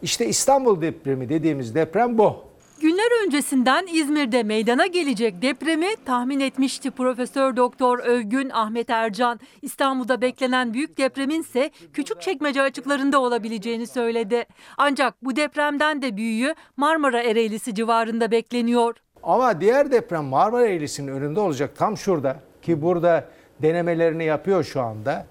İşte 0.02 0.26
İstanbul 0.26 0.80
depremi 0.80 1.28
dediğimiz 1.28 1.74
deprem 1.74 2.18
bu. 2.18 2.45
Günler 2.80 3.26
öncesinden 3.26 3.86
İzmir'de 3.92 4.42
meydana 4.42 4.86
gelecek 4.86 5.42
depremi 5.42 5.86
tahmin 6.04 6.40
etmişti 6.40 6.90
Profesör 6.90 7.56
Doktor 7.56 7.98
Övgün 7.98 8.50
Ahmet 8.50 8.90
Ercan. 8.90 9.40
İstanbul'da 9.62 10.20
beklenen 10.20 10.74
büyük 10.74 10.98
depremin 10.98 11.40
ise 11.40 11.70
Küçükçekmece 11.92 12.62
açıklarında 12.62 13.20
olabileceğini 13.20 13.86
söyledi. 13.86 14.44
Ancak 14.78 15.14
bu 15.22 15.36
depremden 15.36 16.02
de 16.02 16.16
büyüğü 16.16 16.54
Marmara 16.76 17.22
Ereğlisi 17.22 17.74
civarında 17.74 18.30
bekleniyor. 18.30 18.96
Ama 19.22 19.60
diğer 19.60 19.90
deprem 19.90 20.24
Marmara 20.24 20.66
Eğrisi'nin 20.66 21.08
önünde 21.12 21.40
olacak 21.40 21.76
tam 21.76 21.96
şurada 21.96 22.40
ki 22.62 22.82
burada 22.82 23.28
denemelerini 23.62 24.24
yapıyor 24.24 24.64
şu 24.64 24.80
anda. 24.80 25.26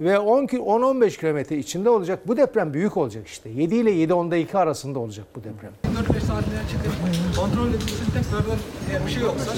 Ve 0.00 0.18
10 0.18 0.46
ki- 0.46 0.58
10-15 0.58 1.16
kilometre 1.20 1.56
içinde 1.58 1.90
olacak. 1.90 2.28
Bu 2.28 2.36
deprem 2.36 2.74
büyük 2.74 2.96
olacak 2.96 3.26
işte. 3.26 3.50
7 3.50 3.74
ile 3.74 3.90
7.10'da 3.90 4.36
2 4.36 4.58
arasında 4.58 4.98
olacak 4.98 5.26
bu 5.36 5.40
deprem. 5.44 5.72
4-5 5.84 6.20
saatine 6.20 6.60
çıkıp 6.70 6.92
kontrol 7.40 7.68
edilsin 7.68 8.04
tekrardan 8.14 8.58
eğer 8.90 9.06
bir 9.06 9.10
şey 9.12 9.22
yoksa 9.22 9.52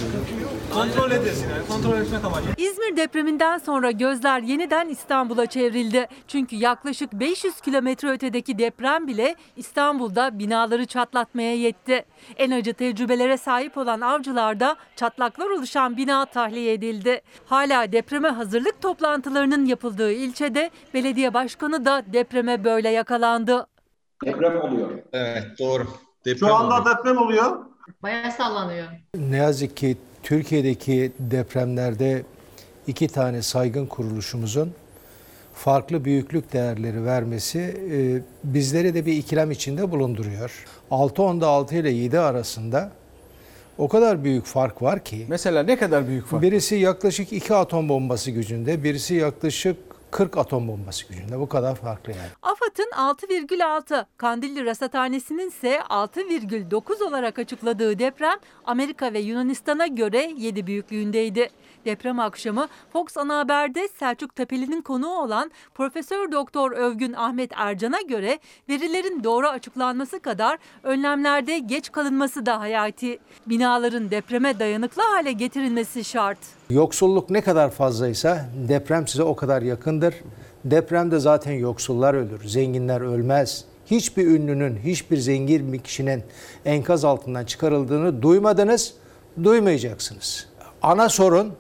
kontrol 0.75 1.11
edilsin 1.11 1.49
yani 1.51 1.67
kontrol 1.69 1.99
etmek 2.01 2.25
amacıyla. 2.25 2.55
İzmir 2.59 2.97
depreminden 2.97 3.59
sonra 3.59 3.91
gözler 3.91 4.41
yeniden 4.43 4.89
İstanbul'a 4.89 5.47
çevrildi. 5.47 6.07
Çünkü 6.29 6.57
yaklaşık 6.57 7.13
500 7.13 7.61
kilometre 7.61 8.11
ötedeki 8.11 8.59
deprem 8.59 9.07
bile 9.07 9.35
İstanbul'da 9.57 10.39
binaları 10.39 10.87
çatlatmaya 10.87 11.55
yetti. 11.55 12.05
En 12.37 12.51
acı 12.51 12.75
tecrübelere 12.75 13.37
sahip 13.37 13.79
olan 13.79 14.01
avcılarda 14.01 14.77
çatlaklar 14.97 15.47
oluşan 15.51 15.97
bina 15.97 16.27
tahliye 16.27 16.73
edildi. 16.73 17.21
Hala 17.47 17.93
depreme 17.93 18.29
hazırlık 18.29 18.83
toplantılarının 18.83 19.67
yapıldığı 19.67 20.13
ilçede 20.13 20.71
belediye 20.95 21.35
başkanı 21.35 21.85
da 21.85 22.03
depreme 22.13 22.65
böyle 22.65 22.89
yakalandı. 22.89 23.67
Deprem 24.25 24.61
oluyor. 24.61 24.91
Evet 25.13 25.45
doğru. 25.59 25.87
Deprem 26.25 26.49
Şu 26.49 26.55
anda 26.55 26.81
oluyor. 26.81 26.99
deprem 26.99 27.19
oluyor. 27.19 27.67
Bayağı 28.03 28.33
sallanıyor. 28.33 28.87
Ne 29.15 29.37
yazık 29.37 29.77
ki 29.77 29.97
Türkiye'deki 30.23 31.13
depremlerde 31.19 32.23
iki 32.87 33.09
tane 33.09 33.43
saygın 33.43 33.87
kuruluşumuzun 33.87 34.73
farklı 35.55 36.05
büyüklük 36.05 36.53
değerleri 36.53 37.05
vermesi 37.05 37.59
e, 37.93 37.99
bizleri 38.45 38.95
de 38.95 39.07
bir 39.07 39.13
ikilem 39.13 39.51
içinde 39.51 39.91
bulunduruyor. 39.91 40.65
6.10'da 40.91 41.47
6 41.49 41.75
ile 41.77 41.91
7 41.91 42.19
arasında 42.19 42.93
o 43.79 43.89
kadar 43.89 44.25
büyük 44.25 44.45
fark 44.45 44.83
var 44.83 45.05
ki. 45.05 45.27
Mesela 45.29 45.63
ne 45.63 45.77
kadar 45.77 46.09
büyük 46.09 46.27
fark? 46.27 46.43
Birisi 46.43 46.75
yaklaşık 46.75 47.33
2 47.33 47.55
atom 47.55 47.89
bombası 47.89 48.31
gücünde, 48.31 48.85
birisi 48.85 49.15
yaklaşık 49.15 49.77
40 50.13 50.37
atom 50.37 50.69
bombası 50.69 51.09
gücünde. 51.09 51.39
Bu 51.39 51.49
kadar 51.49 51.75
farklı 51.75 52.13
yani. 52.13 52.29
AFAD'ın 52.43 52.91
6,6, 52.91 54.07
Kandilli 54.17 54.65
Rasathanesi'nin 54.65 55.49
ise 55.49 55.77
6,9 55.77 57.05
olarak 57.05 57.39
açıkladığı 57.39 57.99
deprem 57.99 58.39
Amerika 58.65 59.13
ve 59.13 59.19
Yunanistan'a 59.19 59.87
göre 59.87 60.33
7 60.37 60.67
büyüklüğündeydi. 60.67 61.51
Deprem 61.85 62.21
akşamı 62.21 62.69
Fox 62.93 63.17
Ana 63.17 63.39
Haber'de 63.39 63.89
Selçuk 63.99 64.37
Tepeli'nin 64.37 64.83
konuğu 64.83 65.19
olan 65.19 65.51
Profesör 65.75 66.33
Doktor 66.33 66.73
Övgün 66.73 67.13
Ahmet 67.13 67.51
Ercan'a 67.57 68.01
göre 68.01 68.39
verilerin 68.69 69.25
doğru 69.25 69.49
açıklanması 69.49 70.21
kadar 70.21 70.59
önlemlerde 70.83 71.59
geç 71.59 71.93
kalınması 71.93 72.47
da 72.47 72.61
hayati. 72.61 73.19
Binaların 73.47 74.11
depreme 74.11 74.59
dayanıklı 74.59 75.03
hale 75.03 75.33
getirilmesi 75.33 76.05
şart. 76.05 76.39
Yoksulluk 76.71 77.31
ne 77.31 77.41
kadar 77.41 77.71
fazlaysa 77.71 78.47
deprem 78.69 79.09
size 79.09 79.23
o 79.23 79.37
kadar 79.37 79.63
yakındır. 79.63 80.15
Depremde 80.65 81.19
zaten 81.19 81.53
yoksullar 81.53 82.15
ölür, 82.15 82.45
zenginler 82.45 83.01
ölmez. 83.01 83.65
Hiçbir 83.87 84.27
ünlünün, 84.27 84.77
hiçbir 84.77 85.17
zengin 85.17 85.73
bir 85.73 85.79
kişinin 85.79 86.23
enkaz 86.65 87.05
altından 87.05 87.45
çıkarıldığını 87.45 88.23
duymadınız, 88.23 88.95
duymayacaksınız. 89.45 90.49
Ana 90.83 91.09
sorun 91.09 91.53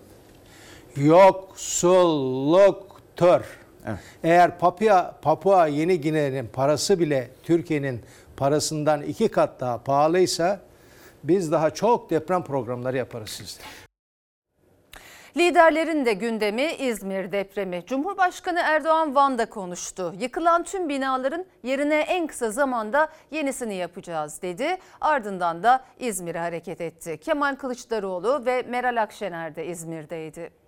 yoksulluktur. 0.96 3.40
Eğer 4.24 4.58
Papua, 4.58 5.18
Papua 5.22 5.66
Yeni 5.66 6.00
Gine'nin 6.00 6.46
parası 6.46 6.98
bile 6.98 7.30
Türkiye'nin 7.42 8.00
parasından 8.36 9.02
iki 9.02 9.28
kat 9.28 9.60
daha 9.60 9.78
pahalıysa 9.78 10.60
biz 11.24 11.52
daha 11.52 11.70
çok 11.70 12.10
deprem 12.10 12.44
programları 12.44 12.96
yaparız 12.96 13.30
sizde. 13.30 13.62
Liderlerin 15.36 16.04
de 16.04 16.12
gündemi 16.12 16.72
İzmir 16.72 17.32
depremi. 17.32 17.84
Cumhurbaşkanı 17.86 18.60
Erdoğan 18.64 19.14
Van'da 19.14 19.46
konuştu. 19.46 20.14
Yıkılan 20.20 20.62
tüm 20.62 20.88
binaların 20.88 21.44
yerine 21.62 22.00
en 22.00 22.26
kısa 22.26 22.50
zamanda 22.50 23.08
yenisini 23.30 23.74
yapacağız 23.74 24.42
dedi. 24.42 24.76
Ardından 25.00 25.62
da 25.62 25.84
İzmir'e 25.98 26.38
hareket 26.38 26.80
etti. 26.80 27.18
Kemal 27.18 27.56
Kılıçdaroğlu 27.56 28.42
ve 28.46 28.62
Meral 28.62 29.02
Akşener 29.02 29.56
de 29.56 29.66
İzmir'deydi. 29.66 30.61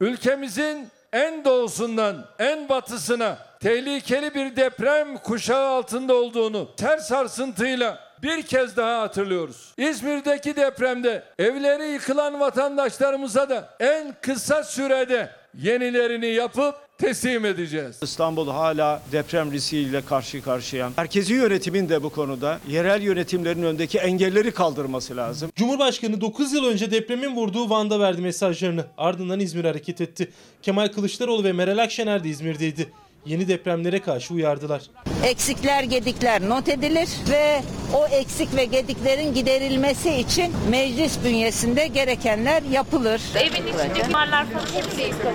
Ülkemizin 0.00 0.88
en 1.12 1.44
doğusundan 1.44 2.26
en 2.38 2.68
batısına 2.68 3.38
tehlikeli 3.60 4.34
bir 4.34 4.56
deprem 4.56 5.16
kuşağı 5.16 5.68
altında 5.68 6.14
olduğunu 6.14 6.76
ter 6.76 6.98
sarsıntıyla 6.98 7.98
bir 8.22 8.42
kez 8.42 8.76
daha 8.76 9.00
hatırlıyoruz. 9.00 9.74
İzmir'deki 9.76 10.56
depremde 10.56 11.22
evleri 11.38 11.88
yıkılan 11.88 12.40
vatandaşlarımıza 12.40 13.48
da 13.48 13.68
en 13.80 14.14
kısa 14.22 14.64
sürede 14.64 15.30
yenilerini 15.54 16.26
yapıp 16.26 16.74
teslim 16.98 17.44
edeceğiz. 17.44 17.96
İstanbul 18.02 18.48
hala 18.48 19.02
deprem 19.12 19.52
riskiyle 19.52 20.04
karşı 20.04 20.42
karşıya. 20.42 20.90
Merkezi 20.96 21.34
yönetimin 21.34 21.88
de 21.88 22.02
bu 22.02 22.10
konuda 22.10 22.60
yerel 22.68 23.02
yönetimlerin 23.02 23.62
öndeki 23.62 23.98
engelleri 23.98 24.50
kaldırması 24.50 25.16
lazım. 25.16 25.50
Cumhurbaşkanı 25.56 26.20
9 26.20 26.52
yıl 26.52 26.64
önce 26.64 26.90
depremin 26.90 27.36
vurduğu 27.36 27.70
Van'da 27.70 28.00
verdi 28.00 28.22
mesajlarını. 28.22 28.84
Ardından 28.98 29.40
İzmir 29.40 29.64
hareket 29.64 30.00
etti. 30.00 30.32
Kemal 30.62 30.88
Kılıçdaroğlu 30.88 31.44
ve 31.44 31.52
Meral 31.52 31.78
Akşener 31.78 32.24
de 32.24 32.28
İzmir'deydi. 32.28 32.92
Yeni 33.26 33.48
depremlere 33.48 34.00
karşı 34.00 34.34
uyardılar. 34.34 34.82
Eksikler, 35.24 35.82
gedikler 35.82 36.48
not 36.48 36.68
edilir 36.68 37.08
ve 37.30 37.60
o 37.94 38.06
eksik 38.06 38.56
ve 38.56 38.64
gediklerin 38.64 39.34
giderilmesi 39.34 40.10
için 40.10 40.52
meclis 40.70 41.24
bünyesinde 41.24 41.86
gerekenler 41.86 42.62
yapılır. 42.62 43.20
Evin 43.36 43.66
içindeki 43.66 44.10
mallar 44.12 44.46
falan 44.46 44.82
hepsi 44.82 45.00
yıkıldı. 45.02 45.30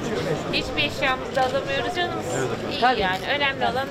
Hiçbir 0.54 0.84
eşyamızı 0.84 1.36
da 1.36 1.42
alamıyoruz 1.42 1.96
canımız. 1.96 2.26
iyi 2.72 2.82
Tabii. 2.82 3.00
yani. 3.02 3.26
Önemli 3.36 3.66
olan 3.66 3.88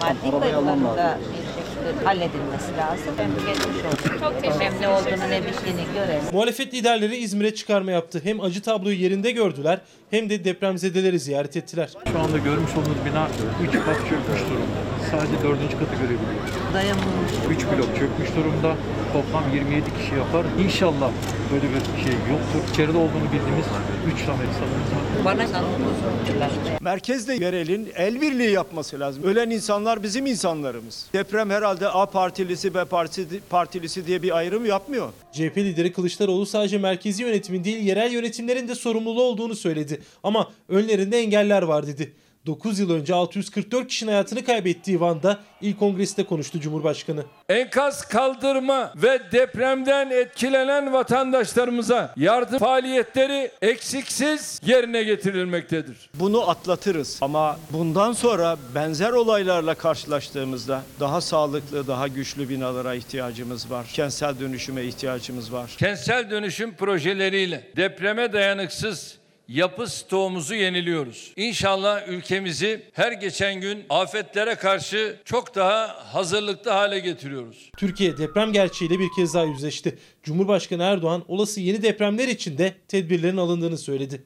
Maddi 0.00 0.30
konuların 0.30 0.84
da 0.96 1.18
bir 1.20 1.36
şekilde 1.36 2.04
halledilmesi 2.04 2.76
lazım. 2.78 3.14
Ben 3.18 3.30
geçmiş. 3.46 4.20
Çok 4.20 4.42
teşekkür 4.42 4.60
Önemli 4.66 4.88
olduğunu 4.88 5.30
ne 5.30 5.42
bittiğini 5.46 5.82
görelim. 5.94 6.22
Muhalefet 6.32 6.74
liderleri 6.74 7.16
İzmir'e 7.16 7.54
çıkarma 7.54 7.90
yaptı. 7.90 8.20
Hem 8.24 8.40
acı 8.40 8.62
tabloyu 8.62 9.00
yerinde 9.00 9.30
gördüler 9.30 9.80
hem 10.14 10.30
de 10.30 10.44
depremzedeleri 10.44 11.20
ziyaret 11.20 11.56
ettiler. 11.56 11.90
Şu 12.12 12.18
anda 12.18 12.38
görmüş 12.38 12.70
olduğunuz 12.70 13.04
bina 13.06 13.28
3 13.68 13.72
kat 13.72 13.96
çökmüş 13.96 14.40
durumda. 14.50 14.78
sadece 15.10 15.42
dördüncü 15.42 15.78
katı 15.78 15.94
görebiliyor. 15.94 16.44
Dayanılmış. 16.74 17.32
3 17.50 17.66
blok 17.66 17.96
çökmüş 17.98 18.28
durumda. 18.36 18.76
Toplam 19.12 19.44
27 19.54 19.84
kişi 19.98 20.14
yapar. 20.14 20.46
İnşallah 20.64 21.10
böyle 21.52 21.62
bir 21.62 22.04
şey 22.04 22.12
yoktur. 22.12 22.72
İçeride 22.72 22.98
olduğunu 22.98 23.24
bildiğimiz 23.32 23.66
3 24.14 24.26
tane 24.26 24.42
insanımız 24.48 24.90
var. 24.94 25.24
Bana 25.24 25.48
sanılmışlar. 25.48 26.50
Merkezde 26.80 27.34
yerelin 27.34 27.88
el 27.96 28.20
birliği 28.20 28.50
yapması 28.50 29.00
lazım. 29.00 29.22
Ölen 29.22 29.50
insanlar 29.50 30.02
bizim 30.02 30.26
insanlarımız. 30.26 31.06
Deprem 31.12 31.50
herhalde 31.50 31.88
A 31.88 32.06
partilisi 32.06 32.74
B 32.74 32.84
partisi, 32.84 33.40
partilisi 33.50 34.06
diye 34.06 34.22
bir 34.22 34.36
ayrım 34.36 34.66
yapmıyor. 34.66 35.12
CHP 35.32 35.56
lideri 35.58 35.92
Kılıçdaroğlu 35.92 36.46
sadece 36.46 36.78
merkezi 36.78 37.22
yönetimin 37.22 37.64
değil 37.64 37.78
yerel 37.78 38.12
yönetimlerin 38.12 38.68
de 38.68 38.74
sorumluluğu 38.74 39.22
olduğunu 39.22 39.56
söyledi. 39.56 40.00
Ama 40.22 40.50
önlerinde 40.68 41.18
engeller 41.18 41.62
var 41.62 41.86
dedi. 41.86 42.12
9 42.46 42.78
yıl 42.78 42.90
önce 42.90 43.14
644 43.14 43.88
kişinin 43.88 44.10
hayatını 44.10 44.44
kaybettiği 44.44 45.00
Van'da 45.00 45.38
ilk 45.60 45.78
kongresinde 45.78 46.26
konuştu 46.26 46.60
Cumhurbaşkanı. 46.60 47.24
Enkaz 47.48 48.08
kaldırma 48.08 48.92
ve 48.96 49.20
depremden 49.32 50.10
etkilenen 50.10 50.92
vatandaşlarımıza 50.92 52.14
yardım 52.16 52.58
faaliyetleri 52.58 53.50
eksiksiz 53.62 54.60
yerine 54.66 55.02
getirilmektedir. 55.02 56.10
Bunu 56.14 56.50
atlatırız 56.50 57.18
ama 57.20 57.58
bundan 57.70 58.12
sonra 58.12 58.56
benzer 58.74 59.10
olaylarla 59.10 59.74
karşılaştığımızda 59.74 60.82
daha 61.00 61.20
sağlıklı, 61.20 61.86
daha 61.86 62.08
güçlü 62.08 62.48
binalara 62.48 62.94
ihtiyacımız 62.94 63.70
var. 63.70 63.86
Kentsel 63.92 64.40
dönüşüme 64.40 64.84
ihtiyacımız 64.84 65.52
var. 65.52 65.74
Kentsel 65.78 66.30
dönüşüm 66.30 66.74
projeleriyle 66.76 67.70
depreme 67.76 68.32
dayanıksız 68.32 69.23
yapı 69.48 69.86
stoğumuzu 69.86 70.54
yeniliyoruz. 70.54 71.32
İnşallah 71.36 72.08
ülkemizi 72.08 72.82
her 72.92 73.12
geçen 73.12 73.60
gün 73.60 73.84
afetlere 73.88 74.54
karşı 74.54 75.16
çok 75.24 75.54
daha 75.54 75.88
hazırlıklı 76.14 76.70
hale 76.70 76.98
getiriyoruz. 76.98 77.70
Türkiye 77.76 78.18
deprem 78.18 78.52
gerçeğiyle 78.52 78.98
bir 78.98 79.08
kez 79.16 79.34
daha 79.34 79.44
yüzleşti. 79.44 79.98
Cumhurbaşkanı 80.22 80.82
Erdoğan 80.82 81.24
olası 81.28 81.60
yeni 81.60 81.82
depremler 81.82 82.28
için 82.28 82.58
de 82.58 82.74
tedbirlerin 82.88 83.36
alındığını 83.36 83.78
söyledi. 83.78 84.22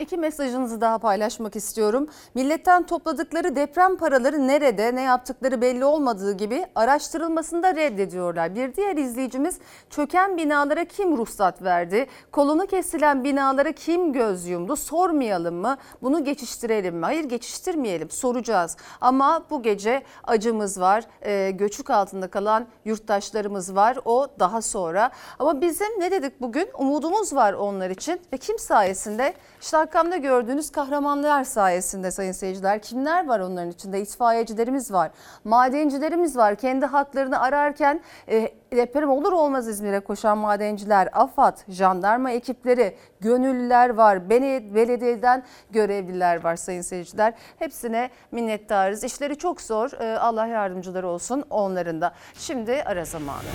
İki 0.00 0.16
mesajınızı 0.16 0.80
daha 0.80 0.98
paylaşmak 0.98 1.56
istiyorum. 1.56 2.08
Milletten 2.34 2.82
topladıkları 2.82 3.56
deprem 3.56 3.96
paraları 3.96 4.48
nerede, 4.48 4.94
ne 4.94 5.02
yaptıkları 5.02 5.60
belli 5.60 5.84
olmadığı 5.84 6.32
gibi 6.32 6.66
araştırılmasını 6.74 7.62
da 7.62 7.76
reddediyorlar. 7.76 8.54
Bir 8.54 8.76
diğer 8.76 8.96
izleyicimiz 8.96 9.58
çöken 9.90 10.36
binalara 10.36 10.84
kim 10.84 11.16
ruhsat 11.16 11.62
verdi? 11.62 12.06
Kolonu 12.32 12.66
kesilen 12.66 13.24
binalara 13.24 13.72
kim 13.72 14.12
göz 14.12 14.46
yumdu? 14.46 14.76
Sormayalım 14.76 15.54
mı? 15.54 15.76
Bunu 16.02 16.24
geçiştirelim 16.24 16.96
mi? 16.96 17.04
Hayır 17.04 17.24
geçiştirmeyelim, 17.24 18.10
soracağız. 18.10 18.76
Ama 19.00 19.44
bu 19.50 19.62
gece 19.62 20.02
acımız 20.24 20.80
var, 20.80 21.04
e, 21.22 21.50
göçük 21.50 21.90
altında 21.90 22.30
kalan 22.30 22.66
yurttaşlarımız 22.84 23.74
var. 23.74 23.98
O 24.04 24.26
daha 24.38 24.62
sonra. 24.62 25.10
Ama 25.38 25.60
bizim 25.60 26.00
ne 26.00 26.10
dedik 26.10 26.40
bugün? 26.40 26.68
Umudumuz 26.78 27.34
var 27.34 27.52
onlar 27.52 27.90
için 27.90 28.20
ve 28.32 28.36
kim 28.38 28.58
sayesinde? 28.58 29.34
İşte 29.60 29.89
arkamda 29.90 30.16
gördüğünüz 30.16 30.70
kahramanlar 30.70 31.44
sayesinde 31.44 32.10
sayın 32.10 32.32
seyirciler. 32.32 32.82
Kimler 32.82 33.26
var 33.26 33.40
onların 33.40 33.70
içinde? 33.70 34.00
İtfaiyecilerimiz 34.00 34.92
var, 34.92 35.10
madencilerimiz 35.44 36.36
var. 36.36 36.54
Kendi 36.54 36.86
haklarını 36.86 37.40
ararken 37.40 38.00
e, 38.28 38.48
deprem 38.72 39.10
olur 39.10 39.32
olmaz 39.32 39.68
İzmir'e 39.68 40.00
koşan 40.00 40.38
madenciler, 40.38 41.08
AFAD, 41.12 41.58
jandarma 41.68 42.30
ekipleri, 42.30 42.96
gönüllüler 43.20 43.90
var. 43.90 44.30
Belediyeden 44.30 45.42
görevliler 45.70 46.44
var 46.44 46.56
sayın 46.56 46.82
seyirciler. 46.82 47.34
Hepsine 47.58 48.10
minnettarız. 48.32 49.04
İşleri 49.04 49.38
çok 49.38 49.60
zor. 49.60 50.00
E, 50.00 50.18
Allah 50.18 50.46
yardımcıları 50.46 51.08
olsun 51.08 51.44
onların 51.50 52.00
da. 52.00 52.12
Şimdi 52.34 52.82
ara 52.86 53.04
zamanı. 53.04 53.48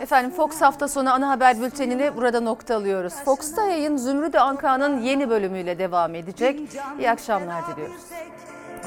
Efendim 0.00 0.30
Fox 0.30 0.60
hafta 0.60 0.88
sonu 0.88 1.12
ana 1.12 1.28
haber 1.28 1.60
bültenini 1.60 2.16
burada 2.16 2.40
nokta 2.40 2.76
alıyoruz. 2.76 3.14
Fox'ta 3.24 3.64
yayın 3.64 3.96
Zümrüdü 3.96 4.38
Anka'nın 4.38 5.00
yeni 5.02 5.30
bölümüyle 5.30 5.78
devam 5.78 6.14
edecek. 6.14 6.60
İyi 6.98 7.10
akşamlar 7.10 7.62
diliyoruz. 7.66 8.02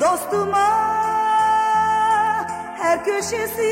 Dostuma 0.01 0.68
her 2.78 3.05
köşesi 3.05 3.72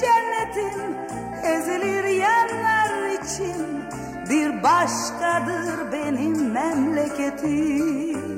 cennetin 0.00 0.96
ezilir 1.44 2.04
yerler 2.04 3.10
için 3.22 3.84
bir 4.30 4.62
başkadır 4.62 5.92
benim 5.92 6.52
memleketim. 6.52 8.33